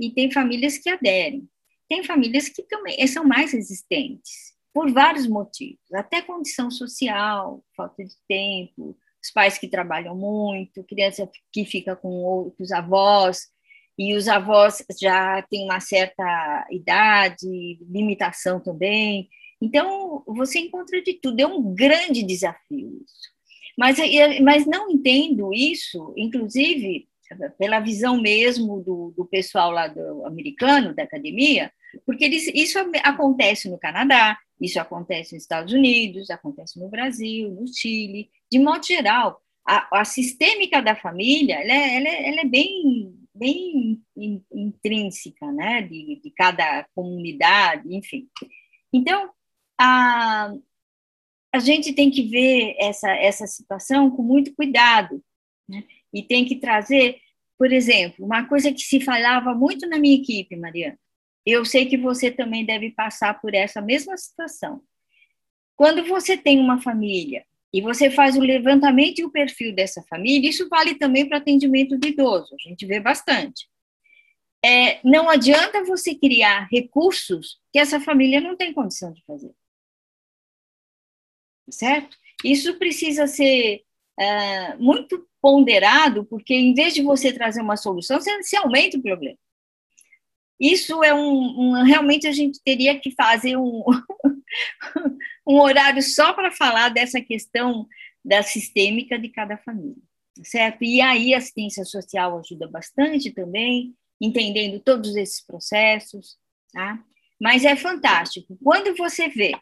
e 0.00 0.10
tem 0.10 0.30
famílias 0.30 0.78
que 0.78 0.88
aderem. 0.88 1.46
Tem 1.88 2.02
famílias 2.04 2.48
que 2.48 2.62
também 2.62 3.06
são 3.06 3.24
mais 3.24 3.52
resistentes, 3.52 4.54
por 4.72 4.92
vários 4.92 5.26
motivos, 5.26 5.80
até 5.94 6.20
condição 6.20 6.70
social, 6.70 7.64
falta 7.74 8.04
de 8.04 8.14
tempo, 8.28 8.96
os 9.22 9.30
pais 9.30 9.58
que 9.58 9.68
trabalham 9.68 10.14
muito, 10.14 10.84
criança 10.84 11.28
que 11.52 11.64
fica 11.64 11.96
com 11.96 12.08
outros 12.08 12.70
avós, 12.72 13.48
e 13.98 14.14
os 14.14 14.28
avós 14.28 14.84
já 15.00 15.40
têm 15.42 15.64
uma 15.64 15.80
certa 15.80 16.66
idade, 16.70 17.78
limitação 17.88 18.60
também. 18.60 19.28
Então, 19.60 20.22
você 20.26 20.58
encontra 20.58 21.02
de 21.02 21.14
tudo, 21.14 21.40
é 21.40 21.46
um 21.46 21.74
grande 21.74 22.22
desafio 22.22 23.00
isso. 23.02 23.36
Mas, 23.78 23.96
mas 24.42 24.66
não 24.66 24.90
entendo 24.90 25.52
isso, 25.52 26.12
inclusive, 26.16 27.08
pela 27.58 27.80
visão 27.80 28.20
mesmo 28.20 28.82
do, 28.82 29.12
do 29.16 29.24
pessoal 29.26 29.70
lá 29.70 29.88
do 29.88 30.24
americano, 30.26 30.94
da 30.94 31.02
academia, 31.02 31.72
porque 32.04 32.24
eles, 32.24 32.46
isso 32.54 32.78
acontece 33.02 33.68
no 33.68 33.78
Canadá, 33.78 34.38
isso 34.60 34.80
acontece 34.80 35.34
nos 35.34 35.42
Estados 35.42 35.72
Unidos, 35.72 36.30
acontece 36.30 36.78
no 36.78 36.88
Brasil, 36.88 37.50
no 37.50 37.66
Chile, 37.66 38.30
de 38.50 38.58
modo 38.58 38.86
geral. 38.86 39.40
A, 39.66 40.00
a 40.00 40.04
sistêmica 40.04 40.80
da 40.80 40.94
família, 40.94 41.56
ela 41.56 41.72
é, 41.72 41.96
ela 41.96 42.08
é, 42.08 42.28
ela 42.28 42.40
é 42.42 42.44
bem, 42.44 43.14
bem 43.34 44.02
intrínseca 44.52 45.50
né, 45.52 45.82
de, 45.82 46.20
de 46.22 46.30
cada 46.30 46.86
comunidade, 46.94 47.92
enfim. 47.92 48.28
Então, 48.92 49.30
a, 49.78 50.52
a 51.52 51.58
gente 51.58 51.92
tem 51.92 52.10
que 52.10 52.22
ver 52.22 52.76
essa, 52.78 53.10
essa 53.10 53.46
situação 53.46 54.10
com 54.10 54.22
muito 54.22 54.54
cuidado, 54.54 55.22
né? 55.68 55.84
E 56.16 56.22
tem 56.22 56.46
que 56.46 56.56
trazer, 56.56 57.20
por 57.58 57.70
exemplo, 57.70 58.24
uma 58.24 58.48
coisa 58.48 58.72
que 58.72 58.80
se 58.80 59.00
falava 59.00 59.54
muito 59.54 59.86
na 59.86 59.98
minha 59.98 60.16
equipe, 60.16 60.56
Mariana, 60.56 60.98
eu 61.44 61.62
sei 61.62 61.84
que 61.84 61.98
você 61.98 62.30
também 62.30 62.64
deve 62.64 62.90
passar 62.90 63.38
por 63.38 63.54
essa 63.54 63.82
mesma 63.82 64.16
situação. 64.16 64.82
Quando 65.76 66.02
você 66.06 66.38
tem 66.38 66.58
uma 66.58 66.80
família 66.80 67.44
e 67.70 67.82
você 67.82 68.10
faz 68.10 68.34
o 68.34 68.40
levantamento 68.40 69.18
e 69.18 69.24
o 69.26 69.30
perfil 69.30 69.74
dessa 69.74 70.02
família, 70.04 70.48
isso 70.48 70.66
vale 70.70 70.94
também 70.94 71.28
para 71.28 71.36
atendimento 71.36 71.98
de 71.98 72.08
idoso, 72.08 72.54
a 72.54 72.68
gente 72.68 72.86
vê 72.86 72.98
bastante. 72.98 73.68
É, 74.64 74.98
não 75.04 75.28
adianta 75.28 75.84
você 75.84 76.14
criar 76.14 76.66
recursos 76.72 77.60
que 77.70 77.78
essa 77.78 78.00
família 78.00 78.40
não 78.40 78.56
tem 78.56 78.72
condição 78.72 79.12
de 79.12 79.22
fazer. 79.26 79.54
Certo? 81.70 82.16
Isso 82.42 82.78
precisa 82.78 83.26
ser 83.26 83.84
é, 84.18 84.76
muito 84.76 85.28
ponderado, 85.46 86.24
porque 86.24 86.52
em 86.52 86.74
vez 86.74 86.92
de 86.92 87.02
você 87.02 87.32
trazer 87.32 87.62
uma 87.62 87.76
solução, 87.76 88.18
você, 88.18 88.36
você 88.42 88.56
aumenta 88.56 88.98
o 88.98 89.02
problema. 89.02 89.38
Isso 90.58 91.04
é 91.04 91.14
um, 91.14 91.20
um, 91.20 91.82
realmente 91.84 92.26
a 92.26 92.32
gente 92.32 92.60
teria 92.64 92.98
que 92.98 93.12
fazer 93.12 93.56
um, 93.56 93.84
um 95.46 95.60
horário 95.60 96.02
só 96.02 96.32
para 96.32 96.50
falar 96.50 96.88
dessa 96.88 97.20
questão 97.20 97.86
da 98.24 98.42
sistêmica 98.42 99.16
de 99.16 99.28
cada 99.28 99.56
família, 99.58 100.02
certo? 100.42 100.82
E 100.82 101.00
aí 101.00 101.32
a 101.32 101.38
assistência 101.38 101.84
social 101.84 102.40
ajuda 102.40 102.66
bastante 102.66 103.30
também, 103.30 103.94
entendendo 104.20 104.80
todos 104.80 105.14
esses 105.14 105.40
processos, 105.46 106.36
tá? 106.72 106.98
Mas 107.40 107.64
é 107.64 107.76
fantástico. 107.76 108.58
Quando 108.60 108.96
você 108.96 109.28
vê 109.28 109.52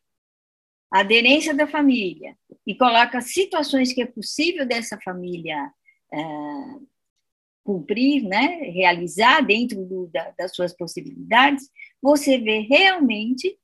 a 0.91 1.01
aderência 1.01 1.53
da 1.53 1.67
família 1.67 2.35
e 2.67 2.75
coloca 2.75 3.21
situações 3.21 3.93
que 3.93 4.03
é 4.03 4.07
possível 4.07 4.67
dessa 4.67 4.99
família 5.03 5.71
é, 6.13 6.19
cumprir, 7.65 8.23
né, 8.23 8.71
realizar 8.73 9.41
dentro 9.41 9.85
do, 9.85 10.07
da, 10.09 10.31
das 10.39 10.55
suas 10.55 10.77
possibilidades, 10.77 11.69
você 12.01 12.39
vê 12.39 12.61
realmente 12.61 13.59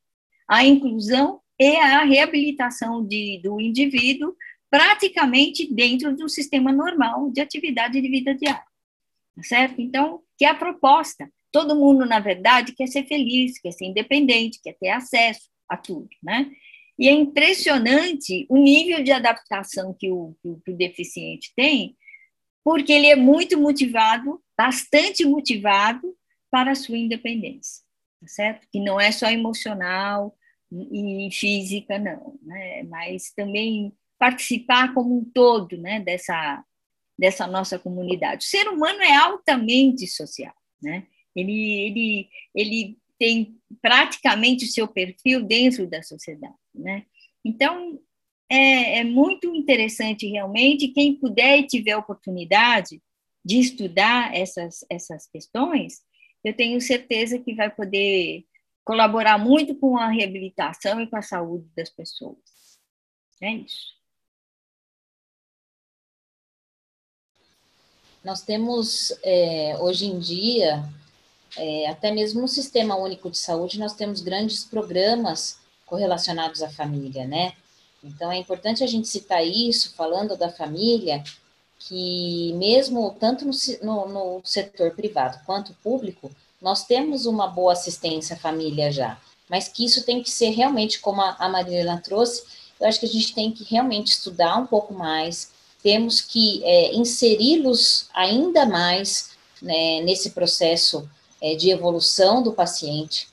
a 0.49 0.65
inclusão 0.65 1.41
e 1.59 1.77
a 1.77 2.05
reabilitação 2.05 3.07
de, 3.07 3.41
do 3.43 3.61
indivíduo 3.61 4.35
praticamente 4.71 5.73
dentro 5.73 6.17
do 6.17 6.29
sistema 6.29 6.73
normal 6.73 7.31
de 7.31 7.41
atividade 7.41 8.01
de 8.01 8.09
vida 8.09 8.35
diária, 8.35 8.65
tá 9.37 9.43
certo? 9.43 9.81
Então, 9.81 10.23
que 10.39 10.45
é 10.45 10.49
a 10.49 10.55
proposta. 10.55 11.31
Todo 11.53 11.77
mundo, 11.77 12.07
na 12.07 12.21
verdade, 12.21 12.73
quer 12.73 12.87
ser 12.87 13.05
feliz, 13.05 13.59
quer 13.61 13.73
ser 13.73 13.87
independente, 13.87 14.61
quer 14.63 14.75
ter 14.75 14.91
acesso 14.91 15.51
a 15.69 15.77
tudo, 15.77 16.09
né? 16.23 16.51
E 17.01 17.09
é 17.09 17.13
impressionante 17.13 18.47
o 18.51 18.59
nível 18.59 19.03
de 19.03 19.11
adaptação 19.11 19.97
que 19.99 20.11
o, 20.11 20.37
que 20.43 20.71
o 20.71 20.77
deficiente 20.77 21.51
tem, 21.57 21.97
porque 22.63 22.93
ele 22.93 23.07
é 23.07 23.17
muito 23.17 23.59
motivado, 23.59 24.39
bastante 24.55 25.25
motivado 25.25 26.15
para 26.51 26.73
a 26.73 26.75
sua 26.75 26.99
independência, 26.99 27.83
tá 28.21 28.27
certo? 28.29 28.69
Que 28.71 28.79
não 28.79 29.01
é 29.01 29.11
só 29.11 29.31
emocional 29.31 30.37
e 30.71 31.31
física, 31.33 31.99
não, 31.99 32.39
né? 32.43 32.83
Mas 32.83 33.33
também 33.33 33.95
participar 34.19 34.93
como 34.93 35.21
um 35.21 35.25
todo, 35.25 35.79
né? 35.79 36.01
Dessa 36.01 36.63
dessa 37.19 37.47
nossa 37.47 37.79
comunidade. 37.79 38.45
O 38.45 38.49
ser 38.49 38.69
humano 38.69 39.01
é 39.03 39.15
altamente 39.17 40.07
social, 40.07 40.55
né? 40.83 41.07
Ele 41.35 41.81
ele 41.81 42.29
ele 42.55 42.99
tem 43.19 43.59
praticamente 43.81 44.67
o 44.67 44.69
seu 44.69 44.87
perfil 44.87 45.43
dentro 45.43 45.87
da 45.87 46.03
sociedade, 46.03 46.55
né? 46.75 47.07
Então, 47.45 48.01
é, 48.49 48.99
é 48.99 49.05
muito 49.05 49.55
interessante 49.55 50.27
realmente. 50.27 50.89
Quem 50.89 51.15
puder 51.15 51.59
e 51.59 51.67
tiver 51.67 51.97
oportunidade 51.97 53.01
de 53.45 53.59
estudar 53.59 54.35
essas, 54.35 54.85
essas 54.91 55.27
questões, 55.27 56.03
eu 56.45 56.55
tenho 56.55 56.81
certeza 56.81 57.39
que 57.39 57.55
vai 57.55 57.71
poder 57.71 58.45
colaborar 58.85 59.39
muito 59.39 59.75
com 59.75 59.97
a 59.97 60.09
reabilitação 60.09 61.01
e 61.01 61.07
com 61.07 61.17
a 61.17 61.23
saúde 61.23 61.69
das 61.77 61.91
pessoas. 61.91 62.39
É 63.41 63.53
isso. 63.53 63.99
Nós 68.23 68.43
temos, 68.43 69.13
é, 69.23 69.79
hoje 69.79 70.07
em 70.07 70.19
dia, 70.19 70.85
é, 71.57 71.89
até 71.89 72.11
mesmo 72.11 72.41
no 72.41 72.49
Sistema 72.49 72.97
Único 72.97 73.31
de 73.31 73.39
Saúde, 73.39 73.79
nós 73.79 73.95
temos 73.95 74.21
grandes 74.21 74.65
programas 74.65 75.60
correlacionados 75.91 76.63
à 76.63 76.71
família, 76.71 77.27
né? 77.27 77.53
Então, 78.03 78.31
é 78.31 78.39
importante 78.39 78.83
a 78.83 78.87
gente 78.87 79.09
citar 79.09 79.45
isso, 79.45 79.93
falando 79.95 80.37
da 80.37 80.49
família, 80.49 81.23
que 81.81 82.53
mesmo 82.55 83.15
tanto 83.19 83.45
no, 83.45 83.53
no, 83.83 84.09
no 84.09 84.41
setor 84.45 84.93
privado 84.93 85.41
quanto 85.45 85.75
público, 85.83 86.31
nós 86.63 86.85
temos 86.85 87.27
uma 87.27 87.49
boa 87.49 87.73
assistência 87.73 88.37
à 88.37 88.39
família 88.39 88.93
já, 88.93 89.19
mas 89.49 89.67
que 89.69 89.85
isso 89.85 90.05
tem 90.05 90.23
que 90.23 90.31
ser 90.31 90.51
realmente, 90.51 91.01
como 91.01 91.21
a, 91.21 91.37
a 91.39 91.49
Marilena 91.49 92.01
trouxe, 92.03 92.45
eu 92.79 92.87
acho 92.87 93.01
que 93.01 93.07
a 93.07 93.11
gente 93.11 93.35
tem 93.35 93.51
que 93.51 93.65
realmente 93.65 94.13
estudar 94.13 94.57
um 94.57 94.67
pouco 94.67 94.95
mais, 94.95 95.51
temos 95.83 96.21
que 96.21 96.63
é, 96.65 96.95
inseri-los 96.95 98.09
ainda 98.15 98.65
mais 98.65 99.31
né, 99.61 100.01
nesse 100.03 100.31
processo 100.31 101.09
é, 101.41 101.55
de 101.55 101.71
evolução 101.71 102.43
do 102.43 102.53
paciente 102.53 103.30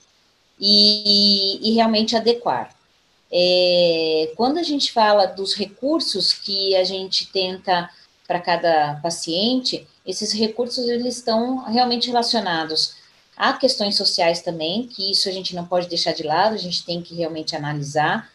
e, 0.60 1.70
e 1.70 1.74
realmente 1.74 2.16
adequar. 2.16 2.76
É, 3.32 4.32
quando 4.36 4.58
a 4.58 4.64
gente 4.64 4.92
fala 4.92 5.26
dos 5.26 5.54
recursos 5.54 6.34
que 6.34 6.76
a 6.76 6.84
gente 6.84 7.28
tenta 7.28 7.90
para 8.28 8.40
cada 8.40 8.96
paciente, 9.02 9.88
esses 10.06 10.32
recursos 10.32 10.88
eles 10.88 11.18
estão 11.18 11.64
realmente 11.66 12.08
relacionados 12.08 12.96
a 13.36 13.54
questões 13.54 13.96
sociais 13.96 14.42
também, 14.42 14.88
que 14.88 15.12
isso 15.12 15.30
a 15.30 15.32
gente 15.32 15.56
não 15.56 15.66
pode 15.66 15.88
deixar 15.88 16.14
de 16.14 16.24
lado, 16.24 16.56
a 16.56 16.58
gente 16.58 16.84
tem 16.86 17.02
que 17.02 17.16
realmente 17.16 17.56
analisar. 17.56 18.32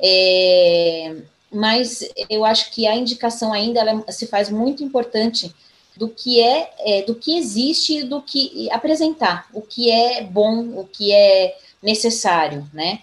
É, 0.00 1.16
mas 1.52 2.08
eu 2.30 2.44
acho 2.44 2.70
que 2.70 2.86
a 2.86 2.94
indicação 2.94 3.52
ainda 3.52 3.82
se 4.10 4.26
faz 4.26 4.48
muito 4.48 4.82
importante 4.82 5.54
do 5.98 6.08
que 6.08 6.40
é, 6.40 6.72
é, 6.78 7.02
do 7.02 7.14
que 7.14 7.36
existe, 7.36 8.04
do 8.04 8.22
que 8.22 8.70
apresentar, 8.70 9.48
o 9.52 9.60
que 9.60 9.90
é 9.90 10.22
bom, 10.22 10.78
o 10.78 10.86
que 10.86 11.12
é 11.12 11.56
necessário, 11.82 12.68
né? 12.72 13.02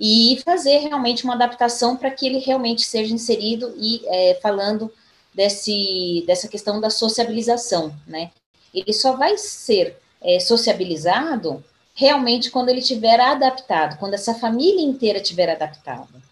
e 0.00 0.40
fazer 0.44 0.78
realmente 0.78 1.24
uma 1.24 1.34
adaptação 1.34 1.96
para 1.96 2.10
que 2.10 2.26
ele 2.26 2.38
realmente 2.38 2.82
seja 2.82 3.14
inserido 3.14 3.74
e 3.78 4.02
é, 4.06 4.38
falando 4.42 4.92
desse, 5.34 6.22
dessa 6.26 6.48
questão 6.48 6.80
da 6.80 6.90
sociabilização, 6.90 7.94
né? 8.06 8.30
Ele 8.72 8.92
só 8.92 9.16
vai 9.16 9.38
ser 9.38 9.98
é, 10.22 10.38
sociabilizado 10.38 11.64
realmente 11.94 12.50
quando 12.50 12.68
ele 12.68 12.82
tiver 12.82 13.18
adaptado, 13.18 13.98
quando 13.98 14.14
essa 14.14 14.34
família 14.34 14.82
inteira 14.82 15.20
tiver 15.20 15.48
adaptada. 15.48 16.22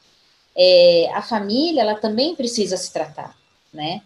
É, 0.57 1.11
a 1.15 1.23
família, 1.23 1.81
ela 1.81 1.95
também 1.95 2.37
precisa 2.37 2.77
se 2.77 2.93
tratar, 2.93 3.35
né? 3.73 4.03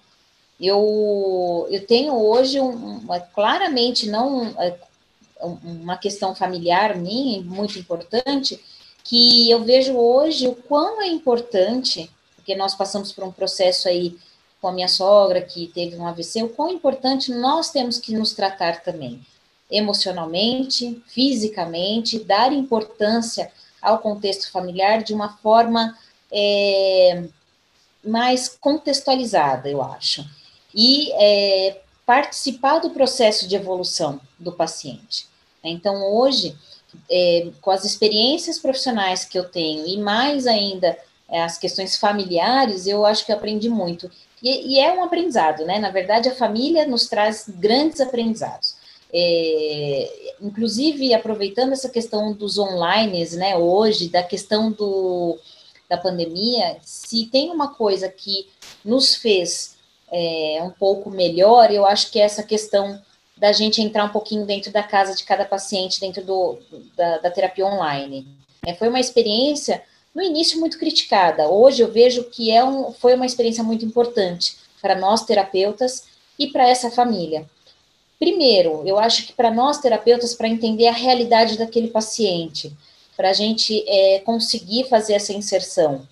Eu, 0.60 1.68
eu 1.70 1.86
tenho 1.86 2.14
hoje 2.14 2.60
um, 2.60 3.06
claramente 3.34 4.08
não 4.08 4.46
é, 4.58 4.76
uma 5.40 5.96
questão 5.96 6.34
familiar 6.34 6.96
minha 6.96 7.42
muito 7.42 7.78
importante, 7.78 8.60
que 9.04 9.50
eu 9.50 9.62
vejo 9.62 9.94
hoje 9.96 10.48
o 10.48 10.54
quão 10.54 11.00
é 11.00 11.06
importante, 11.06 12.10
porque 12.36 12.54
nós 12.56 12.74
passamos 12.74 13.12
por 13.12 13.24
um 13.24 13.32
processo 13.32 13.88
aí 13.88 14.16
com 14.60 14.68
a 14.68 14.72
minha 14.72 14.88
sogra 14.88 15.40
que 15.40 15.68
teve 15.68 15.96
um 15.96 16.06
AVC, 16.06 16.42
o 16.42 16.48
quão 16.48 16.70
importante 16.70 17.32
nós 17.32 17.70
temos 17.70 17.98
que 17.98 18.12
nos 18.12 18.32
tratar 18.32 18.82
também, 18.82 19.20
emocionalmente, 19.70 21.00
fisicamente, 21.06 22.18
dar 22.18 22.52
importância 22.52 23.50
ao 23.80 23.98
contexto 24.00 24.50
familiar 24.50 25.02
de 25.04 25.14
uma 25.14 25.36
forma 25.36 25.96
é, 26.32 27.24
mais 28.04 28.48
contextualizada, 28.48 29.68
eu 29.68 29.80
acho, 29.80 30.24
e 30.78 31.10
é, 31.14 31.80
participar 32.06 32.78
do 32.78 32.90
processo 32.90 33.48
de 33.48 33.56
evolução 33.56 34.20
do 34.38 34.52
paciente. 34.52 35.26
Então, 35.64 36.14
hoje, 36.14 36.56
é, 37.10 37.48
com 37.60 37.72
as 37.72 37.84
experiências 37.84 38.60
profissionais 38.60 39.24
que 39.24 39.36
eu 39.36 39.42
tenho 39.42 39.84
e 39.88 39.98
mais 39.98 40.46
ainda 40.46 40.96
é, 41.28 41.42
as 41.42 41.58
questões 41.58 41.96
familiares, 41.96 42.86
eu 42.86 43.04
acho 43.04 43.26
que 43.26 43.32
aprendi 43.32 43.68
muito. 43.68 44.08
E, 44.40 44.74
e, 44.74 44.78
é 44.78 44.92
um 44.92 45.02
aprendizado, 45.02 45.66
né? 45.66 45.80
Na 45.80 45.90
verdade, 45.90 46.28
a 46.28 46.34
família 46.36 46.86
nos 46.86 47.08
traz 47.08 47.46
grandes 47.48 48.00
aprendizados. 48.00 48.76
É, 49.12 50.34
inclusive, 50.40 51.12
aproveitando 51.12 51.72
essa 51.72 51.88
questão 51.88 52.32
dos 52.32 52.56
online, 52.56 53.28
né, 53.32 53.56
hoje, 53.56 54.08
da 54.08 54.22
questão 54.22 54.70
do, 54.70 55.36
da 55.88 55.96
pandemia, 55.96 56.76
se 56.82 57.26
tem 57.26 57.50
uma 57.50 57.74
coisa 57.74 58.08
que 58.08 58.46
nos 58.84 59.16
fez 59.16 59.77
é, 60.12 60.60
um 60.62 60.70
pouco 60.70 61.10
melhor, 61.10 61.70
eu 61.70 61.86
acho 61.86 62.10
que 62.10 62.18
é 62.18 62.24
essa 62.24 62.42
questão 62.42 63.00
da 63.36 63.52
gente 63.52 63.80
entrar 63.80 64.04
um 64.04 64.10
pouquinho 64.10 64.44
dentro 64.44 64.72
da 64.72 64.82
casa 64.82 65.14
de 65.14 65.24
cada 65.24 65.44
paciente, 65.44 66.00
dentro 66.00 66.24
do, 66.24 66.58
da, 66.96 67.18
da 67.18 67.30
terapia 67.30 67.66
online. 67.66 68.26
É, 68.66 68.74
foi 68.74 68.88
uma 68.88 69.00
experiência, 69.00 69.82
no 70.14 70.22
início, 70.22 70.58
muito 70.58 70.78
criticada. 70.78 71.48
Hoje 71.48 71.82
eu 71.82 71.90
vejo 71.90 72.24
que 72.24 72.50
é 72.50 72.64
um, 72.64 72.92
foi 72.92 73.14
uma 73.14 73.26
experiência 73.26 73.62
muito 73.62 73.84
importante 73.84 74.56
para 74.82 74.96
nós 74.96 75.24
terapeutas 75.24 76.04
e 76.38 76.48
para 76.48 76.68
essa 76.68 76.90
família. 76.90 77.46
Primeiro, 78.18 78.82
eu 78.84 78.98
acho 78.98 79.26
que 79.26 79.32
para 79.32 79.50
nós 79.50 79.78
terapeutas, 79.78 80.34
para 80.34 80.48
entender 80.48 80.88
a 80.88 80.92
realidade 80.92 81.56
daquele 81.56 81.88
paciente, 81.88 82.76
para 83.16 83.30
a 83.30 83.32
gente 83.32 83.84
é, 83.88 84.20
conseguir 84.20 84.88
fazer 84.88 85.14
essa 85.14 85.32
inserção, 85.32 86.06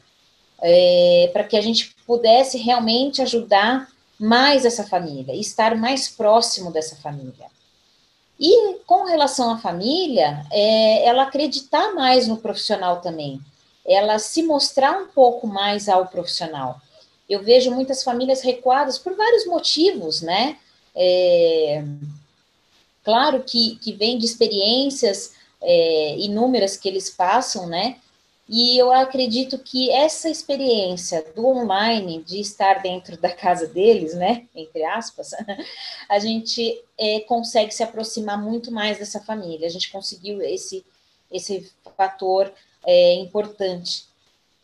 é, 0.63 1.31
para 1.33 1.45
que 1.45 1.57
a 1.57 1.61
gente 1.61 1.95
pudesse 2.07 2.59
realmente 2.59 3.23
ajudar 3.23 3.89
mais 4.19 4.65
essa 4.65 4.85
família, 4.85 5.35
estar 5.35 5.77
mais 5.77 6.09
próximo 6.09 6.71
dessa 6.71 6.97
família. 6.97 7.47
E 8.39 8.79
com 8.87 9.05
relação 9.05 9.51
à 9.51 9.59
família, 9.59 10.45
é, 10.51 11.07
ela 11.07 11.25
acreditar 11.25 11.95
mais 11.95 12.27
no 12.27 12.37
profissional 12.37 13.01
também, 13.01 13.41
ela 13.85 14.19
se 14.19 14.43
mostrar 14.43 14.99
um 14.99 15.07
pouco 15.07 15.47
mais 15.47 15.89
ao 15.89 16.07
profissional. 16.07 16.81
Eu 17.29 17.43
vejo 17.43 17.71
muitas 17.71 18.03
famílias 18.03 18.43
recuadas 18.43 18.99
por 18.99 19.15
vários 19.15 19.47
motivos, 19.47 20.23
né? 20.23 20.59
É, 20.95 21.85
claro 23.05 23.43
que, 23.43 23.77
que 23.77 23.93
vem 23.93 24.19
de 24.19 24.27
experiências 24.27 25.35
é, 25.63 26.17
inúmeras 26.19 26.77
que 26.77 26.89
eles 26.89 27.11
passam, 27.11 27.67
né? 27.67 27.97
E 28.49 28.79
eu 28.79 28.93
acredito 28.93 29.59
que 29.59 29.91
essa 29.91 30.31
experiência 30.31 31.25
do 31.35 31.47
online, 31.47 32.23
de 32.23 32.39
estar 32.39 32.81
dentro 32.81 33.17
da 33.17 33.31
casa 33.31 33.67
deles, 33.67 34.15
né, 34.15 34.47
entre 34.55 34.85
aspas, 34.85 35.33
a 36.09 36.19
gente 36.21 36.81
é, 36.97 37.21
consegue 37.21 37.75
se 37.75 37.83
aproximar 37.83 38.41
muito 38.41 38.71
mais 38.71 38.99
dessa 38.99 39.21
família. 39.21 39.67
A 39.67 39.71
gente 39.71 39.91
conseguiu 39.91 40.41
esse, 40.43 40.85
esse 41.31 41.73
fator 41.97 42.53
é, 42.87 43.15
importante, 43.15 44.07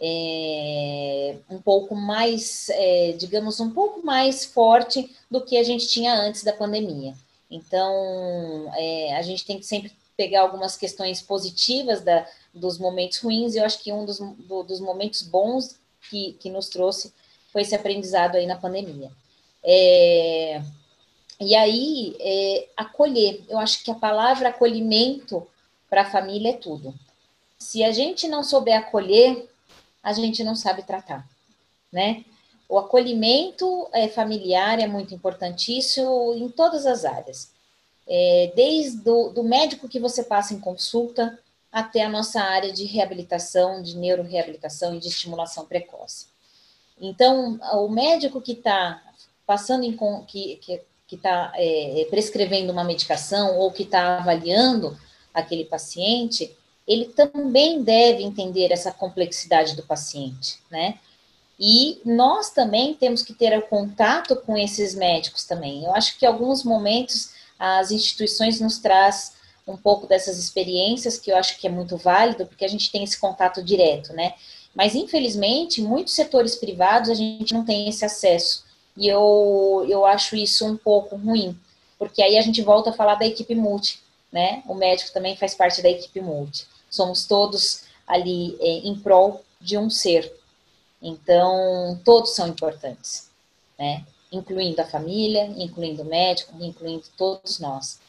é, 0.00 1.36
um 1.50 1.60
pouco 1.60 1.96
mais, 1.96 2.68
digamos, 3.18 3.58
um 3.58 3.70
pouco 3.70 4.04
mais 4.04 4.44
forte 4.44 5.10
do 5.30 5.40
que 5.40 5.56
a 5.56 5.62
gente 5.64 5.88
tinha 5.88 6.14
antes 6.14 6.44
da 6.44 6.52
pandemia. 6.52 7.14
Então, 7.50 8.72
a 9.16 9.22
gente 9.22 9.44
tem 9.44 9.58
que 9.58 9.66
sempre 9.66 9.92
pegar 10.16 10.42
algumas 10.42 10.76
questões 10.76 11.20
positivas 11.20 12.02
da, 12.02 12.26
dos 12.52 12.78
momentos 12.78 13.18
ruins, 13.18 13.54
e 13.54 13.58
eu 13.58 13.64
acho 13.64 13.82
que 13.82 13.92
um 13.92 14.04
dos, 14.04 14.18
do, 14.18 14.62
dos 14.62 14.80
momentos 14.80 15.22
bons 15.22 15.76
que, 16.08 16.34
que 16.34 16.50
nos 16.50 16.68
trouxe 16.68 17.12
foi 17.52 17.62
esse 17.62 17.74
aprendizado 17.74 18.36
aí 18.36 18.46
na 18.46 18.56
pandemia. 18.56 19.10
É, 19.62 20.62
e 21.40 21.54
aí, 21.54 22.16
é, 22.20 22.68
acolher, 22.76 23.42
eu 23.48 23.58
acho 23.58 23.82
que 23.84 23.90
a 23.90 23.94
palavra 23.94 24.48
acolhimento 24.48 25.46
para 25.88 26.02
a 26.02 26.10
família 26.10 26.50
é 26.50 26.56
tudo. 26.56 26.94
Se 27.58 27.82
a 27.84 27.92
gente 27.92 28.28
não 28.28 28.42
souber 28.42 28.78
acolher, 28.78 29.48
a 30.02 30.12
gente 30.12 30.42
não 30.42 30.54
sabe 30.56 30.82
tratar, 30.82 31.28
né? 31.92 32.24
O 32.68 32.78
acolhimento 32.78 33.88
é, 33.92 34.08
familiar 34.08 34.80
é 34.80 34.86
muito 34.86 35.14
importantíssimo 35.14 36.32
em 36.34 36.48
todas 36.48 36.86
as 36.86 37.04
áreas. 37.04 37.52
É, 38.08 38.52
desde 38.54 38.98
do, 38.98 39.30
do 39.30 39.42
médico 39.44 39.88
que 39.88 40.00
você 40.00 40.24
passa 40.24 40.54
em 40.54 40.60
consulta, 40.60 41.38
até 41.70 42.02
a 42.02 42.08
nossa 42.08 42.40
área 42.40 42.72
de 42.72 42.84
reabilitação, 42.84 43.82
de 43.82 43.96
neuroreabilitação 43.96 44.94
e 44.94 45.00
de 45.00 45.08
estimulação 45.08 45.64
precoce. 45.64 46.26
Então, 47.00 47.58
o 47.74 47.88
médico 47.88 48.40
que 48.40 48.52
está 48.52 49.02
passando 49.46 49.84
em 49.84 49.96
que 50.26 50.60
que 51.12 51.16
está 51.16 51.52
é, 51.56 52.06
prescrevendo 52.08 52.72
uma 52.72 52.84
medicação 52.84 53.58
ou 53.58 53.70
que 53.70 53.82
está 53.82 54.16
avaliando 54.16 54.96
aquele 55.34 55.66
paciente, 55.66 56.56
ele 56.88 57.04
também 57.04 57.82
deve 57.82 58.22
entender 58.22 58.72
essa 58.72 58.90
complexidade 58.90 59.76
do 59.76 59.82
paciente, 59.82 60.58
né? 60.70 60.98
E 61.60 62.00
nós 62.02 62.48
também 62.48 62.94
temos 62.94 63.22
que 63.22 63.34
ter 63.34 63.56
o 63.58 63.62
contato 63.62 64.36
com 64.36 64.56
esses 64.56 64.94
médicos 64.94 65.44
também. 65.44 65.84
Eu 65.84 65.94
acho 65.94 66.18
que 66.18 66.24
alguns 66.24 66.64
momentos 66.64 67.31
as 67.64 67.92
instituições 67.92 68.60
nos 68.60 68.78
traz 68.78 69.34
um 69.68 69.76
pouco 69.76 70.08
dessas 70.08 70.36
experiências, 70.36 71.16
que 71.16 71.30
eu 71.30 71.36
acho 71.36 71.60
que 71.60 71.68
é 71.68 71.70
muito 71.70 71.96
válido, 71.96 72.44
porque 72.44 72.64
a 72.64 72.68
gente 72.68 72.90
tem 72.90 73.04
esse 73.04 73.20
contato 73.20 73.62
direto, 73.62 74.12
né? 74.12 74.34
Mas, 74.74 74.96
infelizmente, 74.96 75.80
muitos 75.80 76.12
setores 76.12 76.56
privados 76.56 77.08
a 77.08 77.14
gente 77.14 77.54
não 77.54 77.64
tem 77.64 77.88
esse 77.88 78.04
acesso. 78.04 78.64
E 78.96 79.06
eu, 79.06 79.86
eu 79.88 80.04
acho 80.04 80.34
isso 80.34 80.66
um 80.66 80.76
pouco 80.76 81.14
ruim, 81.14 81.56
porque 82.00 82.20
aí 82.20 82.36
a 82.36 82.42
gente 82.42 82.60
volta 82.62 82.90
a 82.90 82.92
falar 82.92 83.14
da 83.14 83.26
equipe 83.26 83.54
multi, 83.54 84.02
né? 84.32 84.64
O 84.66 84.74
médico 84.74 85.12
também 85.12 85.36
faz 85.36 85.54
parte 85.54 85.80
da 85.80 85.88
equipe 85.88 86.20
multi. 86.20 86.66
Somos 86.90 87.26
todos 87.26 87.84
ali 88.08 88.56
é, 88.60 88.88
em 88.88 88.98
prol 88.98 89.44
de 89.60 89.78
um 89.78 89.88
ser. 89.88 90.34
Então, 91.00 92.00
todos 92.04 92.34
são 92.34 92.48
importantes, 92.48 93.30
né? 93.78 94.04
Incluindo 94.32 94.80
a 94.80 94.86
família, 94.86 95.44
incluindo 95.56 96.02
o 96.02 96.06
médico, 96.06 96.54
incluindo 96.60 97.04
todos 97.16 97.60
nós. 97.60 98.00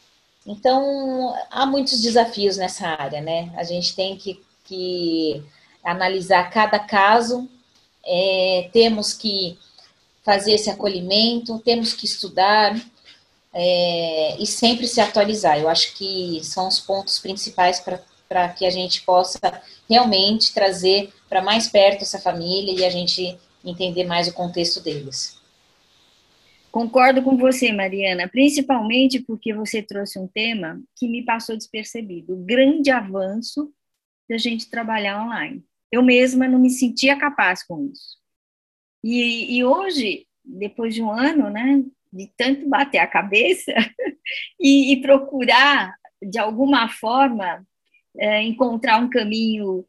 Então, 0.46 1.34
há 1.50 1.64
muitos 1.66 2.00
desafios 2.00 2.56
nessa 2.56 2.88
área, 2.88 3.20
né? 3.20 3.52
A 3.56 3.62
gente 3.62 3.94
tem 3.94 4.16
que, 4.16 4.42
que 4.64 5.42
analisar 5.82 6.50
cada 6.50 6.78
caso, 6.78 7.48
é, 8.04 8.68
temos 8.72 9.12
que 9.12 9.58
fazer 10.22 10.52
esse 10.52 10.70
acolhimento, 10.70 11.58
temos 11.60 11.92
que 11.92 12.06
estudar 12.06 12.74
é, 13.52 14.36
e 14.38 14.46
sempre 14.46 14.86
se 14.88 15.00
atualizar. 15.00 15.58
Eu 15.58 15.68
acho 15.68 15.94
que 15.94 16.40
são 16.42 16.66
os 16.66 16.80
pontos 16.80 17.18
principais 17.18 17.80
para 18.28 18.48
que 18.48 18.66
a 18.66 18.70
gente 18.70 19.02
possa 19.02 19.38
realmente 19.88 20.52
trazer 20.52 21.12
para 21.28 21.42
mais 21.42 21.68
perto 21.68 22.02
essa 22.02 22.18
família 22.18 22.72
e 22.72 22.84
a 22.84 22.90
gente 22.90 23.38
entender 23.64 24.04
mais 24.04 24.28
o 24.28 24.32
contexto 24.34 24.80
deles. 24.80 25.38
Concordo 26.74 27.22
com 27.22 27.36
você, 27.36 27.70
Mariana, 27.70 28.26
principalmente 28.26 29.20
porque 29.20 29.54
você 29.54 29.80
trouxe 29.80 30.18
um 30.18 30.26
tema 30.26 30.82
que 30.96 31.06
me 31.06 31.24
passou 31.24 31.56
despercebido, 31.56 32.34
o 32.34 32.44
grande 32.44 32.90
avanço 32.90 33.72
da 34.28 34.36
gente 34.36 34.68
trabalhar 34.68 35.24
online. 35.24 35.64
Eu 35.92 36.02
mesma 36.02 36.48
não 36.48 36.58
me 36.58 36.70
sentia 36.70 37.16
capaz 37.16 37.62
com 37.62 37.88
isso. 37.92 38.18
E, 39.04 39.56
e 39.56 39.64
hoje, 39.64 40.26
depois 40.44 40.92
de 40.92 41.00
um 41.00 41.12
ano, 41.12 41.48
né, 41.48 41.80
de 42.12 42.32
tanto 42.36 42.68
bater 42.68 42.98
a 42.98 43.06
cabeça 43.06 43.72
e, 44.58 44.94
e, 44.94 45.00
procurar, 45.00 45.94
de 46.20 46.40
alguma 46.40 46.88
forma, 46.88 47.64
é, 48.18 48.42
encontrar 48.42 49.00
um 49.00 49.08
caminho 49.08 49.86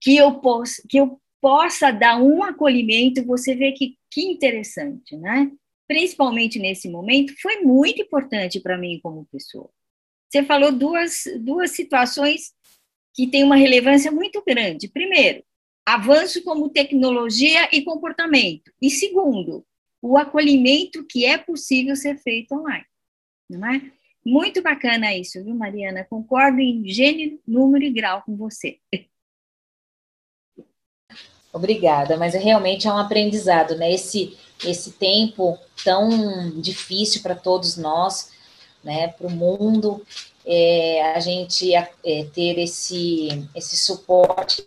que 0.00 0.16
eu, 0.16 0.40
possa, 0.40 0.82
que 0.88 0.98
eu 0.98 1.16
possa 1.40 1.92
dar 1.92 2.20
um 2.20 2.42
acolhimento, 2.42 3.24
você 3.24 3.54
vê 3.54 3.70
que, 3.70 3.96
que 4.10 4.22
interessante, 4.22 5.16
né? 5.16 5.52
Principalmente 5.86 6.58
nesse 6.58 6.88
momento, 6.88 7.34
foi 7.40 7.60
muito 7.60 8.02
importante 8.02 8.60
para 8.60 8.78
mim 8.78 9.00
como 9.02 9.26
pessoa. 9.26 9.70
Você 10.28 10.42
falou 10.42 10.72
duas, 10.72 11.24
duas 11.40 11.70
situações 11.70 12.52
que 13.14 13.26
têm 13.26 13.44
uma 13.44 13.56
relevância 13.56 14.10
muito 14.10 14.42
grande. 14.44 14.88
Primeiro, 14.88 15.44
avanço 15.86 16.42
como 16.42 16.68
tecnologia 16.68 17.68
e 17.72 17.82
comportamento. 17.82 18.72
E 18.82 18.90
segundo, 18.90 19.64
o 20.02 20.18
acolhimento 20.18 21.06
que 21.06 21.24
é 21.24 21.38
possível 21.38 21.94
ser 21.94 22.18
feito 22.18 22.54
online. 22.54 22.84
Não 23.48 23.66
é? 23.72 23.92
Muito 24.24 24.62
bacana 24.62 25.14
isso, 25.14 25.42
viu, 25.44 25.54
Mariana? 25.54 26.04
Concordo 26.04 26.58
em 26.58 26.88
gênero, 26.88 27.38
número 27.46 27.84
e 27.84 27.90
grau 27.90 28.22
com 28.22 28.34
você. 28.36 28.78
Obrigada, 31.52 32.16
mas 32.16 32.34
realmente 32.34 32.88
é 32.88 32.92
um 32.92 32.98
aprendizado, 32.98 33.76
né? 33.76 33.92
Esse, 33.92 34.36
esse 34.64 34.92
tempo 34.92 35.58
tão 35.84 36.50
difícil 36.60 37.22
para 37.22 37.34
todos 37.34 37.76
nós, 37.76 38.30
né? 38.82 39.08
Para 39.08 39.26
o 39.26 39.30
mundo, 39.30 40.04
é, 40.46 41.14
a 41.14 41.20
gente 41.20 41.74
é, 41.74 41.88
ter 42.34 42.58
esse, 42.58 43.48
esse 43.54 43.76
suporte. 43.76 44.66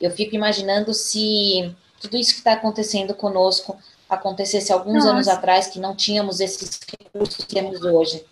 Eu 0.00 0.10
fico 0.10 0.34
imaginando 0.34 0.92
se 0.92 1.74
tudo 2.00 2.16
isso 2.16 2.32
que 2.32 2.38
está 2.38 2.52
acontecendo 2.52 3.14
conosco 3.14 3.76
acontecesse 4.08 4.72
alguns 4.72 5.04
Nossa. 5.04 5.10
anos 5.10 5.28
atrás, 5.28 5.68
que 5.68 5.78
não 5.78 5.94
tínhamos 5.94 6.40
esses 6.40 6.80
recursos 7.00 7.44
que 7.44 7.54
temos 7.54 7.82
hoje. 7.82 8.24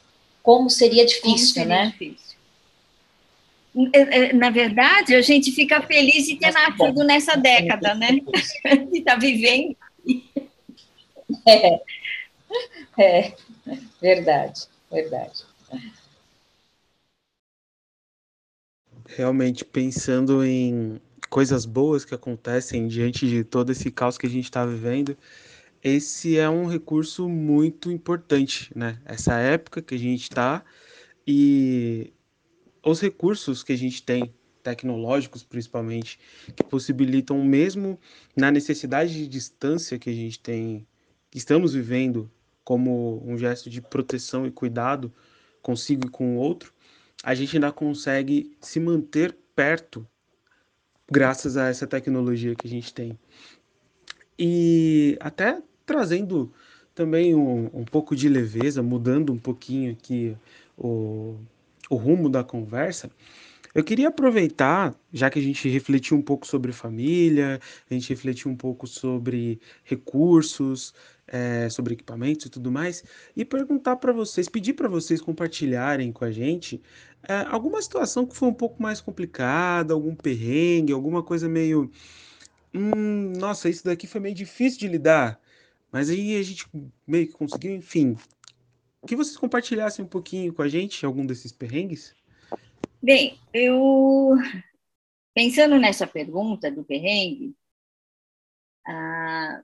Como 0.43 0.69
seria 0.69 1.07
difícil, 1.07 1.31
Como 1.31 1.39
seria 1.47 1.67
né? 1.67 1.87
Difícil. 1.87 2.32
É, 3.93 4.01
é, 4.01 4.33
na 4.35 4.51
verdade, 4.51 5.15
a 5.15 5.23
gente 5.23 5.51
fica 5.51 5.81
feliz 5.83 6.27
de 6.27 6.37
ter 6.37 6.53
nascido 6.53 7.05
nessa 7.05 7.37
década, 7.37 7.95
né? 7.95 8.11
De 8.91 8.99
estar 8.99 9.15
tá 9.15 9.19
vivendo. 9.19 9.77
É, 11.47 11.81
é, 12.99 13.33
verdade, 14.01 14.67
verdade. 14.91 15.45
Realmente, 19.07 19.65
pensando 19.65 20.45
em 20.45 21.01
coisas 21.31 21.65
boas 21.65 22.05
que 22.05 22.15
acontecem 22.15 22.87
diante 22.87 23.27
de 23.27 23.43
todo 23.43 23.73
esse 23.73 23.91
caos 23.91 24.19
que 24.19 24.27
a 24.27 24.31
gente 24.31 24.45
está 24.45 24.67
vivendo, 24.67 25.17
esse 25.83 26.39
é 26.39 26.49
um 26.49 26.67
recurso 26.67 27.27
muito 27.29 27.91
importante, 27.91 28.71
né? 28.77 28.99
Essa 29.07 29.39
época 29.39 29.81
que 29.81 29.95
a 29.95 29.99
gente 29.99 30.23
está 30.23 30.63
e 31.27 32.13
os 32.85 33.01
recursos 33.01 33.63
que 33.63 33.73
a 33.73 33.77
gente 33.77 34.03
tem, 34.03 34.35
tecnológicos 34.63 35.43
principalmente, 35.43 36.19
que 36.55 36.63
possibilitam 36.63 37.45
mesmo 37.45 37.99
na 38.37 38.51
necessidade 38.51 39.13
de 39.13 39.27
distância 39.27 39.99
que 39.99 40.11
a 40.11 40.15
gente 40.15 40.39
tem, 40.39 40.87
que 41.31 41.39
estamos 41.39 41.75
vivendo 41.75 42.31
como 42.65 43.23
um 43.27 43.37
gesto 43.37 43.69
de 43.69 43.81
proteção 43.81 44.47
e 44.47 44.51
cuidado 44.51 45.13
consigo 45.61 46.07
e 46.07 46.11
com 46.11 46.37
o 46.37 46.39
outro, 46.39 46.73
a 47.23 47.35
gente 47.35 47.57
ainda 47.57 47.73
consegue 47.73 48.57
se 48.61 48.81
manter 48.81 49.37
perto 49.55 50.07
graças 51.11 51.57
a 51.57 51.69
essa 51.69 51.87
tecnologia 51.87 52.55
que 52.55 52.67
a 52.67 52.71
gente 52.71 52.93
tem. 52.93 53.19
E 54.39 55.17
até 55.21 55.63
trazendo 55.85 56.53
também 56.95 57.35
um, 57.35 57.71
um 57.73 57.85
pouco 57.85 58.17
de 58.17 58.29
leveza, 58.29 58.83
mudando 58.83 59.33
um 59.33 59.39
pouquinho 59.39 59.93
aqui 59.93 60.37
o, 60.77 61.37
o 61.95 61.97
rumo 61.97 62.29
da 62.29 62.43
conversa, 62.43 63.11
eu 63.75 63.83
queria 63.83 64.09
aproveitar, 64.09 64.95
já 65.13 65.31
que 65.31 65.39
a 65.39 65.43
gente 65.43 65.69
refletiu 65.69 66.17
um 66.17 66.23
pouco 66.23 66.47
sobre 66.47 66.73
família, 66.73 67.61
a 67.91 67.95
gente 67.95 68.09
refletiu 68.11 68.51
um 68.51 68.57
pouco 68.57 68.87
sobre 68.87 69.61
recursos, 69.85 70.95
é, 71.27 71.69
sobre 71.71 71.95
equipamentos 71.95 72.47
e 72.47 72.51
tudo 72.51 72.71
mais, 72.71 73.03
e 73.35 73.45
perguntar 73.45 73.97
para 73.97 74.13
vocês, 74.13 74.49
pedir 74.49 74.75
para 74.75 74.89
vocês 74.89 75.21
compartilharem 75.21 76.13
com 76.13 76.25
a 76.25 76.31
gente 76.31 76.83
é, 77.27 77.47
alguma 77.49 77.81
situação 77.81 78.27
que 78.27 78.37
foi 78.37 78.49
um 78.49 78.55
pouco 78.55 78.83
mais 78.83 79.01
complicada, 79.01 79.95
algum 79.95 80.15
perrengue, 80.15 80.93
alguma 80.93 81.23
coisa 81.23 81.49
meio. 81.49 81.91
Hum, 82.75 83.33
nossa, 83.39 83.69
isso 83.69 83.85
daqui 83.85 84.07
foi 84.07 84.21
meio 84.21 84.35
difícil 84.35 84.81
de 84.81 84.89
lidar. 84.89 85.41
Mas 85.91 86.09
aí 86.11 86.39
a 86.39 86.43
gente 86.43 86.67
meio 87.07 87.27
que 87.27 87.35
conseguiu, 87.35 87.75
enfim. 87.75 88.17
Que 89.07 89.17
vocês 89.17 89.37
compartilhassem 89.37 90.05
um 90.05 90.09
pouquinho 90.09 90.53
com 90.53 90.63
a 90.63 90.69
gente 90.69 91.05
algum 91.05 91.27
desses 91.27 91.53
perrengues? 91.53 92.15
Bem, 93.03 93.39
eu 93.53 94.37
pensando 95.35 95.79
nessa 95.79 96.07
pergunta 96.07 96.71
do 96.71 96.85
perrengue, 96.85 97.55
ah, 98.87 99.63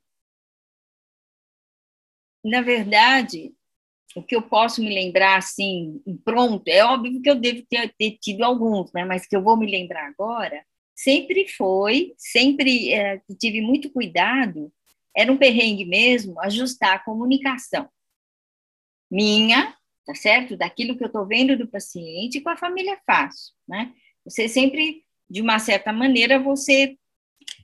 na 2.45 2.63
verdade, 2.63 3.55
o 4.17 4.23
que 4.23 4.35
eu 4.35 4.43
posso 4.43 4.81
me 4.81 4.93
lembrar 4.93 5.37
assim, 5.37 6.03
pronto, 6.25 6.67
é 6.67 6.85
óbvio 6.85 7.21
que 7.23 7.31
eu 7.31 7.37
devo 7.37 7.65
ter, 7.69 7.95
ter 7.97 8.19
tido 8.21 8.43
alguns, 8.43 8.93
né? 8.93 9.05
Mas 9.05 9.27
que 9.27 9.37
eu 9.37 9.43
vou 9.43 9.57
me 9.57 9.71
lembrar 9.71 10.09
agora, 10.09 10.65
sempre 10.97 11.47
foi, 11.47 12.15
sempre 12.17 12.93
é, 12.93 13.21
tive 13.39 13.61
muito 13.61 13.91
cuidado 13.93 14.73
era 15.17 15.33
um 15.33 15.37
perrengue 15.37 15.85
mesmo 15.85 16.41
ajustar 16.41 16.95
a 16.95 16.99
comunicação 17.01 17.89
minha, 19.11 19.75
tá 20.05 20.15
certo? 20.15 20.57
Daquilo 20.57 20.97
que 20.97 21.03
eu 21.03 21.09
estou 21.09 21.27
vendo 21.27 21.57
do 21.57 21.69
paciente 21.69 22.41
com 22.41 22.51
a 22.51 22.57
família 22.57 22.99
fácil, 23.07 23.55
né? 23.67 23.93
Você 24.25 24.49
sempre, 24.49 25.03
de 25.29 25.41
uma 25.41 25.59
certa 25.59 25.93
maneira, 25.93 26.39
você 26.39 26.97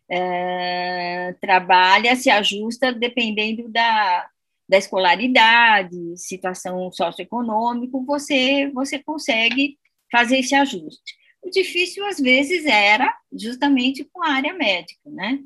é, 0.08 1.34
trabalha, 1.40 2.16
se 2.16 2.30
ajusta 2.30 2.92
dependendo 2.92 3.68
da, 3.68 4.28
da 4.68 4.78
escolaridade, 4.78 5.96
situação 6.16 6.90
socioeconômica, 6.92 7.98
você, 7.98 8.70
você 8.72 9.02
consegue 9.02 9.78
fazer 10.10 10.38
esse 10.38 10.54
ajuste. 10.54 11.14
O 11.42 11.50
difícil, 11.50 12.06
às 12.06 12.18
vezes, 12.18 12.64
era 12.64 13.14
justamente 13.32 14.04
com 14.04 14.22
a 14.22 14.32
área 14.32 14.54
médica, 14.54 15.10
né? 15.10 15.40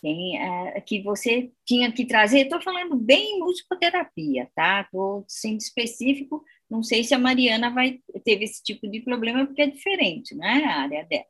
Tem, 0.00 0.38
é, 0.40 0.80
que 0.80 1.02
você 1.02 1.50
tinha 1.64 1.90
que 1.90 2.06
trazer, 2.06 2.42
estou 2.42 2.60
falando 2.60 2.94
bem 2.94 3.36
em 3.36 3.40
musicoterapia, 3.40 4.48
tá? 4.54 4.82
Estou 4.82 5.24
sendo 5.26 5.58
específico, 5.58 6.44
não 6.70 6.84
sei 6.84 7.02
se 7.02 7.14
a 7.14 7.18
Mariana 7.18 7.70
vai 7.70 8.00
teve 8.24 8.44
esse 8.44 8.62
tipo 8.62 8.88
de 8.88 9.00
problema, 9.00 9.44
porque 9.44 9.62
é 9.62 9.66
diferente, 9.66 10.36
né? 10.36 10.64
A 10.66 10.82
área 10.82 11.04
dela. 11.04 11.24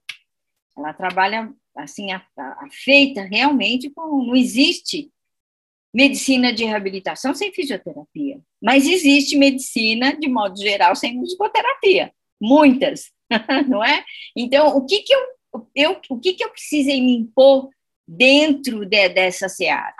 Ela 0.77 0.93
trabalha, 0.93 1.53
assim, 1.77 2.13
a, 2.13 2.25
a, 2.37 2.69
feita 2.71 3.23
realmente 3.23 3.91
com. 3.91 4.25
Não 4.25 4.37
existe 4.37 5.11
medicina 5.93 6.53
de 6.53 6.65
reabilitação 6.65 7.35
sem 7.35 7.53
fisioterapia, 7.53 8.41
mas 8.63 8.87
existe 8.87 9.37
medicina, 9.37 10.13
de 10.17 10.29
modo 10.29 10.61
geral, 10.61 10.95
sem 10.95 11.17
musicoterapia. 11.17 12.13
Muitas, 12.41 13.11
não 13.69 13.83
é? 13.83 14.05
Então, 14.37 14.77
o 14.77 14.87
que, 14.87 15.01
que 15.01 15.15
eu, 15.15 15.21
eu, 15.75 16.01
o 16.11 16.21
que, 16.21 16.35
que 16.35 16.45
eu 16.45 16.51
precisei 16.51 17.01
me 17.01 17.17
impor 17.17 17.69
dentro 18.09 18.87
de, 18.87 19.09
dessa 19.11 19.51
seara. 19.51 19.95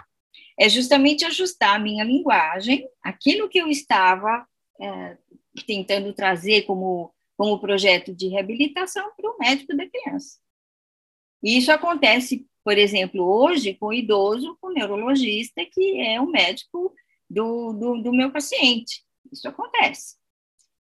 É 0.59 0.67
justamente 0.69 1.27
ajustar 1.27 1.77
a 1.77 1.79
minha 1.79 2.03
linguagem, 2.03 2.89
aquilo 3.05 3.49
que 3.49 3.59
eu 3.59 3.69
estava 3.69 4.47
é, 4.81 5.17
tentando 5.67 6.13
trazer 6.15 6.63
como, 6.63 7.15
como 7.37 7.61
projeto 7.61 8.15
de 8.15 8.29
reabilitação 8.29 9.13
para 9.15 9.31
o 9.31 9.39
médico 9.39 9.77
da 9.77 9.87
criança. 9.87 10.39
E 11.43 11.59
isso 11.59 11.71
acontece, 11.71 12.47
por 12.65 12.79
exemplo, 12.79 13.23
hoje 13.23 13.75
com 13.75 13.87
o 13.89 13.93
idoso, 13.93 14.57
com 14.61 14.69
o 14.69 14.73
neurologista, 14.73 15.65
que 15.71 16.01
é 16.01 16.21
o 16.21 16.27
médico 16.27 16.93
do, 17.29 17.73
do, 17.75 18.03
do 18.03 18.13
meu 18.13 18.33
paciente. 18.33 19.05
Isso 19.31 19.47
acontece. 19.47 20.17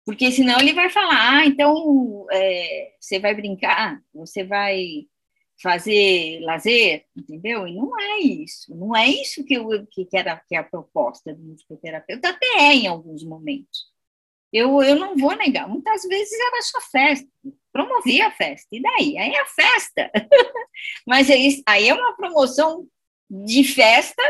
Porque 0.03 0.31
senão 0.31 0.59
ele 0.59 0.73
vai 0.73 0.89
falar, 0.89 1.37
ah, 1.37 1.45
então 1.45 2.25
é, 2.31 2.95
você 2.99 3.19
vai 3.19 3.35
brincar, 3.35 4.01
você 4.13 4.43
vai 4.43 5.05
fazer 5.61 6.39
lazer, 6.41 7.05
entendeu? 7.15 7.67
E 7.67 7.75
não 7.75 7.99
é 7.99 8.19
isso, 8.19 8.75
não 8.75 8.95
é 8.95 9.07
isso 9.07 9.43
que, 9.43 9.53
eu, 9.53 9.85
que, 9.87 10.07
era 10.13 10.41
que 10.47 10.55
é 10.55 10.59
a 10.59 10.63
proposta 10.63 11.33
do 11.33 11.43
musicoterapeuta, 11.43 12.29
até 12.29 12.45
é 12.57 12.73
em 12.73 12.87
alguns 12.87 13.23
momentos. 13.23 13.91
Eu, 14.51 14.83
eu 14.83 14.95
não 14.95 15.15
vou 15.15 15.35
negar, 15.35 15.67
muitas 15.67 16.03
vezes 16.03 16.33
era 16.33 16.61
só 16.61 16.81
festa, 16.81 17.27
promovia 17.71 18.27
a 18.27 18.31
festa, 18.31 18.67
e 18.71 18.81
daí? 18.81 19.17
Aí 19.17 19.31
é 19.33 19.41
a 19.41 19.45
festa. 19.45 20.11
Mas 21.07 21.29
aí, 21.29 21.61
aí 21.65 21.87
é 21.87 21.93
uma 21.93 22.15
promoção 22.15 22.85
de 23.29 23.63
festa 23.63 24.21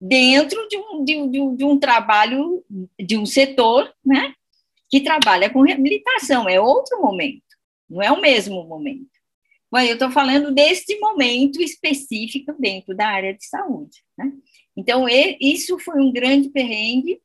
dentro 0.00 0.68
de 0.68 0.76
um, 0.76 1.04
de, 1.04 1.28
de, 1.28 1.56
de 1.56 1.64
um 1.64 1.78
trabalho, 1.78 2.62
de 2.98 3.16
um 3.16 3.24
setor, 3.24 3.90
né, 4.04 4.34
que 4.90 5.00
trabalha 5.00 5.48
com 5.48 5.62
reabilitação, 5.62 6.48
é 6.48 6.60
outro 6.60 7.00
momento, 7.00 7.42
não 7.88 8.02
é 8.02 8.12
o 8.12 8.20
mesmo 8.20 8.64
momento. 8.64 9.13
Mas 9.74 9.88
eu 9.88 9.94
estou 9.94 10.08
falando 10.08 10.52
deste 10.52 10.96
momento 11.00 11.60
específico 11.60 12.54
dentro 12.56 12.94
da 12.94 13.08
área 13.08 13.34
de 13.34 13.44
saúde. 13.44 14.04
Né? 14.16 14.30
Então, 14.76 15.04
isso 15.40 15.80
foi 15.80 16.00
um 16.00 16.12
grande 16.12 16.48
perrengue 16.48 17.20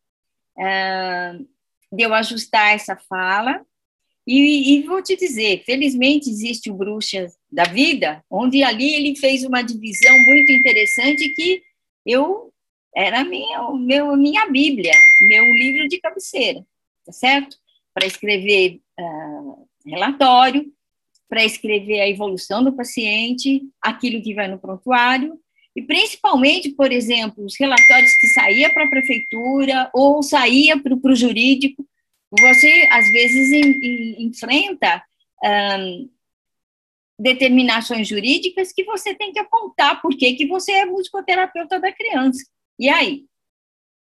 uh, 0.58 1.48
de 1.96 2.04
eu 2.04 2.12
ajustar 2.12 2.74
essa 2.74 2.96
fala. 3.08 3.64
E, 4.26 4.80
e, 4.80 4.82
vou 4.82 5.00
te 5.00 5.16
dizer, 5.16 5.64
felizmente 5.64 6.28
existe 6.28 6.72
o 6.72 6.74
Bruxas 6.74 7.38
da 7.52 7.66
Vida, 7.66 8.26
onde 8.28 8.64
ali 8.64 8.96
ele 8.96 9.16
fez 9.16 9.44
uma 9.44 9.62
divisão 9.62 10.18
muito 10.26 10.52
interessante 10.52 11.30
que 11.36 11.62
eu 12.04 12.52
era 12.96 13.24
minha, 13.24 13.72
meu, 13.74 14.18
minha 14.18 14.50
Bíblia, 14.50 14.94
meu 15.22 15.44
livro 15.54 15.88
de 15.88 16.00
cabeceira, 16.00 16.66
tá 17.06 17.12
certo? 17.12 17.56
Para 17.94 18.08
escrever 18.08 18.82
uh, 19.00 19.68
relatório, 19.86 20.74
para 21.30 21.46
escrever 21.46 22.02
a 22.02 22.10
evolução 22.10 22.64
do 22.64 22.74
paciente, 22.74 23.62
aquilo 23.82 24.22
que 24.22 24.34
vai 24.34 24.48
no 24.48 24.60
prontuário, 24.60 25.40
e 25.76 25.84
principalmente, 25.84 26.72
por 26.72 26.92
exemplo, 26.92 27.46
os 27.46 27.56
relatórios 27.58 28.12
que 28.18 28.28
saía 28.28 28.74
para 28.74 28.86
a 28.86 28.90
prefeitura 28.90 29.90
ou 29.94 30.22
saía 30.24 30.78
para 30.78 30.94
o 30.94 31.16
jurídico, 31.16 31.88
você 32.32 32.88
às 32.92 33.10
vezes 33.12 33.52
em, 33.52 33.72
em, 33.72 34.26
enfrenta 34.26 35.04
um, 35.44 36.10
determinações 37.20 38.08
jurídicas 38.08 38.74
que 38.74 38.84
você 38.84 39.14
tem 39.14 39.32
que 39.32 39.40
apontar 39.40 40.02
por 40.02 40.16
que 40.18 40.46
você 40.48 40.72
é 40.72 40.86
musicoterapeuta 40.86 41.80
da 41.80 41.92
criança. 41.92 42.44
E 42.78 42.90
aí? 42.90 43.26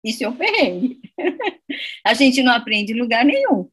Isso 0.04 0.24
é 0.24 0.30
um 0.30 0.36
perrengue. 0.36 1.00
a 2.06 2.14
gente 2.14 2.42
não 2.44 2.54
aprende 2.54 2.94
em 2.94 3.00
lugar 3.00 3.26
nenhum. 3.26 3.70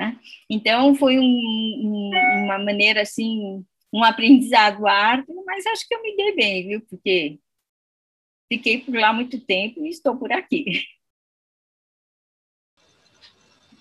Né? 0.00 0.16
Então, 0.48 0.94
foi 0.94 1.18
um, 1.18 1.22
um, 1.22 2.10
uma 2.44 2.58
maneira, 2.58 3.02
assim, 3.02 3.62
um 3.92 4.02
aprendizado 4.02 4.86
árduo, 4.86 5.44
mas 5.44 5.66
acho 5.66 5.86
que 5.86 5.94
eu 5.94 6.00
me 6.00 6.16
dei 6.16 6.34
bem, 6.34 6.68
viu? 6.68 6.80
Porque 6.88 7.38
fiquei 8.50 8.78
por 8.80 8.94
lá 8.94 9.12
muito 9.12 9.38
tempo 9.38 9.84
e 9.84 9.90
estou 9.90 10.16
por 10.16 10.32
aqui. 10.32 10.64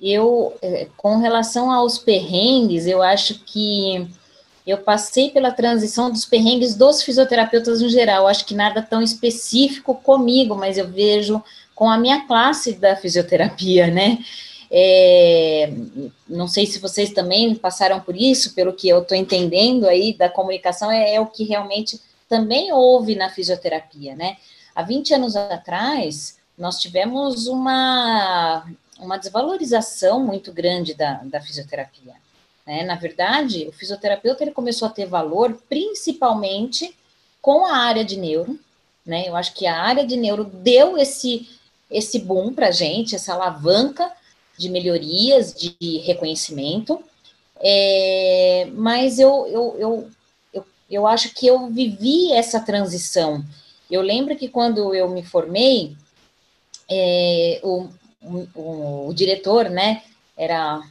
Eu, 0.02 0.58
é, 0.62 0.90
com 0.98 1.20
relação 1.20 1.72
aos 1.72 1.98
perrengues, 1.98 2.86
eu 2.86 3.02
acho 3.02 3.42
que 3.46 4.06
eu 4.68 4.80
passei 4.80 5.30
pela 5.30 5.54
transição 5.54 6.12
dos 6.12 6.26
perrengues 6.26 6.76
dos 6.76 7.02
fisioterapeutas 7.02 7.82
no 7.82 7.88
geral. 7.88 8.28
Acho 8.28 8.46
que 8.46 8.54
nada 8.54 8.82
tão 8.82 9.02
específico 9.02 9.96
comigo, 9.96 10.54
mas 10.54 10.78
eu 10.78 10.90
vejo 10.90 11.42
com 11.74 11.90
a 11.90 11.98
minha 11.98 12.28
classe 12.28 12.74
da 12.74 12.94
fisioterapia, 12.98 13.88
né? 13.88 14.18
É, 14.72 15.72
não 16.28 16.48
sei 16.48 16.66
se 16.66 16.78
vocês 16.80 17.12
também 17.12 17.56
passaram 17.56 18.00
por 18.00 18.16
isso, 18.16 18.54
pelo 18.54 18.74
que 18.74 18.88
eu 18.88 19.02
estou 19.02 19.18
entendendo 19.18 19.88
aí 19.88 20.14
da 20.14 20.30
comunicação, 20.30 20.92
é, 20.92 21.16
é, 21.16 21.20
o 21.20 21.26
que 21.26 21.44
realmente 21.44 22.00
também 22.28 22.72
houve 22.72 23.16
na 23.16 23.30
fisioterapia, 23.30 24.16
né? 24.16 24.38
Há 24.76 24.84
20 24.84 25.16
anos 25.16 25.36
atrás, 25.36 26.38
nós 26.58 26.80
tivemos 26.80 27.48
uma, 27.48 28.66
uma 29.00 29.18
desvalorização 29.18 30.24
muito 30.24 30.54
grande 30.54 30.94
da, 30.94 31.16
da 31.24 31.42
fisioterapia. 31.42 32.14
Né? 32.66 32.84
Na 32.84 32.96
verdade, 32.96 33.66
o 33.68 33.72
fisioterapeuta 33.72 34.44
ele 34.44 34.52
começou 34.52 34.88
a 34.88 34.92
ter 34.92 35.08
valor 35.08 35.60
principalmente 35.68 36.96
com 37.42 37.66
a 37.66 37.78
área 37.78 38.06
de 38.06 38.16
neuro. 38.16 38.60
Né? 39.06 39.28
Eu 39.28 39.36
acho 39.36 39.54
que 39.56 39.66
a 39.66 39.76
área 39.76 40.06
de 40.06 40.16
neuro 40.16 40.44
deu 40.44 40.98
esse, 40.98 41.50
esse 41.90 42.20
boom 42.20 42.54
para 42.54 42.68
a 42.68 42.72
gente, 42.72 43.16
essa 43.16 43.34
alavanca 43.34 44.12
de 44.60 44.68
melhorias, 44.70 45.54
de 45.54 46.00
reconhecimento. 46.00 47.02
É, 47.62 48.68
mas 48.74 49.18
eu, 49.18 49.48
eu, 49.48 49.76
eu, 49.80 50.10
eu, 50.54 50.66
eu 50.92 51.08
acho 51.08 51.34
que 51.34 51.48
eu 51.48 51.68
vivi 51.68 52.34
essa 52.34 52.60
transição. 52.60 53.44
Eu 53.90 54.02
lembro 54.02 54.36
que 54.36 54.50
quando 54.50 54.94
eu 54.94 55.08
me 55.10 55.24
formei, 55.24 55.96
é, 56.92 57.62
o, 57.64 57.88
o, 58.54 59.08
o, 59.08 59.14
diretor, 59.14 59.70
né, 59.70 60.04
era 60.36 60.82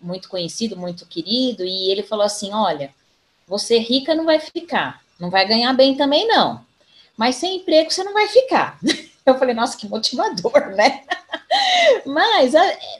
muito 0.00 0.28
conhecido, 0.30 0.74
muito 0.74 1.04
querido, 1.06 1.64
e 1.64 1.90
ele 1.90 2.02
falou 2.02 2.24
assim: 2.24 2.50
Olha, 2.54 2.90
você 3.46 3.78
rica 3.78 4.14
não 4.14 4.24
vai 4.24 4.40
ficar, 4.40 5.02
não 5.20 5.28
vai 5.28 5.46
ganhar 5.46 5.74
bem 5.74 5.94
também 5.94 6.26
não, 6.26 6.64
mas 7.16 7.36
sem 7.36 7.58
emprego 7.58 7.90
você 7.90 8.02
não 8.02 8.14
vai 8.14 8.26
ficar. 8.26 8.78
Eu 9.30 9.38
falei, 9.38 9.54
nossa, 9.54 9.76
que 9.76 9.88
motivador, 9.88 10.70
né? 10.74 11.02
mas, 12.04 12.52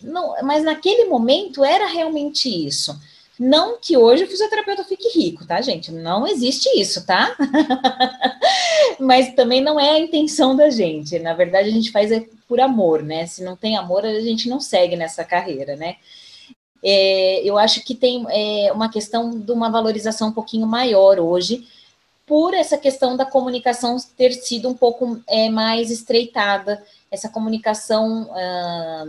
não, 0.03 0.35
mas 0.43 0.65
naquele 0.65 1.05
momento 1.05 1.65
era 1.65 1.87
realmente 1.87 2.49
isso. 2.49 2.99
Não 3.39 3.79
que 3.81 3.97
hoje 3.97 4.25
o 4.25 4.27
fisioterapeuta 4.27 4.83
fique 4.83 5.09
rico, 5.17 5.47
tá, 5.47 5.61
gente? 5.61 5.93
Não 5.93 6.27
existe 6.27 6.69
isso, 6.77 7.07
tá? 7.07 7.37
Mas 8.99 9.33
também 9.35 9.61
não 9.61 9.79
é 9.79 9.91
a 9.91 9.99
intenção 9.99 10.57
da 10.57 10.71
gente. 10.71 11.21
Na 11.21 11.35
verdade, 11.35 11.69
a 11.69 11.73
gente 11.73 11.93
faz 11.93 12.11
é 12.11 12.27
por 12.49 12.59
amor, 12.59 13.01
né? 13.01 13.27
Se 13.27 13.45
não 13.45 13.55
tem 13.55 13.77
amor, 13.77 14.05
a 14.05 14.21
gente 14.21 14.49
não 14.49 14.59
segue 14.59 14.97
nessa 14.97 15.25
carreira, 15.25 15.77
né? 15.77 15.97
É, 16.83 17.41
eu 17.45 17.57
acho 17.57 17.85
que 17.85 17.95
tem 17.95 18.27
é, 18.29 18.73
uma 18.73 18.91
questão 18.91 19.31
de 19.31 19.53
uma 19.53 19.71
valorização 19.71 20.29
um 20.29 20.33
pouquinho 20.33 20.67
maior 20.67 21.21
hoje, 21.21 21.67
por 22.29 22.55
essa 22.55 22.77
questão 22.77 23.17
da 23.17 23.25
comunicação 23.25 23.97
ter 24.17 24.33
sido 24.33 24.69
um 24.69 24.75
pouco 24.75 25.21
é, 25.27 25.49
mais 25.49 25.91
estreitada, 25.91 26.85
essa 27.11 27.29
comunicação. 27.29 28.31
Ah, 28.33 29.07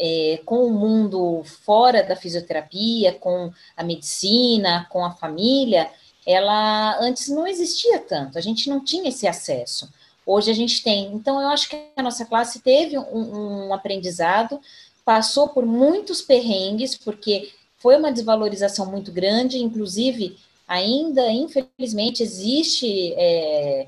é, 0.00 0.40
com 0.44 0.64
o 0.64 0.70
mundo 0.70 1.42
fora 1.64 2.04
da 2.04 2.14
fisioterapia, 2.14 3.14
com 3.14 3.52
a 3.76 3.82
medicina, 3.82 4.86
com 4.90 5.04
a 5.04 5.10
família, 5.10 5.90
ela 6.24 6.96
antes 7.00 7.28
não 7.28 7.46
existia 7.46 7.98
tanto, 7.98 8.38
a 8.38 8.40
gente 8.40 8.70
não 8.70 8.84
tinha 8.84 9.08
esse 9.08 9.26
acesso. 9.26 9.88
Hoje 10.24 10.50
a 10.50 10.54
gente 10.54 10.82
tem. 10.82 11.06
Então, 11.14 11.40
eu 11.40 11.48
acho 11.48 11.70
que 11.70 11.82
a 11.96 12.02
nossa 12.02 12.24
classe 12.26 12.60
teve 12.60 12.98
um, 12.98 13.68
um 13.68 13.74
aprendizado, 13.74 14.60
passou 15.04 15.48
por 15.48 15.64
muitos 15.64 16.20
perrengues, 16.20 16.94
porque 16.94 17.50
foi 17.78 17.96
uma 17.96 18.12
desvalorização 18.12 18.84
muito 18.86 19.10
grande, 19.10 19.58
inclusive, 19.58 20.36
ainda, 20.68 21.32
infelizmente, 21.32 22.22
existe 22.22 23.14
é, 23.16 23.86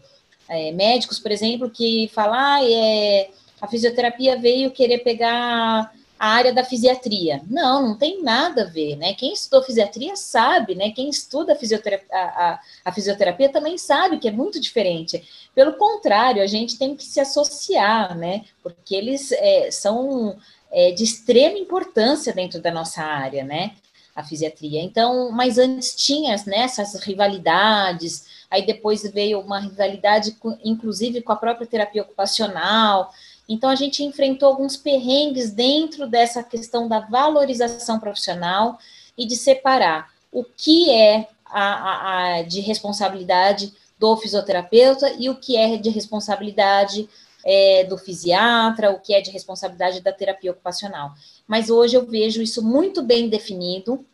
é, 0.48 0.72
médicos, 0.72 1.18
por 1.18 1.30
exemplo, 1.30 1.70
que 1.70 2.10
falam, 2.14 2.34
ah, 2.34 2.64
é, 2.64 3.30
a 3.60 3.68
fisioterapia 3.68 4.38
veio 4.38 4.70
querer 4.70 4.98
pegar 4.98 5.92
a 6.18 6.28
área 6.28 6.52
da 6.52 6.64
fisiatria. 6.64 7.42
Não, 7.48 7.88
não 7.88 7.98
tem 7.98 8.22
nada 8.22 8.62
a 8.62 8.66
ver, 8.66 8.96
né? 8.96 9.14
Quem 9.14 9.32
estudou 9.32 9.62
fisiatria 9.62 10.16
sabe, 10.16 10.74
né? 10.74 10.90
Quem 10.90 11.08
estuda 11.08 11.54
a 11.54 11.56
fisioterapia, 11.56 12.08
a, 12.12 12.50
a, 12.50 12.60
a 12.84 12.92
fisioterapia 12.92 13.48
também 13.48 13.78
sabe 13.78 14.18
que 14.18 14.28
é 14.28 14.30
muito 14.30 14.60
diferente. 14.60 15.22
Pelo 15.54 15.74
contrário, 15.74 16.42
a 16.42 16.46
gente 16.46 16.78
tem 16.78 16.94
que 16.94 17.04
se 17.04 17.20
associar, 17.20 18.16
né? 18.16 18.44
Porque 18.62 18.94
eles 18.94 19.32
é, 19.32 19.70
são 19.70 20.36
é, 20.70 20.92
de 20.92 21.04
extrema 21.04 21.58
importância 21.58 22.32
dentro 22.32 22.60
da 22.60 22.70
nossa 22.70 23.02
área, 23.02 23.42
né? 23.42 23.72
A 24.20 24.24
fisiatria. 24.24 24.82
Então, 24.82 25.30
mas 25.32 25.58
antes 25.58 25.94
tinha 25.94 26.36
né, 26.46 26.58
essas 26.58 26.94
rivalidades, 27.02 28.26
aí 28.50 28.64
depois 28.64 29.02
veio 29.02 29.40
uma 29.40 29.58
rivalidade, 29.58 30.36
inclusive 30.64 31.22
com 31.22 31.32
a 31.32 31.36
própria 31.36 31.66
terapia 31.66 32.02
ocupacional. 32.02 33.12
Então, 33.48 33.68
a 33.70 33.74
gente 33.74 34.04
enfrentou 34.04 34.48
alguns 34.48 34.76
perrengues 34.76 35.50
dentro 35.50 36.06
dessa 36.06 36.42
questão 36.42 36.86
da 36.86 37.00
valorização 37.00 37.98
profissional 37.98 38.78
e 39.16 39.26
de 39.26 39.36
separar 39.36 40.10
o 40.30 40.44
que 40.44 40.90
é 40.90 41.28
a, 41.44 41.62
a, 41.62 42.34
a 42.36 42.42
de 42.42 42.60
responsabilidade 42.60 43.72
do 43.98 44.16
fisioterapeuta 44.16 45.12
e 45.18 45.28
o 45.28 45.34
que 45.34 45.56
é 45.56 45.76
de 45.76 45.90
responsabilidade 45.90 47.08
é, 47.44 47.84
do 47.84 47.98
fisiatra, 47.98 48.90
o 48.90 49.00
que 49.00 49.14
é 49.14 49.20
de 49.20 49.30
responsabilidade 49.30 50.00
da 50.00 50.12
terapia 50.12 50.52
ocupacional. 50.52 51.12
Mas 51.46 51.70
hoje 51.70 51.96
eu 51.96 52.06
vejo 52.06 52.40
isso 52.42 52.62
muito 52.62 53.02
bem 53.02 53.28
definido, 53.28 54.04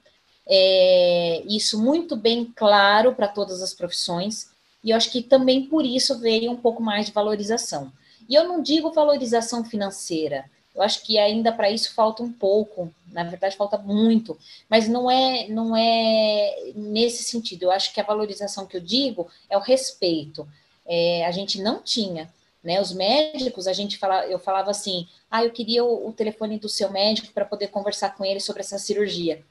é, 0.48 1.42
isso 1.46 1.82
muito 1.82 2.16
bem 2.16 2.44
claro 2.54 3.14
para 3.14 3.28
todas 3.28 3.62
as 3.62 3.74
profissões, 3.74 4.48
e 4.82 4.90
eu 4.90 4.96
acho 4.96 5.10
que 5.10 5.22
também 5.22 5.66
por 5.66 5.84
isso 5.84 6.18
veio 6.18 6.50
um 6.50 6.56
pouco 6.56 6.82
mais 6.82 7.06
de 7.06 7.12
valorização. 7.12 7.92
E 8.28 8.34
eu 8.34 8.44
não 8.46 8.62
digo 8.62 8.92
valorização 8.92 9.64
financeira. 9.64 10.48
Eu 10.74 10.82
acho 10.82 11.02
que 11.04 11.18
ainda 11.18 11.50
para 11.50 11.70
isso 11.70 11.94
falta 11.94 12.22
um 12.22 12.30
pouco, 12.30 12.92
na 13.10 13.24
verdade 13.24 13.56
falta 13.56 13.78
muito, 13.78 14.38
mas 14.68 14.86
não 14.86 15.10
é 15.10 15.48
não 15.48 15.74
é 15.74 16.72
nesse 16.74 17.24
sentido. 17.24 17.64
Eu 17.64 17.70
acho 17.70 17.92
que 17.92 18.00
a 18.00 18.04
valorização 18.04 18.66
que 18.66 18.76
eu 18.76 18.80
digo 18.80 19.26
é 19.48 19.56
o 19.56 19.60
respeito. 19.60 20.46
É, 20.86 21.24
a 21.26 21.30
gente 21.32 21.60
não 21.60 21.82
tinha, 21.82 22.30
né? 22.62 22.80
Os 22.80 22.92
médicos, 22.92 23.66
a 23.66 23.72
gente 23.72 23.96
fala, 23.96 24.26
eu 24.26 24.38
falava 24.38 24.70
assim, 24.70 25.08
ah, 25.30 25.42
eu 25.42 25.50
queria 25.50 25.82
o, 25.84 26.08
o 26.08 26.12
telefone 26.12 26.58
do 26.58 26.68
seu 26.68 26.90
médico 26.90 27.32
para 27.32 27.44
poder 27.44 27.68
conversar 27.68 28.14
com 28.14 28.24
ele 28.24 28.38
sobre 28.38 28.60
essa 28.60 28.78
cirurgia. 28.78 29.42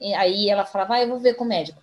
E 0.00 0.14
aí 0.14 0.48
ela 0.48 0.64
falava, 0.64 0.94
ah, 0.94 1.02
eu 1.02 1.08
vou 1.08 1.18
ver 1.18 1.34
com 1.34 1.44
o 1.44 1.48
médico. 1.48 1.80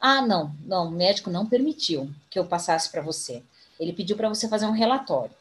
Ah, 0.00 0.20
não, 0.20 0.54
não, 0.64 0.88
o 0.88 0.90
médico 0.90 1.30
não 1.30 1.46
permitiu 1.46 2.10
que 2.30 2.38
eu 2.38 2.44
passasse 2.44 2.90
para 2.90 3.02
você. 3.02 3.42
Ele 3.80 3.92
pediu 3.92 4.16
para 4.16 4.28
você 4.28 4.48
fazer 4.48 4.66
um 4.66 4.72
relatório. 4.72 5.34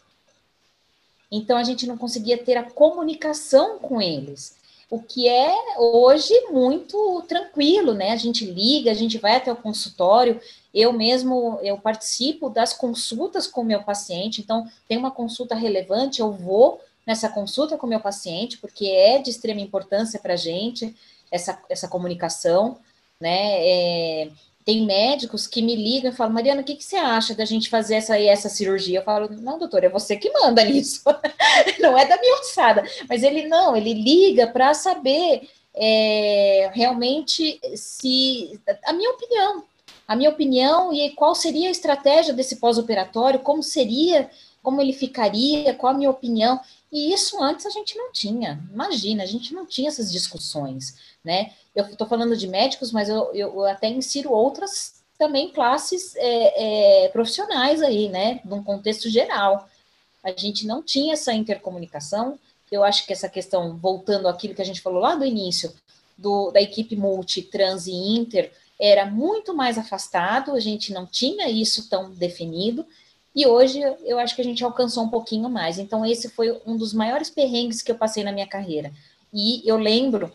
Então 1.31 1.57
a 1.57 1.63
gente 1.63 1.85
não 1.85 1.97
conseguia 1.97 2.37
ter 2.37 2.55
a 2.55 2.63
comunicação 2.63 3.79
com 3.79 4.01
eles, 4.01 4.55
o 4.89 4.99
que 4.99 5.27
é 5.27 5.51
hoje 5.77 6.33
muito 6.51 7.23
tranquilo, 7.27 7.93
né? 7.93 8.11
A 8.11 8.15
gente 8.17 8.45
liga, 8.45 8.91
a 8.91 8.93
gente 8.93 9.17
vai 9.17 9.35
até 9.35 9.51
o 9.51 9.55
consultório. 9.55 10.39
Eu 10.73 10.93
mesmo 10.93 11.59
eu 11.63 11.77
participo 11.77 12.49
das 12.49 12.71
consultas 12.71 13.47
com 13.47 13.61
o 13.61 13.65
meu 13.65 13.81
paciente, 13.81 14.41
então 14.41 14.69
tem 14.87 14.97
uma 14.97 15.11
consulta 15.11 15.55
relevante, 15.55 16.21
eu 16.21 16.31
vou 16.31 16.79
nessa 17.05 17.29
consulta 17.29 17.77
com 17.77 17.85
o 17.85 17.89
meu 17.89 17.99
paciente, 17.99 18.57
porque 18.57 18.85
é 18.87 19.19
de 19.19 19.29
extrema 19.29 19.61
importância 19.61 20.19
para 20.19 20.33
a 20.33 20.37
gente 20.37 20.95
essa, 21.35 21.61
essa 21.69 21.87
comunicação, 21.87 22.77
né? 23.19 23.59
É, 23.59 24.29
tem 24.65 24.83
médicos 24.83 25.45
que 25.45 25.61
me 25.61 25.75
ligam 25.75 26.11
e 26.11 26.15
falam, 26.15 26.33
Mariana, 26.33 26.61
o 26.61 26.63
que, 26.63 26.75
que 26.75 26.83
você 26.83 26.95
acha 26.95 27.35
da 27.35 27.45
gente 27.45 27.69
fazer 27.69 27.95
essa 27.95 28.19
essa 28.19 28.49
cirurgia? 28.49 28.99
Eu 28.99 29.03
falo, 29.03 29.29
não, 29.29 29.59
doutor, 29.59 29.83
é 29.83 29.89
você 29.89 30.17
que 30.17 30.31
manda 30.31 30.63
nisso, 30.63 31.03
não 31.79 31.95
é 31.95 32.05
da 32.07 32.17
minha 32.19 32.37
alçada. 32.37 32.83
Mas 33.07 33.21
ele 33.21 33.47
não, 33.47 33.75
ele 33.75 33.93
liga 33.93 34.47
para 34.47 34.73
saber 34.73 35.47
é, 35.75 36.71
realmente 36.73 37.59
se 37.75 38.59
a 38.85 38.93
minha 38.93 39.11
opinião, 39.11 39.63
a 40.07 40.15
minha 40.15 40.31
opinião 40.31 40.91
e 40.91 41.11
qual 41.11 41.35
seria 41.35 41.67
a 41.67 41.71
estratégia 41.71 42.33
desse 42.33 42.55
pós-operatório, 42.55 43.39
como 43.41 43.61
seria, 43.61 44.29
como 44.63 44.81
ele 44.81 44.93
ficaria, 44.93 45.75
qual 45.75 45.93
a 45.93 45.97
minha 45.97 46.09
opinião. 46.09 46.59
E 46.95 47.11
isso 47.11 47.43
antes 47.43 47.65
a 47.65 47.69
gente 47.69 47.97
não 47.97 48.09
tinha. 48.09 48.65
Imagina, 48.71 49.21
a 49.21 49.25
gente 49.25 49.53
não 49.53 49.65
tinha 49.65 49.89
essas 49.89 50.09
discussões, 50.09 50.95
né? 51.21 51.51
Eu 51.75 51.87
estou 51.87 52.07
falando 52.07 52.37
de 52.37 52.47
médicos, 52.47 52.93
mas 52.93 53.09
eu, 53.09 53.33
eu, 53.33 53.65
até 53.65 53.89
insiro 53.89 54.31
outras 54.31 55.03
também 55.17 55.51
classes 55.51 56.15
é, 56.15 57.03
é, 57.03 57.09
profissionais 57.09 57.81
aí, 57.81 58.07
né? 58.07 58.39
Num 58.45 58.63
contexto 58.63 59.09
geral. 59.09 59.67
A 60.23 60.31
gente 60.31 60.65
não 60.65 60.81
tinha 60.81 61.11
essa 61.11 61.33
intercomunicação. 61.33 62.39
Eu 62.71 62.81
acho 62.81 63.05
que 63.05 63.11
essa 63.11 63.27
questão, 63.27 63.75
voltando 63.75 64.29
àquilo 64.29 64.55
que 64.55 64.61
a 64.61 64.65
gente 64.65 64.79
falou 64.79 65.01
lá 65.01 65.15
do 65.15 65.25
início, 65.25 65.73
do, 66.17 66.49
da 66.49 66.61
equipe 66.61 66.95
multi, 66.95 67.41
trans 67.41 67.87
e 67.87 67.91
inter, 67.91 68.53
era 68.79 69.05
muito 69.05 69.53
mais 69.53 69.77
afastado, 69.77 70.53
a 70.53 70.61
gente 70.61 70.93
não 70.93 71.05
tinha 71.05 71.49
isso 71.49 71.89
tão 71.89 72.09
definido, 72.11 72.85
e 73.35 73.45
hoje 73.45 73.81
eu 74.05 74.17
acho 74.17 74.33
que 74.33 74.41
a 74.41 74.45
gente 74.45 74.63
alcançou 74.63 75.03
um 75.03 75.09
pouquinho 75.09 75.49
mais. 75.49 75.77
Então, 75.77 76.05
esse 76.05 76.29
foi 76.29 76.57
um 76.65 76.77
dos 76.77 76.93
maiores 76.93 77.29
perrengues 77.29 77.81
que 77.81 77.91
eu 77.91 77.95
passei 77.95 78.23
na 78.23 78.31
minha 78.31 78.47
carreira. 78.47 78.93
E 79.33 79.61
eu 79.69 79.77
lembro 79.77 80.31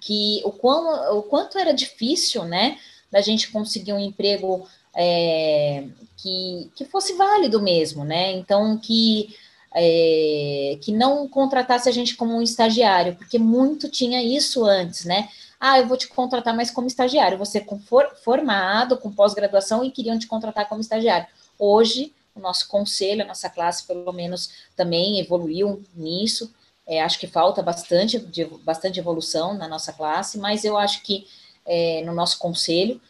que 0.00 0.40
o, 0.44 0.52
quão, 0.52 1.18
o 1.18 1.22
quanto 1.22 1.58
era 1.58 1.72
difícil, 1.72 2.44
né, 2.44 2.78
da 3.10 3.20
gente 3.20 3.50
conseguir 3.50 3.92
um 3.92 3.98
emprego 3.98 4.66
é, 4.94 5.84
que, 6.16 6.70
que 6.76 6.84
fosse 6.84 7.14
válido 7.14 7.60
mesmo, 7.60 8.04
né? 8.04 8.32
Então, 8.32 8.78
que, 8.78 9.34
é, 9.74 10.78
que 10.80 10.92
não 10.92 11.28
contratasse 11.28 11.88
a 11.88 11.92
gente 11.92 12.14
como 12.14 12.36
um 12.36 12.42
estagiário, 12.42 13.16
porque 13.16 13.38
muito 13.38 13.88
tinha 13.88 14.22
isso 14.22 14.64
antes, 14.64 15.04
né? 15.04 15.28
Ah, 15.58 15.78
eu 15.78 15.86
vou 15.86 15.96
te 15.96 16.08
contratar 16.08 16.54
mais 16.54 16.70
como 16.70 16.86
estagiário. 16.86 17.38
Você 17.38 17.60
com 17.60 17.78
for, 17.78 18.08
formado, 18.22 18.96
com 18.96 19.12
pós-graduação 19.12 19.84
e 19.84 19.90
queriam 19.90 20.18
te 20.18 20.26
contratar 20.26 20.68
como 20.68 20.80
estagiário. 20.80 21.26
Hoje 21.58 22.12
o 22.34 22.40
nosso 22.40 22.68
conselho, 22.68 23.22
a 23.22 23.26
nossa 23.26 23.48
classe, 23.48 23.86
pelo 23.86 24.12
menos, 24.12 24.50
também 24.74 25.20
evoluiu 25.20 25.82
nisso. 25.94 26.52
É, 26.86 27.00
acho 27.02 27.18
que 27.18 27.26
falta 27.26 27.62
bastante, 27.62 28.18
de, 28.18 28.44
bastante 28.64 28.98
evolução 28.98 29.54
na 29.54 29.68
nossa 29.68 29.92
classe, 29.92 30.38
mas 30.38 30.64
eu 30.64 30.76
acho 30.76 31.02
que 31.02 31.26
é, 31.64 32.02
no 32.04 32.12
nosso 32.12 32.38
conselho, 32.38 33.00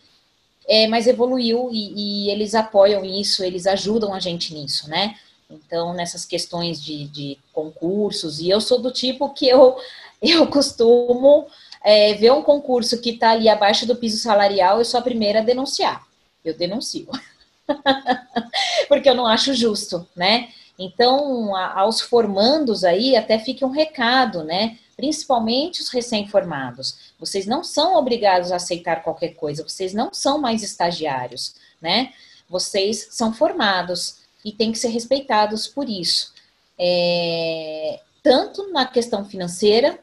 é, 0.69 0.87
mas 0.87 1.07
evoluiu 1.07 1.71
e, 1.73 2.27
e, 2.27 2.31
eles 2.31 2.55
apoiam 2.55 3.05
isso, 3.05 3.43
eles 3.43 3.67
ajudam 3.67 4.13
a 4.13 4.21
gente 4.21 4.55
nisso, 4.55 4.89
né? 4.89 5.17
Então, 5.51 5.95
nessas 5.95 6.25
questões 6.25 6.83
de, 6.83 7.09
de 7.09 7.39
concursos, 7.53 8.41
e 8.41 8.49
eu 8.49 8.61
sou 8.61 8.81
do 8.81 8.91
tipo 8.91 9.31
que 9.31 9.49
eu, 9.49 9.77
eu 10.21 10.47
costumo 10.47 11.47
é, 11.83 12.15
ver 12.15 12.33
um 12.33 12.43
concurso 12.43 13.01
que 13.01 13.11
está 13.11 13.31
ali 13.31 13.49
abaixo 13.49 13.87
do 13.87 13.97
piso 13.97 14.19
salarial, 14.19 14.79
eu 14.79 14.85
sou 14.85 15.01
a 15.01 15.03
primeira 15.03 15.41
a 15.41 15.43
denunciar. 15.43 16.07
Eu 16.45 16.55
denuncio. 16.55 17.09
Porque 18.89 19.09
eu 19.09 19.15
não 19.15 19.27
acho 19.27 19.55
justo, 19.55 20.07
né? 20.15 20.49
Então, 20.79 21.55
a, 21.55 21.81
aos 21.81 22.01
formandos 22.01 22.85
aí, 22.85 23.17
até 23.17 23.39
fica 23.39 23.67
um 23.67 23.71
recado, 23.71 24.43
né? 24.43 24.79
Principalmente 24.97 25.81
os 25.81 25.89
recém-formados. 25.89 27.13
Vocês 27.19 27.47
não 27.47 27.63
são 27.63 27.97
obrigados 27.97 28.53
a 28.53 28.57
aceitar 28.57 29.03
qualquer 29.03 29.35
coisa, 29.35 29.63
vocês 29.63 29.95
não 29.95 30.13
são 30.13 30.39
mais 30.39 30.63
estagiários, 30.63 31.55
né? 31.81 32.13
Vocês 32.49 33.09
são 33.11 33.33
formados 33.33 34.19
e 34.45 34.53
têm 34.53 34.73
que 34.73 34.79
ser 34.79 34.89
respeitados 34.89 35.67
por 35.67 35.89
isso. 35.89 36.33
É, 36.79 38.01
tanto 38.23 38.71
na 38.73 38.87
questão 38.87 39.25
financeira, 39.25 39.99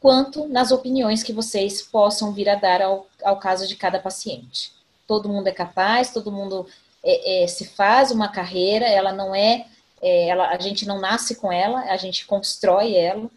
quanto 0.00 0.46
nas 0.46 0.70
opiniões 0.70 1.22
que 1.22 1.32
vocês 1.32 1.82
possam 1.82 2.32
vir 2.32 2.48
a 2.48 2.54
dar 2.54 2.80
ao, 2.82 3.06
ao 3.24 3.38
caso 3.38 3.66
de 3.66 3.76
cada 3.76 3.98
paciente. 3.98 4.72
Todo 5.06 5.28
mundo 5.28 5.48
é 5.48 5.52
capaz, 5.52 6.12
todo 6.12 6.32
mundo 6.32 6.66
é, 7.06 7.44
é, 7.44 7.46
se 7.46 7.64
faz 7.64 8.10
uma 8.10 8.28
carreira, 8.28 8.84
ela 8.84 9.12
não 9.12 9.32
é, 9.32 9.66
é, 10.02 10.28
ela, 10.28 10.48
a 10.48 10.58
gente 10.58 10.86
não 10.86 11.00
nasce 11.00 11.36
com 11.36 11.52
ela, 11.52 11.82
a 11.82 11.96
gente 11.96 12.26
constrói 12.26 12.96
ela. 12.96 13.30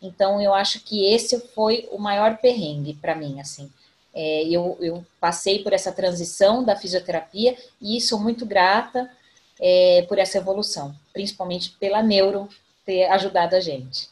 Então, 0.00 0.40
eu 0.40 0.54
acho 0.54 0.80
que 0.84 1.12
esse 1.12 1.40
foi 1.48 1.88
o 1.90 1.98
maior 1.98 2.38
perrengue 2.38 2.94
para 2.94 3.16
mim, 3.16 3.40
assim. 3.40 3.68
É, 4.14 4.44
eu, 4.44 4.78
eu, 4.80 5.04
passei 5.20 5.62
por 5.62 5.72
essa 5.72 5.92
transição 5.92 6.64
da 6.64 6.76
fisioterapia 6.76 7.56
e 7.82 8.00
sou 8.00 8.20
muito 8.20 8.46
grata 8.46 9.10
é, 9.60 10.06
por 10.08 10.18
essa 10.18 10.38
evolução, 10.38 10.94
principalmente 11.12 11.70
pela 11.80 12.02
neuro 12.02 12.48
ter 12.84 13.06
ajudado 13.06 13.56
a 13.56 13.60
gente. 13.60 14.08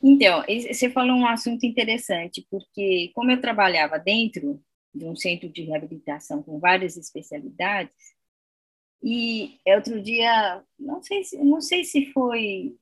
Então, 0.00 0.44
você 0.46 0.88
falou 0.90 1.16
um 1.16 1.26
assunto 1.26 1.66
interessante, 1.66 2.46
porque 2.48 3.10
como 3.14 3.32
eu 3.32 3.40
trabalhava 3.40 3.98
dentro 3.98 4.60
de 4.98 5.04
um 5.04 5.16
centro 5.16 5.48
de 5.48 5.62
reabilitação 5.62 6.42
com 6.42 6.58
várias 6.58 6.96
especialidades, 6.96 8.18
e 9.02 9.58
outro 9.66 10.02
dia, 10.02 10.62
não 10.78 11.02
sei 11.02 11.24
se, 11.24 11.38
não 11.38 11.60
sei 11.60 11.84
se 11.84 12.12
foi 12.12 12.76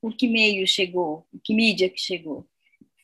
por 0.00 0.14
que 0.14 0.28
meio 0.28 0.66
chegou, 0.66 1.26
que 1.42 1.54
mídia 1.54 1.88
que 1.88 1.98
chegou, 2.00 2.46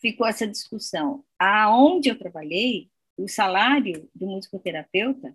ficou 0.01 0.27
essa 0.27 0.47
discussão. 0.47 1.25
Aonde 1.39 2.11
eu 2.11 2.19
trabalhei, 2.19 2.91
o 3.17 3.27
salário 3.27 4.09
do 4.15 4.27
musicoterapeuta 4.27 5.35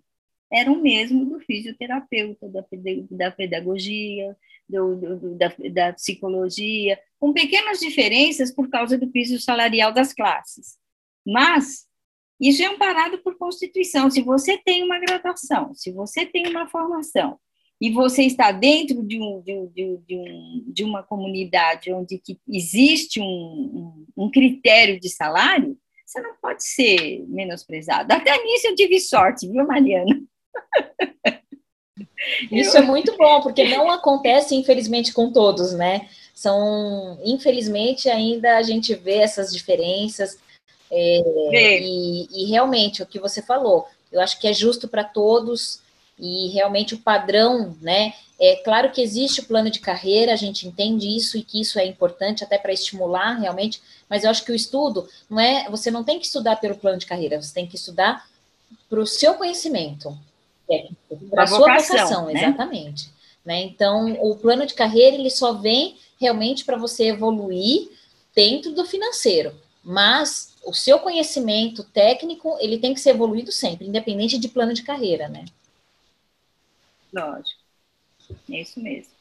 era 0.50 0.70
o 0.70 0.80
mesmo 0.80 1.26
do 1.26 1.40
fisioterapeuta, 1.40 2.48
da, 2.48 2.64
da 3.10 3.30
pedagogia, 3.30 4.36
do, 4.68 4.96
do, 4.96 5.34
da, 5.34 5.52
da 5.72 5.92
psicologia, 5.92 6.98
com 7.18 7.32
pequenas 7.32 7.80
diferenças 7.80 8.54
por 8.54 8.70
causa 8.70 8.96
do 8.96 9.08
piso 9.08 9.38
salarial 9.40 9.92
das 9.92 10.12
classes. 10.12 10.78
Mas 11.26 11.86
isso 12.48 12.62
é 12.62 12.66
amparado 12.66 13.18
por 13.18 13.38
Constituição. 13.38 14.10
Se 14.10 14.20
você 14.22 14.58
tem 14.58 14.82
uma 14.82 14.98
graduação, 14.98 15.72
se 15.74 15.90
você 15.90 16.26
tem 16.26 16.46
uma 16.46 16.68
formação 16.68 17.38
e 17.80 17.90
você 17.90 18.22
está 18.22 18.52
dentro 18.52 19.02
de, 19.02 19.18
um, 19.20 19.40
de, 19.40 19.54
um, 19.54 19.66
de, 19.72 20.16
um, 20.16 20.64
de 20.66 20.84
uma 20.84 21.02
comunidade 21.02 21.92
onde 21.92 22.20
existe 22.48 23.20
um, 23.20 24.30
critério 24.32 25.00
de 25.00 25.08
salário, 25.08 25.76
você 26.04 26.20
não 26.20 26.34
pode 26.40 26.64
ser 26.64 27.24
menosprezado. 27.28 28.12
Até 28.12 28.36
nisso 28.42 28.66
eu 28.66 28.74
tive 28.74 29.00
sorte, 29.00 29.48
viu, 29.48 29.66
Mariana? 29.66 30.22
Isso 32.50 32.76
é 32.76 32.82
muito 32.82 33.16
bom, 33.16 33.42
porque 33.42 33.64
não 33.64 33.90
acontece, 33.90 34.54
infelizmente, 34.54 35.12
com 35.12 35.30
todos, 35.30 35.74
né? 35.74 36.08
São, 36.34 37.18
infelizmente, 37.24 38.08
ainda 38.08 38.56
a 38.56 38.62
gente 38.62 38.94
vê 38.94 39.16
essas 39.16 39.52
diferenças. 39.52 40.38
É, 40.96 41.80
e, 41.80 42.28
e, 42.30 42.44
realmente, 42.46 43.02
o 43.02 43.06
que 43.06 43.18
você 43.18 43.42
falou, 43.42 43.86
eu 44.12 44.20
acho 44.20 44.38
que 44.38 44.46
é 44.46 44.52
justo 44.52 44.86
para 44.86 45.02
todos 45.02 45.80
e 46.18 46.48
realmente 46.48 46.94
o 46.94 46.98
padrão, 46.98 47.76
né? 47.80 48.14
É 48.38 48.56
claro 48.56 48.90
que 48.90 49.00
existe 49.00 49.40
o 49.40 49.44
plano 49.44 49.70
de 49.70 49.80
carreira, 49.80 50.32
a 50.32 50.36
gente 50.36 50.66
entende 50.66 51.08
isso 51.08 51.36
e 51.36 51.42
que 51.42 51.60
isso 51.60 51.78
é 51.78 51.86
importante 51.86 52.44
até 52.44 52.58
para 52.58 52.72
estimular 52.72 53.34
realmente, 53.34 53.80
mas 54.08 54.24
eu 54.24 54.30
acho 54.30 54.44
que 54.44 54.52
o 54.52 54.54
estudo 54.54 55.08
não 55.28 55.40
é, 55.40 55.68
você 55.70 55.90
não 55.90 56.04
tem 56.04 56.18
que 56.18 56.26
estudar 56.26 56.56
pelo 56.56 56.76
plano 56.76 56.98
de 56.98 57.06
carreira, 57.06 57.40
você 57.40 57.54
tem 57.54 57.66
que 57.66 57.76
estudar 57.76 58.28
para 58.88 59.00
o 59.00 59.06
seu 59.06 59.34
conhecimento 59.34 60.16
técnico, 60.68 60.96
para 61.30 61.44
a 61.44 61.46
sua 61.46 61.58
vocação, 61.58 61.96
vocação 61.96 62.26
né? 62.26 62.32
exatamente. 62.34 63.10
Né? 63.44 63.62
Então, 63.62 64.12
o 64.20 64.36
plano 64.36 64.66
de 64.66 64.74
carreira 64.74 65.16
ele 65.16 65.30
só 65.30 65.52
vem 65.52 65.96
realmente 66.20 66.64
para 66.64 66.76
você 66.76 67.08
evoluir 67.08 67.90
dentro 68.34 68.72
do 68.72 68.84
financeiro, 68.84 69.54
mas 69.82 70.53
o 70.66 70.72
seu 70.72 70.98
conhecimento 70.98 71.84
técnico 71.84 72.56
ele 72.60 72.78
tem 72.78 72.94
que 72.94 73.00
ser 73.00 73.10
evoluído 73.10 73.52
sempre, 73.52 73.86
independente 73.86 74.38
de 74.38 74.48
plano 74.48 74.72
de 74.72 74.82
carreira, 74.82 75.28
né? 75.28 75.44
Lógico, 77.12 77.60
é 78.50 78.60
isso 78.60 78.82
mesmo. 78.82 79.12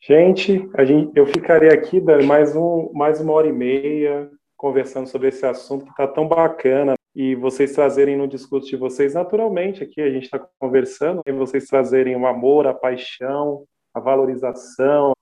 Gente, 0.00 0.70
a 0.74 0.84
gente, 0.84 1.10
eu 1.18 1.26
ficaria 1.26 1.72
aqui 1.72 2.00
mais, 2.00 2.54
um, 2.54 2.92
mais 2.92 3.20
uma 3.20 3.32
hora 3.32 3.48
e 3.48 3.52
meia 3.52 4.30
conversando 4.56 5.08
sobre 5.08 5.28
esse 5.28 5.44
assunto 5.44 5.84
que 5.84 5.90
está 5.90 6.06
tão 6.06 6.28
bacana 6.28 6.94
e 7.14 7.34
vocês 7.34 7.72
trazerem 7.72 8.16
no 8.16 8.28
discurso 8.28 8.68
de 8.68 8.76
vocês 8.76 9.14
naturalmente 9.14 9.82
aqui 9.82 10.00
a 10.00 10.08
gente 10.08 10.24
está 10.24 10.38
conversando 10.58 11.22
e 11.26 11.32
vocês 11.32 11.66
trazerem 11.66 12.14
o 12.14 12.26
amor, 12.26 12.66
a 12.66 12.72
paixão, 12.72 13.64
a 13.92 13.98
valorização 13.98 15.12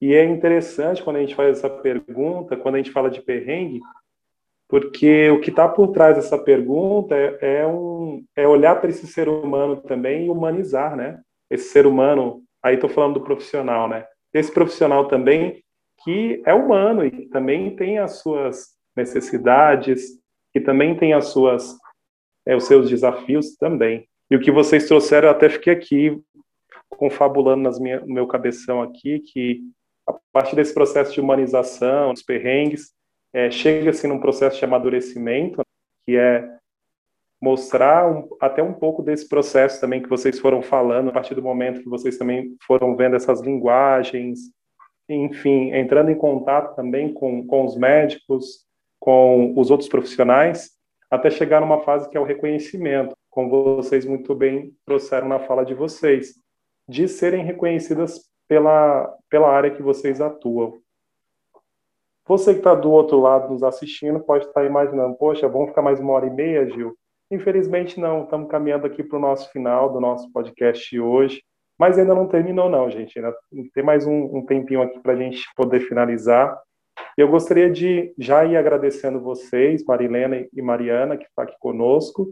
e 0.00 0.14
é 0.14 0.24
interessante 0.24 1.02
quando 1.02 1.16
a 1.16 1.20
gente 1.20 1.34
faz 1.34 1.58
essa 1.58 1.70
pergunta, 1.70 2.56
quando 2.56 2.74
a 2.74 2.78
gente 2.78 2.90
fala 2.90 3.10
de 3.10 3.22
perrengue, 3.22 3.80
porque 4.68 5.30
o 5.30 5.40
que 5.40 5.50
está 5.50 5.68
por 5.68 5.88
trás 5.88 6.16
dessa 6.16 6.38
pergunta 6.38 7.14
é, 7.14 7.60
é, 7.60 7.66
um, 7.66 8.24
é 8.34 8.46
olhar 8.46 8.80
para 8.80 8.90
esse 8.90 9.06
ser 9.06 9.28
humano 9.28 9.76
também 9.76 10.26
e 10.26 10.30
humanizar, 10.30 10.96
né? 10.96 11.20
Esse 11.50 11.68
ser 11.68 11.86
humano, 11.86 12.42
aí 12.62 12.74
estou 12.74 12.90
falando 12.90 13.14
do 13.14 13.24
profissional, 13.24 13.88
né? 13.88 14.06
Esse 14.32 14.52
profissional 14.52 15.06
também 15.06 15.62
que 16.02 16.42
é 16.44 16.52
humano 16.52 17.04
e 17.04 17.28
também 17.28 17.74
tem 17.76 17.98
as 17.98 18.18
suas 18.18 18.74
necessidades, 18.96 20.18
que 20.52 20.60
também 20.60 20.96
tem 20.96 21.12
as 21.12 21.26
suas, 21.26 21.76
é, 22.46 22.56
os 22.56 22.64
seus 22.64 22.88
desafios 22.88 23.56
também. 23.56 24.08
E 24.30 24.36
o 24.36 24.40
que 24.40 24.50
vocês 24.50 24.86
trouxeram, 24.86 25.28
eu 25.28 25.32
até 25.34 25.48
fiquei 25.48 25.72
aqui 25.72 26.20
confabulando 26.88 27.62
nas 27.62 27.78
minha, 27.78 28.00
no 28.00 28.12
meu 28.12 28.26
cabeção 28.26 28.82
aqui, 28.82 29.20
que 29.20 29.60
a 30.06 30.14
partir 30.32 30.56
desse 30.56 30.74
processo 30.74 31.12
de 31.12 31.20
humanização, 31.20 32.12
dos 32.12 32.22
perrengues, 32.22 32.92
é, 33.32 33.50
chega-se 33.50 34.06
num 34.06 34.20
processo 34.20 34.58
de 34.58 34.64
amadurecimento, 34.64 35.62
que 36.04 36.16
é 36.16 36.48
mostrar 37.40 38.10
um, 38.10 38.28
até 38.40 38.62
um 38.62 38.72
pouco 38.72 39.02
desse 39.02 39.28
processo 39.28 39.80
também 39.80 40.02
que 40.02 40.08
vocês 40.08 40.38
foram 40.38 40.62
falando, 40.62 41.10
a 41.10 41.12
partir 41.12 41.34
do 41.34 41.42
momento 41.42 41.82
que 41.82 41.88
vocês 41.88 42.16
também 42.16 42.56
foram 42.66 42.96
vendo 42.96 43.16
essas 43.16 43.40
linguagens, 43.40 44.50
enfim, 45.08 45.70
entrando 45.72 46.10
em 46.10 46.16
contato 46.16 46.74
também 46.74 47.12
com, 47.12 47.46
com 47.46 47.64
os 47.64 47.76
médicos, 47.76 48.64
com 48.98 49.52
os 49.58 49.70
outros 49.70 49.88
profissionais, 49.88 50.70
até 51.10 51.28
chegar 51.30 51.60
numa 51.60 51.82
fase 51.82 52.08
que 52.08 52.16
é 52.16 52.20
o 52.20 52.24
reconhecimento, 52.24 53.14
como 53.28 53.76
vocês 53.76 54.06
muito 54.06 54.34
bem 54.34 54.72
trouxeram 54.86 55.28
na 55.28 55.38
fala 55.38 55.64
de 55.64 55.74
vocês, 55.74 56.34
de 56.88 57.06
serem 57.08 57.44
reconhecidas 57.44 58.22
pela, 58.48 59.12
pela 59.28 59.50
área 59.50 59.70
que 59.70 59.82
vocês 59.82 60.20
atuam. 60.20 60.78
Você 62.26 62.52
que 62.52 62.60
está 62.60 62.74
do 62.74 62.90
outro 62.90 63.20
lado 63.20 63.52
nos 63.52 63.62
assistindo 63.62 64.20
pode 64.20 64.46
estar 64.46 64.60
tá 64.60 64.66
imaginando, 64.66 65.14
poxa, 65.16 65.46
vamos 65.46 65.68
ficar 65.68 65.82
mais 65.82 66.00
uma 66.00 66.12
hora 66.14 66.26
e 66.26 66.30
meia, 66.30 66.68
Gil? 66.70 66.96
Infelizmente 67.30 68.00
não, 68.00 68.24
estamos 68.24 68.48
caminhando 68.48 68.86
aqui 68.86 69.02
para 69.02 69.18
o 69.18 69.20
nosso 69.20 69.50
final 69.50 69.92
do 69.92 70.00
nosso 70.00 70.30
podcast 70.32 70.98
hoje, 70.98 71.42
mas 71.78 71.98
ainda 71.98 72.14
não 72.14 72.26
terminou 72.26 72.70
não, 72.70 72.90
gente, 72.90 73.18
ainda 73.18 73.36
tem 73.74 73.84
mais 73.84 74.06
um, 74.06 74.38
um 74.38 74.46
tempinho 74.46 74.82
aqui 74.82 74.98
para 75.00 75.12
a 75.12 75.16
gente 75.16 75.42
poder 75.54 75.80
finalizar. 75.80 76.58
Eu 77.16 77.28
gostaria 77.28 77.70
de 77.70 78.14
já 78.18 78.44
ir 78.44 78.56
agradecendo 78.56 79.20
vocês, 79.20 79.84
Marilena 79.84 80.46
e 80.52 80.62
Mariana, 80.62 81.16
que 81.16 81.24
está 81.24 81.42
aqui 81.42 81.56
conosco, 81.58 82.28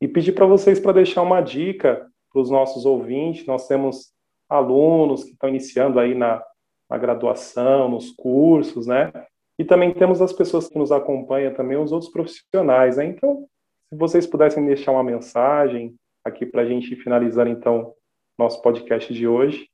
e 0.00 0.08
pedir 0.08 0.32
para 0.32 0.46
vocês 0.46 0.80
para 0.80 0.92
deixar 0.92 1.22
uma 1.22 1.40
dica 1.40 2.06
para 2.32 2.42
os 2.42 2.50
nossos 2.50 2.84
ouvintes. 2.84 3.46
Nós 3.46 3.66
temos 3.66 4.12
alunos 4.48 5.24
que 5.24 5.30
estão 5.30 5.48
iniciando 5.48 5.98
aí 5.98 6.14
na, 6.14 6.42
na 6.88 6.98
graduação, 6.98 7.88
nos 7.88 8.10
cursos, 8.12 8.86
né? 8.86 9.12
E 9.58 9.64
também 9.64 9.92
temos 9.92 10.20
as 10.20 10.32
pessoas 10.32 10.68
que 10.68 10.78
nos 10.78 10.92
acompanham 10.92 11.54
também, 11.54 11.76
os 11.76 11.92
outros 11.92 12.10
profissionais, 12.10 12.96
né? 12.96 13.06
Então, 13.06 13.46
se 13.88 13.96
vocês 13.96 14.26
pudessem 14.26 14.64
deixar 14.66 14.92
uma 14.92 15.04
mensagem 15.04 15.94
aqui 16.24 16.44
para 16.44 16.62
a 16.62 16.66
gente 16.66 16.94
finalizar, 16.96 17.46
então, 17.46 17.94
nosso 18.38 18.60
podcast 18.60 19.12
de 19.12 19.26
hoje, 19.26 19.68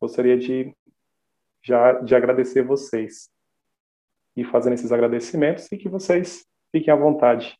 gostaria 0.00 0.36
de 0.36 0.74
já 1.62 1.92
de 1.92 2.14
agradecer 2.14 2.62
vocês 2.62 3.28
e 4.36 4.44
fazendo 4.44 4.74
esses 4.74 4.92
agradecimentos 4.92 5.70
e 5.70 5.76
que 5.76 5.88
vocês 5.88 6.46
fiquem 6.72 6.92
à 6.92 6.96
vontade. 6.96 7.59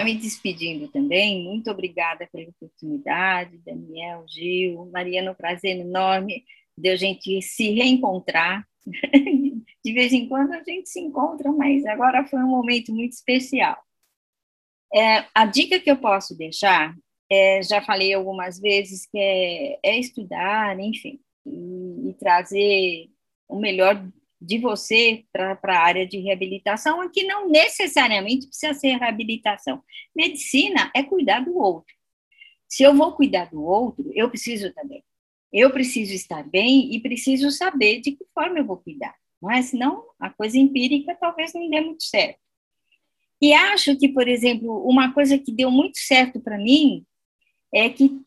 Me 0.00 0.14
despedindo 0.14 0.88
também, 0.88 1.44
muito 1.44 1.70
obrigada 1.70 2.28
pela 2.32 2.48
oportunidade, 2.48 3.58
Daniel, 3.58 4.24
Gil, 4.28 4.86
Mariana, 4.86 5.32
um 5.32 5.34
prazer 5.34 5.78
enorme 5.78 6.44
de 6.76 6.88
a 6.88 6.96
gente 6.96 7.40
se 7.42 7.70
reencontrar. 7.70 8.66
De 9.84 9.92
vez 9.92 10.12
em 10.12 10.28
quando 10.28 10.52
a 10.52 10.62
gente 10.62 10.88
se 10.88 11.00
encontra, 11.00 11.50
mas 11.52 11.84
agora 11.86 12.24
foi 12.24 12.38
um 12.40 12.48
momento 12.48 12.94
muito 12.94 13.12
especial. 13.12 13.76
É, 14.94 15.24
a 15.34 15.44
dica 15.44 15.80
que 15.80 15.90
eu 15.90 15.96
posso 15.96 16.36
deixar, 16.36 16.94
é, 17.30 17.62
já 17.62 17.80
falei 17.82 18.12
algumas 18.12 18.60
vezes, 18.60 19.06
que 19.06 19.18
é, 19.18 19.78
é 19.82 19.98
estudar, 19.98 20.78
enfim, 20.78 21.18
e, 21.46 22.10
e, 22.10 22.14
trazer 22.14 23.10
o 23.48 23.58
melhor 23.58 24.06
de 24.42 24.58
você 24.58 25.24
para 25.32 25.56
a 25.62 25.82
área 25.82 26.06
de 26.06 26.18
reabilitação, 26.18 27.08
que 27.10 27.24
não 27.24 27.48
necessariamente 27.48 28.46
precisa 28.48 28.74
ser 28.74 28.96
reabilitação. 28.96 29.82
Medicina 30.14 30.90
é 30.94 31.02
cuidar 31.02 31.40
do 31.40 31.56
outro. 31.56 31.94
Se 32.68 32.82
eu 32.82 32.94
vou 32.94 33.12
cuidar 33.12 33.50
do 33.50 33.62
outro, 33.62 34.10
eu 34.14 34.28
preciso 34.28 34.72
também. 34.72 35.04
Eu 35.52 35.70
preciso 35.70 36.12
estar 36.12 36.42
bem 36.42 36.94
e 36.94 37.00
preciso 37.00 37.50
saber 37.50 38.00
de 38.00 38.12
que 38.12 38.24
forma 38.34 38.58
eu 38.58 38.64
vou 38.64 38.78
cuidar. 38.78 39.14
Mas 39.40 39.66
senão 39.66 40.04
a 40.18 40.30
coisa 40.30 40.58
empírica 40.58 41.16
talvez 41.20 41.52
não 41.52 41.68
dê 41.68 41.80
muito 41.80 42.02
certo. 42.04 42.40
E 43.40 43.52
acho 43.52 43.96
que, 43.98 44.08
por 44.08 44.28
exemplo, 44.28 44.88
uma 44.88 45.12
coisa 45.12 45.36
que 45.38 45.52
deu 45.52 45.70
muito 45.70 45.98
certo 45.98 46.40
para 46.40 46.56
mim 46.56 47.04
é 47.74 47.88
que, 47.90 48.20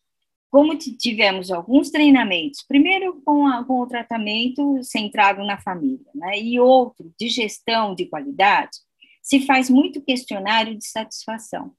como 0.56 0.77
tivemos 0.77 1.52
alguns 1.52 1.91
treinamentos, 1.91 2.64
primeiro 2.65 3.22
com, 3.26 3.45
a, 3.45 3.65
com 3.65 3.82
o 3.82 3.88
tratamento 3.88 4.82
centrado 4.84 5.44
na 5.44 5.57
família, 5.57 6.10
né, 6.15 6.40
e 6.40 6.57
outro 6.57 7.14
de 7.19 7.27
gestão 7.27 7.94
de 7.94 8.06
qualidade, 8.06 8.77
se 9.22 9.45
faz 9.45 9.69
muito 9.69 10.02
questionário 10.02 10.73
de 10.77 10.88
satisfação. 10.88 11.76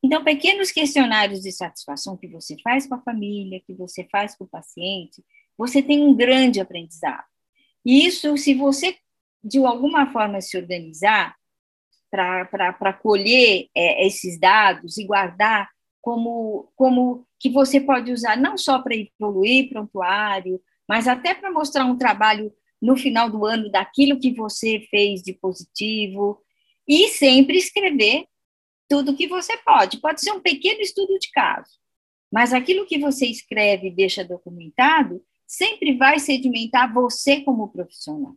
Então, 0.00 0.22
pequenos 0.22 0.70
questionários 0.70 1.40
de 1.40 1.50
satisfação 1.50 2.16
que 2.16 2.28
você 2.28 2.56
faz 2.62 2.86
com 2.86 2.94
a 2.94 3.02
família, 3.02 3.60
que 3.66 3.74
você 3.74 4.06
faz 4.12 4.36
com 4.36 4.44
o 4.44 4.48
paciente, 4.48 5.20
você 5.58 5.82
tem 5.82 6.00
um 6.00 6.14
grande 6.14 6.60
aprendizado. 6.60 7.26
E 7.84 8.06
isso, 8.06 8.36
se 8.36 8.54
você 8.54 8.96
de 9.42 9.58
alguma 9.58 10.12
forma 10.12 10.40
se 10.40 10.56
organizar, 10.56 11.34
para 12.12 12.92
colher 12.92 13.66
é, 13.74 14.06
esses 14.06 14.38
dados 14.38 14.98
e 14.98 15.04
guardar 15.04 15.68
como, 16.04 16.70
como 16.76 17.26
que 17.40 17.48
você 17.48 17.80
pode 17.80 18.12
usar 18.12 18.36
não 18.36 18.58
só 18.58 18.78
para 18.78 18.94
evoluir 18.94 19.70
prontuário, 19.70 20.60
mas 20.86 21.08
até 21.08 21.32
para 21.32 21.50
mostrar 21.50 21.86
um 21.86 21.96
trabalho 21.96 22.52
no 22.80 22.94
final 22.94 23.30
do 23.30 23.46
ano 23.46 23.70
daquilo 23.70 24.20
que 24.20 24.30
você 24.34 24.86
fez 24.90 25.22
de 25.22 25.32
positivo 25.32 26.42
e 26.86 27.08
sempre 27.08 27.56
escrever 27.56 28.26
tudo 28.86 29.16
que 29.16 29.26
você 29.26 29.56
pode. 29.56 29.98
Pode 29.98 30.20
ser 30.20 30.32
um 30.32 30.40
pequeno 30.40 30.82
estudo 30.82 31.18
de 31.18 31.30
caso, 31.30 31.78
mas 32.30 32.52
aquilo 32.52 32.84
que 32.84 32.98
você 32.98 33.24
escreve 33.24 33.86
e 33.86 33.94
deixa 33.94 34.22
documentado 34.22 35.24
sempre 35.46 35.96
vai 35.96 36.18
sedimentar 36.18 36.92
você 36.92 37.40
como 37.40 37.72
profissional. 37.72 38.36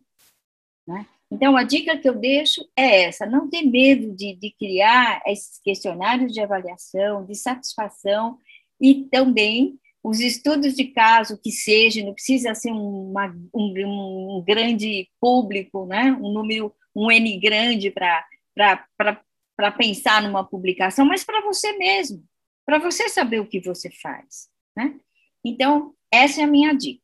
Né? 0.86 1.06
Então, 1.30 1.56
a 1.56 1.62
dica 1.62 1.96
que 1.96 2.08
eu 2.08 2.14
deixo 2.14 2.66
é 2.76 3.04
essa: 3.04 3.26
não 3.26 3.48
ter 3.48 3.62
medo 3.62 4.14
de, 4.14 4.34
de 4.34 4.50
criar 4.52 5.22
esses 5.26 5.60
questionários 5.60 6.32
de 6.32 6.40
avaliação, 6.40 7.24
de 7.24 7.34
satisfação 7.34 8.38
e 8.80 9.04
também 9.04 9.78
os 10.02 10.20
estudos 10.20 10.74
de 10.74 10.84
caso 10.86 11.38
que 11.38 11.50
seja, 11.50 12.04
não 12.04 12.14
precisa 12.14 12.54
ser 12.54 12.70
uma, 12.70 13.26
um, 13.54 14.38
um, 14.38 14.44
grande 14.46 15.08
público, 15.20 15.86
né? 15.86 16.12
um 16.12 16.32
número, 16.32 16.72
um 16.94 17.10
N 17.10 17.38
grande 17.38 17.90
para 17.90 19.72
pensar 19.76 20.22
numa 20.22 20.44
publicação, 20.44 21.04
mas 21.04 21.24
para 21.24 21.42
você 21.42 21.76
mesmo, 21.76 22.24
para 22.64 22.78
você 22.78 23.08
saber 23.08 23.40
o 23.40 23.46
que 23.46 23.60
você 23.60 23.90
faz. 23.90 24.48
Né? 24.76 24.98
Então, 25.44 25.94
essa 26.10 26.40
é 26.40 26.44
a 26.44 26.48
minha 26.48 26.72
dica. 26.72 27.02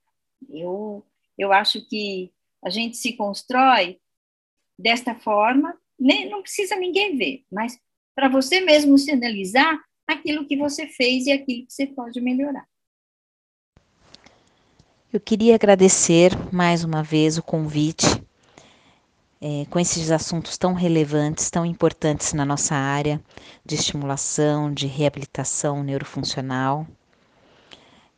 Eu, 0.48 1.04
eu 1.36 1.52
acho 1.52 1.86
que 1.88 2.32
a 2.64 2.70
gente 2.70 2.96
se 2.96 3.14
constrói 3.14 3.98
desta 4.78 5.14
forma, 5.14 5.76
nem, 5.98 6.28
não 6.28 6.42
precisa 6.42 6.76
ninguém 6.76 7.16
ver, 7.16 7.44
mas 7.50 7.78
para 8.14 8.28
você 8.28 8.60
mesmo 8.60 8.98
se 8.98 9.10
analisar 9.10 9.78
aquilo 10.06 10.46
que 10.46 10.56
você 10.56 10.86
fez 10.86 11.26
e 11.26 11.32
aquilo 11.32 11.66
que 11.66 11.72
você 11.72 11.86
pode 11.86 12.20
melhorar. 12.20 12.66
Eu 15.12 15.20
queria 15.20 15.54
agradecer 15.54 16.32
mais 16.52 16.82
uma 16.82 17.02
vez 17.02 17.38
o 17.38 17.42
convite 17.42 18.06
é, 19.40 19.66
com 19.70 19.78
esses 19.78 20.10
assuntos 20.10 20.56
tão 20.56 20.72
relevantes, 20.72 21.50
tão 21.50 21.64
importantes 21.64 22.32
na 22.32 22.44
nossa 22.44 22.74
área 22.74 23.22
de 23.64 23.74
estimulação, 23.74 24.72
de 24.72 24.86
reabilitação 24.86 25.84
neurofuncional. 25.84 26.86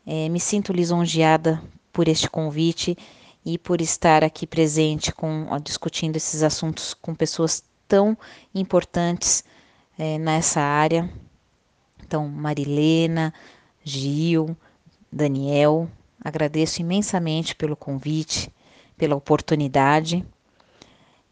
É, 0.07 0.29
me 0.29 0.39
sinto 0.39 0.73
lisonjeada 0.73 1.61
por 1.93 2.07
este 2.09 2.31
convite 2.31 2.97
e 3.47 3.57
por 3.57 3.81
estar 3.81 4.25
aqui 4.25 4.45
presente 4.45 5.13
com 5.13 5.47
discutindo 5.63 6.17
esses 6.17 6.43
assuntos 6.43 6.93
com 6.93 7.15
pessoas 7.15 7.63
tão 7.87 8.19
importantes 8.53 9.45
é, 9.97 10.19
nessa 10.19 10.61
área. 10.61 11.09
Então, 12.05 12.29
Marilena, 12.29 13.33
Gil, 13.85 14.57
Daniel, 15.13 15.89
agradeço 16.21 16.81
imensamente 16.81 17.55
pelo 17.55 17.77
convite, 17.77 18.51
pela 18.99 19.15
oportunidade. 19.15 20.27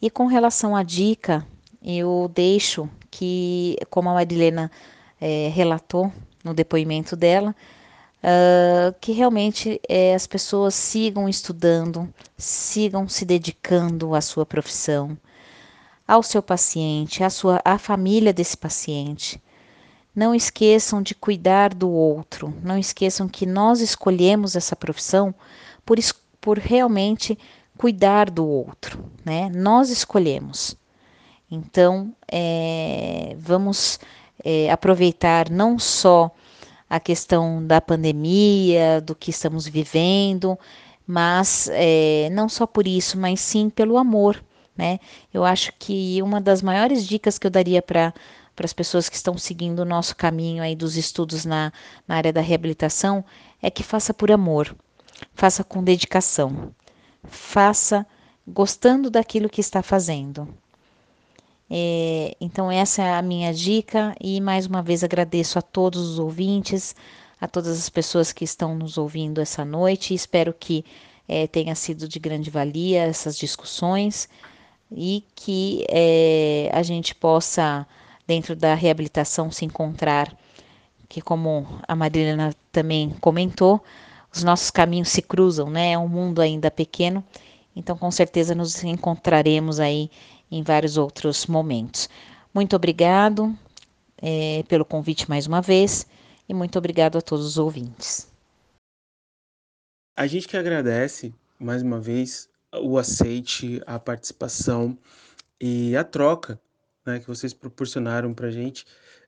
E 0.00 0.08
com 0.08 0.26
relação 0.26 0.76
à 0.76 0.84
dica, 0.84 1.44
eu 1.82 2.30
deixo 2.32 2.88
que, 3.10 3.76
como 3.90 4.08
a 4.08 4.14
Marilena 4.14 4.70
é, 5.20 5.50
relatou 5.52 6.12
no 6.44 6.54
depoimento 6.54 7.16
dela, 7.16 7.56
uh, 8.24 8.94
que 9.00 9.12
realmente 9.12 9.80
é, 9.86 10.14
as 10.14 10.26
pessoas 10.26 10.74
sigam 10.74 11.28
estudando, 11.28 12.12
sigam 12.38 13.06
se 13.06 13.24
dedicando 13.24 14.14
à 14.14 14.20
sua 14.20 14.46
profissão, 14.46 15.16
ao 16.08 16.22
seu 16.22 16.42
paciente, 16.42 17.22
à, 17.22 17.28
sua, 17.28 17.60
à 17.64 17.78
família 17.78 18.32
desse 18.32 18.56
paciente. 18.56 19.40
Não 20.14 20.34
esqueçam 20.34 21.02
de 21.02 21.14
cuidar 21.14 21.74
do 21.74 21.90
outro, 21.90 22.54
não 22.62 22.78
esqueçam 22.78 23.28
que 23.28 23.44
nós 23.44 23.80
escolhemos 23.80 24.56
essa 24.56 24.76
profissão 24.76 25.34
por, 25.84 25.98
por 26.40 26.58
realmente 26.58 27.38
cuidar 27.76 28.30
do 28.30 28.46
outro, 28.46 29.04
né? 29.24 29.50
Nós 29.52 29.90
escolhemos. 29.90 30.76
Então, 31.50 32.14
é, 32.30 33.34
vamos 33.38 33.98
é, 34.44 34.70
aproveitar 34.70 35.50
não 35.50 35.78
só 35.78 36.30
a 36.88 37.00
questão 37.00 37.64
da 37.66 37.80
pandemia, 37.80 39.00
do 39.00 39.14
que 39.14 39.30
estamos 39.30 39.66
vivendo, 39.66 40.58
mas 41.06 41.68
é, 41.72 42.28
não 42.32 42.48
só 42.48 42.66
por 42.66 42.86
isso, 42.86 43.18
mas 43.18 43.40
sim 43.40 43.68
pelo 43.70 43.98
amor, 43.98 44.42
né? 44.76 44.98
Eu 45.32 45.44
acho 45.44 45.72
que 45.78 46.20
uma 46.22 46.40
das 46.40 46.62
maiores 46.62 47.06
dicas 47.06 47.38
que 47.38 47.46
eu 47.46 47.50
daria 47.50 47.82
para 47.82 48.12
para 48.54 48.66
as 48.66 48.72
pessoas 48.72 49.08
que 49.08 49.16
estão 49.16 49.36
seguindo 49.36 49.80
o 49.80 49.84
nosso 49.84 50.14
caminho 50.14 50.62
aí 50.62 50.76
dos 50.76 50.96
estudos 50.96 51.44
na, 51.44 51.72
na 52.06 52.16
área 52.16 52.32
da 52.32 52.40
reabilitação 52.40 53.24
é 53.60 53.70
que 53.70 53.82
faça 53.82 54.14
por 54.14 54.30
amor, 54.30 54.76
faça 55.34 55.64
com 55.64 55.82
dedicação, 55.82 56.72
faça 57.24 58.06
gostando 58.46 59.10
daquilo 59.10 59.48
que 59.48 59.60
está 59.60 59.82
fazendo. 59.82 60.48
É, 61.70 62.36
então, 62.40 62.70
essa 62.70 63.02
é 63.02 63.14
a 63.14 63.22
minha 63.22 63.52
dica, 63.52 64.14
e 64.20 64.40
mais 64.40 64.66
uma 64.66 64.82
vez 64.82 65.02
agradeço 65.02 65.58
a 65.58 65.62
todos 65.62 66.00
os 66.10 66.18
ouvintes, 66.18 66.94
a 67.40 67.48
todas 67.48 67.78
as 67.78 67.88
pessoas 67.88 68.32
que 68.32 68.44
estão 68.44 68.74
nos 68.74 68.98
ouvindo 68.98 69.40
essa 69.40 69.64
noite. 69.64 70.14
Espero 70.14 70.52
que 70.52 70.84
é, 71.28 71.46
tenha 71.46 71.74
sido 71.74 72.06
de 72.06 72.18
grande 72.18 72.50
valia 72.50 73.02
essas 73.02 73.36
discussões 73.36 74.28
e 74.90 75.24
que 75.34 75.84
é, 75.88 76.70
a 76.72 76.82
gente 76.82 77.14
possa, 77.14 77.86
dentro 78.26 78.54
da 78.54 78.74
reabilitação, 78.74 79.50
se 79.50 79.64
encontrar, 79.64 80.36
que 81.08 81.20
como 81.20 81.66
a 81.86 81.94
Marilena 81.96 82.54
também 82.70 83.10
comentou, 83.20 83.82
os 84.32 84.42
nossos 84.42 84.70
caminhos 84.70 85.08
se 85.08 85.22
cruzam, 85.22 85.70
né? 85.70 85.92
É 85.92 85.98
um 85.98 86.08
mundo 86.08 86.40
ainda 86.40 86.70
pequeno, 86.70 87.24
então 87.74 87.96
com 87.96 88.10
certeza 88.10 88.54
nos 88.54 88.82
encontraremos 88.82 89.78
aí 89.80 90.10
em 90.50 90.62
vários 90.62 90.96
outros 90.96 91.46
momentos. 91.46 92.08
Muito 92.52 92.76
obrigado 92.76 93.56
é, 94.20 94.62
pelo 94.68 94.84
convite 94.84 95.28
mais 95.28 95.46
uma 95.46 95.60
vez 95.60 96.06
e 96.48 96.54
muito 96.54 96.78
obrigado 96.78 97.18
a 97.18 97.22
todos 97.22 97.46
os 97.46 97.58
ouvintes. 97.58 98.28
A 100.16 100.26
gente 100.26 100.46
que 100.46 100.56
agradece 100.56 101.34
mais 101.58 101.82
uma 101.82 102.00
vez 102.00 102.48
o 102.72 102.98
aceite, 102.98 103.80
a 103.86 103.98
participação 103.98 104.96
e 105.60 105.96
a 105.96 106.04
troca 106.04 106.60
né, 107.04 107.18
que 107.18 107.26
vocês 107.26 107.52
proporcionaram 107.52 108.32
para 108.32 108.48
a 108.48 108.50
gente 108.50 108.86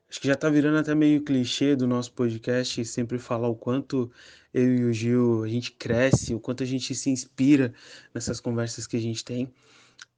Acho 0.09 0.21
que 0.21 0.27
já 0.27 0.35
está 0.35 0.49
virando 0.49 0.77
até 0.77 0.95
meio 0.95 1.21
clichê 1.21 1.75
do 1.75 1.85
nosso 1.85 2.13
podcast 2.13 2.83
sempre 2.85 3.19
falar 3.19 3.49
o 3.49 3.55
quanto 3.55 4.09
eu 4.53 4.73
e 4.73 4.85
o 4.85 4.93
Gil 4.93 5.43
a 5.43 5.47
gente 5.49 5.73
cresce, 5.73 6.33
o 6.33 6.39
quanto 6.39 6.63
a 6.63 6.65
gente 6.65 6.95
se 6.95 7.09
inspira 7.09 7.73
nessas 8.13 8.39
conversas 8.39 8.87
que 8.87 8.95
a 8.95 9.01
gente 9.01 9.23
tem. 9.23 9.53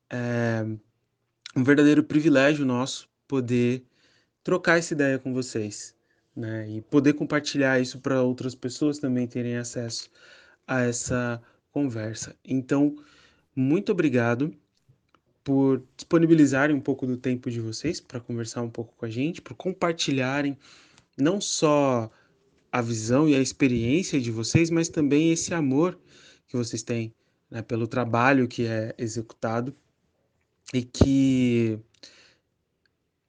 É 0.09 0.63
um 1.55 1.63
verdadeiro 1.63 2.03
privilégio 2.03 2.65
nosso 2.65 3.09
poder 3.27 3.84
trocar 4.43 4.77
essa 4.77 4.93
ideia 4.93 5.19
com 5.19 5.34
vocês, 5.34 5.95
né? 6.35 6.69
E 6.69 6.81
poder 6.81 7.13
compartilhar 7.13 7.80
isso 7.80 7.99
para 7.99 8.21
outras 8.21 8.55
pessoas 8.55 8.99
também 8.99 9.27
terem 9.27 9.57
acesso 9.57 10.09
a 10.67 10.81
essa 10.81 11.41
conversa. 11.71 12.35
Então, 12.43 12.95
muito 13.55 13.91
obrigado 13.91 14.53
por 15.43 15.84
disponibilizarem 15.95 16.76
um 16.76 16.81
pouco 16.81 17.07
do 17.07 17.17
tempo 17.17 17.49
de 17.49 17.59
vocês 17.59 17.99
para 17.99 18.19
conversar 18.19 18.61
um 18.61 18.69
pouco 18.69 18.93
com 18.95 19.05
a 19.05 19.09
gente, 19.09 19.41
por 19.41 19.55
compartilharem 19.55 20.57
não 21.17 21.41
só 21.41 22.09
a 22.71 22.81
visão 22.81 23.27
e 23.27 23.35
a 23.35 23.39
experiência 23.39 24.21
de 24.21 24.31
vocês, 24.31 24.69
mas 24.69 24.89
também 24.89 25.31
esse 25.31 25.53
amor 25.53 25.99
que 26.47 26.55
vocês 26.55 26.84
têm 26.84 27.13
né, 27.49 27.61
pelo 27.61 27.88
trabalho 27.88 28.47
que 28.47 28.65
é 28.65 28.93
executado 28.97 29.76
e 30.73 30.83
que 30.83 31.79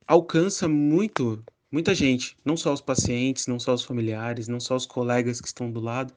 alcança 0.07 0.69
muito, 0.69 1.43
muita 1.71 1.95
gente, 1.95 2.37
não 2.45 2.57
só 2.57 2.73
os 2.73 2.81
pacientes, 2.81 3.47
não 3.47 3.59
só 3.59 3.75
os 3.75 3.85
familiares, 3.85 4.49
não 4.49 4.61
só 4.61 4.77
os 4.77 4.87
colegas 4.87 5.41
que 5.41 5.47
estão 5.47 5.71
do 5.71 5.81
lado, 5.81 6.13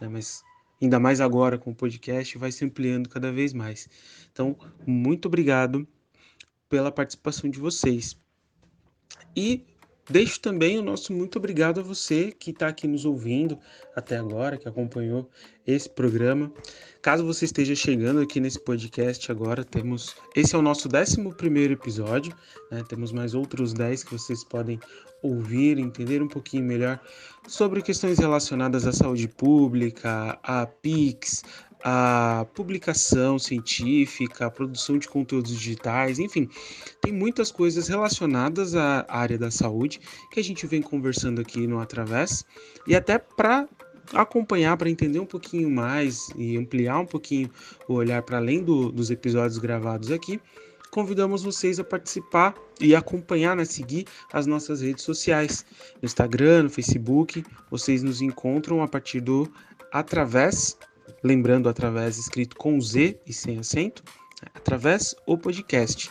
né, 0.00 0.08
mas 0.08 0.42
ainda 0.80 0.98
mais 0.98 1.20
agora 1.20 1.58
com 1.58 1.70
o 1.70 1.74
podcast, 1.74 2.36
vai 2.38 2.50
se 2.50 2.64
ampliando 2.64 3.08
cada 3.08 3.30
vez 3.30 3.52
mais. 3.52 3.88
Então, 4.32 4.56
muito 4.86 5.26
obrigado 5.26 5.86
pela 6.68 6.90
participação 6.90 7.48
de 7.50 7.58
vocês. 7.58 8.16
E 9.36 9.64
deixo 10.08 10.40
também 10.40 10.78
o 10.78 10.82
nosso 10.82 11.12
muito 11.12 11.38
obrigado 11.38 11.80
a 11.80 11.82
você 11.82 12.32
que 12.32 12.50
está 12.50 12.68
aqui 12.68 12.86
nos 12.86 13.04
ouvindo 13.04 13.58
até 13.94 14.16
agora, 14.16 14.56
que 14.56 14.68
acompanhou 14.68 15.28
esse 15.66 15.88
programa. 15.88 16.52
Caso 17.00 17.24
você 17.24 17.44
esteja 17.44 17.74
chegando 17.74 18.20
aqui 18.20 18.38
nesse 18.38 18.60
podcast 18.60 19.30
agora, 19.30 19.64
temos. 19.64 20.14
Esse 20.36 20.54
é 20.54 20.58
o 20.58 20.62
nosso 20.62 20.88
11 20.88 21.72
episódio, 21.72 22.34
né? 22.70 22.84
temos 22.88 23.12
mais 23.12 23.34
outros 23.34 23.72
10 23.72 24.04
que 24.04 24.12
vocês 24.12 24.44
podem 24.44 24.78
ouvir, 25.22 25.78
entender 25.78 26.20
um 26.20 26.28
pouquinho 26.28 26.64
melhor 26.64 27.00
sobre 27.46 27.80
questões 27.80 28.18
relacionadas 28.18 28.86
à 28.86 28.92
saúde 28.92 29.28
pública, 29.28 30.38
à 30.42 30.66
PICS, 30.66 31.44
à 31.84 32.46
publicação 32.54 33.38
científica, 33.38 34.46
à 34.46 34.50
produção 34.50 34.98
de 34.98 35.08
conteúdos 35.08 35.50
digitais, 35.50 36.18
enfim, 36.18 36.48
tem 37.00 37.12
muitas 37.12 37.50
coisas 37.50 37.88
relacionadas 37.88 38.74
à 38.74 39.04
área 39.08 39.38
da 39.38 39.50
saúde 39.50 40.00
que 40.30 40.40
a 40.40 40.44
gente 40.44 40.66
vem 40.66 40.82
conversando 40.82 41.40
aqui 41.40 41.66
no 41.66 41.80
Através. 41.80 42.44
E 42.86 42.94
até 42.94 43.18
para 43.18 43.68
acompanhar, 44.12 44.76
para 44.76 44.90
entender 44.90 45.20
um 45.20 45.26
pouquinho 45.26 45.70
mais 45.70 46.28
e 46.36 46.56
ampliar 46.56 46.98
um 46.98 47.06
pouquinho 47.06 47.50
o 47.88 47.94
olhar 47.94 48.22
para 48.22 48.38
além 48.38 48.62
do, 48.62 48.90
dos 48.90 49.10
episódios 49.10 49.58
gravados 49.58 50.10
aqui 50.10 50.40
convidamos 50.92 51.42
vocês 51.42 51.80
a 51.80 51.84
participar 51.84 52.54
e 52.78 52.94
acompanhar, 52.94 53.56
né, 53.56 53.64
seguir 53.64 54.06
as 54.30 54.46
nossas 54.46 54.82
redes 54.82 55.02
sociais, 55.02 55.64
no 56.00 56.06
Instagram, 56.06 56.64
no 56.64 56.70
Facebook, 56.70 57.42
vocês 57.70 58.02
nos 58.02 58.20
encontram 58.20 58.82
a 58.82 58.86
partir 58.86 59.20
do 59.20 59.50
através, 59.90 60.76
lembrando 61.22 61.68
através 61.68 62.18
escrito 62.18 62.56
com 62.56 62.80
Z 62.80 63.20
e 63.26 63.32
sem 63.32 63.58
acento, 63.58 64.02
através 64.54 65.14
o 65.26 65.38
podcast. 65.38 66.10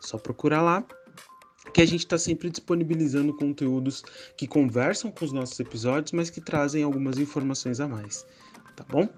Só 0.00 0.18
procurar 0.18 0.62
lá 0.62 0.84
que 1.72 1.80
a 1.80 1.86
gente 1.86 2.00
está 2.00 2.18
sempre 2.18 2.50
disponibilizando 2.50 3.34
conteúdos 3.36 4.02
que 4.36 4.46
conversam 4.46 5.10
com 5.10 5.24
os 5.24 5.32
nossos 5.32 5.58
episódios, 5.60 6.12
mas 6.12 6.28
que 6.28 6.40
trazem 6.40 6.82
algumas 6.82 7.18
informações 7.18 7.80
a 7.80 7.88
mais, 7.88 8.26
tá 8.76 8.84
bom? 8.88 9.08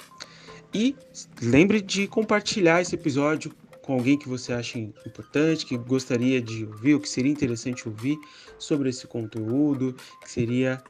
E 0.73 0.95
lembre 1.41 1.81
de 1.81 2.07
compartilhar 2.07 2.83
esse 2.83 2.95
episódio 2.95 3.55
com 3.81 3.93
alguém 3.93 4.19
que 4.19 4.29
você 4.29 4.53
acha 4.53 4.79
importante, 4.79 5.67
que 5.67 5.77
gostaria 5.77 6.41
de 6.41 6.65
ouvir, 6.65 6.95
ou 6.95 7.01
que 7.01 7.09
seria 7.09 7.31
interessante 7.31 7.89
ouvir 7.89 8.19
sobre 8.59 8.89
esse 8.89 9.07
conteúdo, 9.07 9.95
que 10.23 10.31
seria 10.31 10.83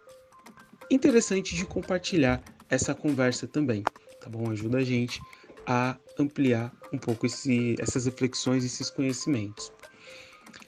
interessante 0.91 1.57
de 1.57 1.67
compartilhar 1.67 2.43
essa 2.71 2.95
conversa 2.95 3.47
também, 3.47 3.83
tá 4.25 4.31
bom? 4.31 4.51
Ajuda 4.51 4.79
a 4.79 4.85
gente 4.85 5.21
a 5.67 5.97
ampliar 6.19 6.73
um 6.93 6.99
pouco 6.99 7.27
esse, 7.27 7.77
essas 7.79 8.07
reflexões, 8.07 8.65
esses 8.65 8.89
conhecimentos. 8.89 9.71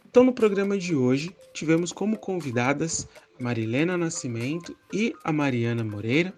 Então, 0.08 0.22
no 0.24 0.32
programa 0.32 0.78
de 0.78 0.94
hoje, 0.94 1.34
tivemos 1.52 1.92
como 1.92 2.18
convidadas 2.18 3.08
a 3.38 3.42
Marilena 3.42 3.96
Nascimento 3.96 4.76
e 4.92 5.14
a 5.24 5.32
Mariana 5.32 5.84
Moreira. 5.84 6.34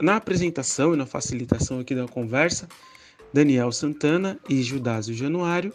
Na 0.00 0.16
apresentação 0.16 0.92
e 0.92 0.96
na 0.96 1.06
facilitação 1.06 1.80
aqui 1.80 1.94
da 1.94 2.06
conversa, 2.06 2.68
Daniel 3.32 3.72
Santana 3.72 4.38
e 4.48 4.62
Judásio 4.62 5.14
Januário, 5.14 5.72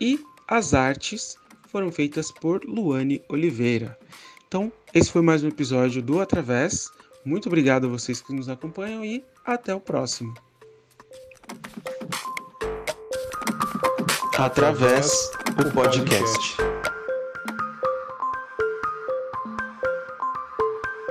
e 0.00 0.18
as 0.46 0.74
artes 0.74 1.36
foram 1.68 1.92
feitas 1.92 2.32
por 2.32 2.64
Luane 2.64 3.22
Oliveira. 3.28 3.98
Então, 4.46 4.72
esse 4.94 5.10
foi 5.10 5.22
mais 5.22 5.42
um 5.42 5.48
episódio 5.48 6.02
do 6.02 6.20
Através. 6.20 6.90
Muito 7.24 7.46
obrigado 7.46 7.86
a 7.86 7.90
vocês 7.90 8.20
que 8.20 8.32
nos 8.32 8.48
acompanham 8.48 9.04
e 9.04 9.24
até 9.44 9.74
o 9.74 9.80
próximo. 9.80 10.34
Através 14.36 15.30
o 15.58 15.72
podcast. 15.72 16.67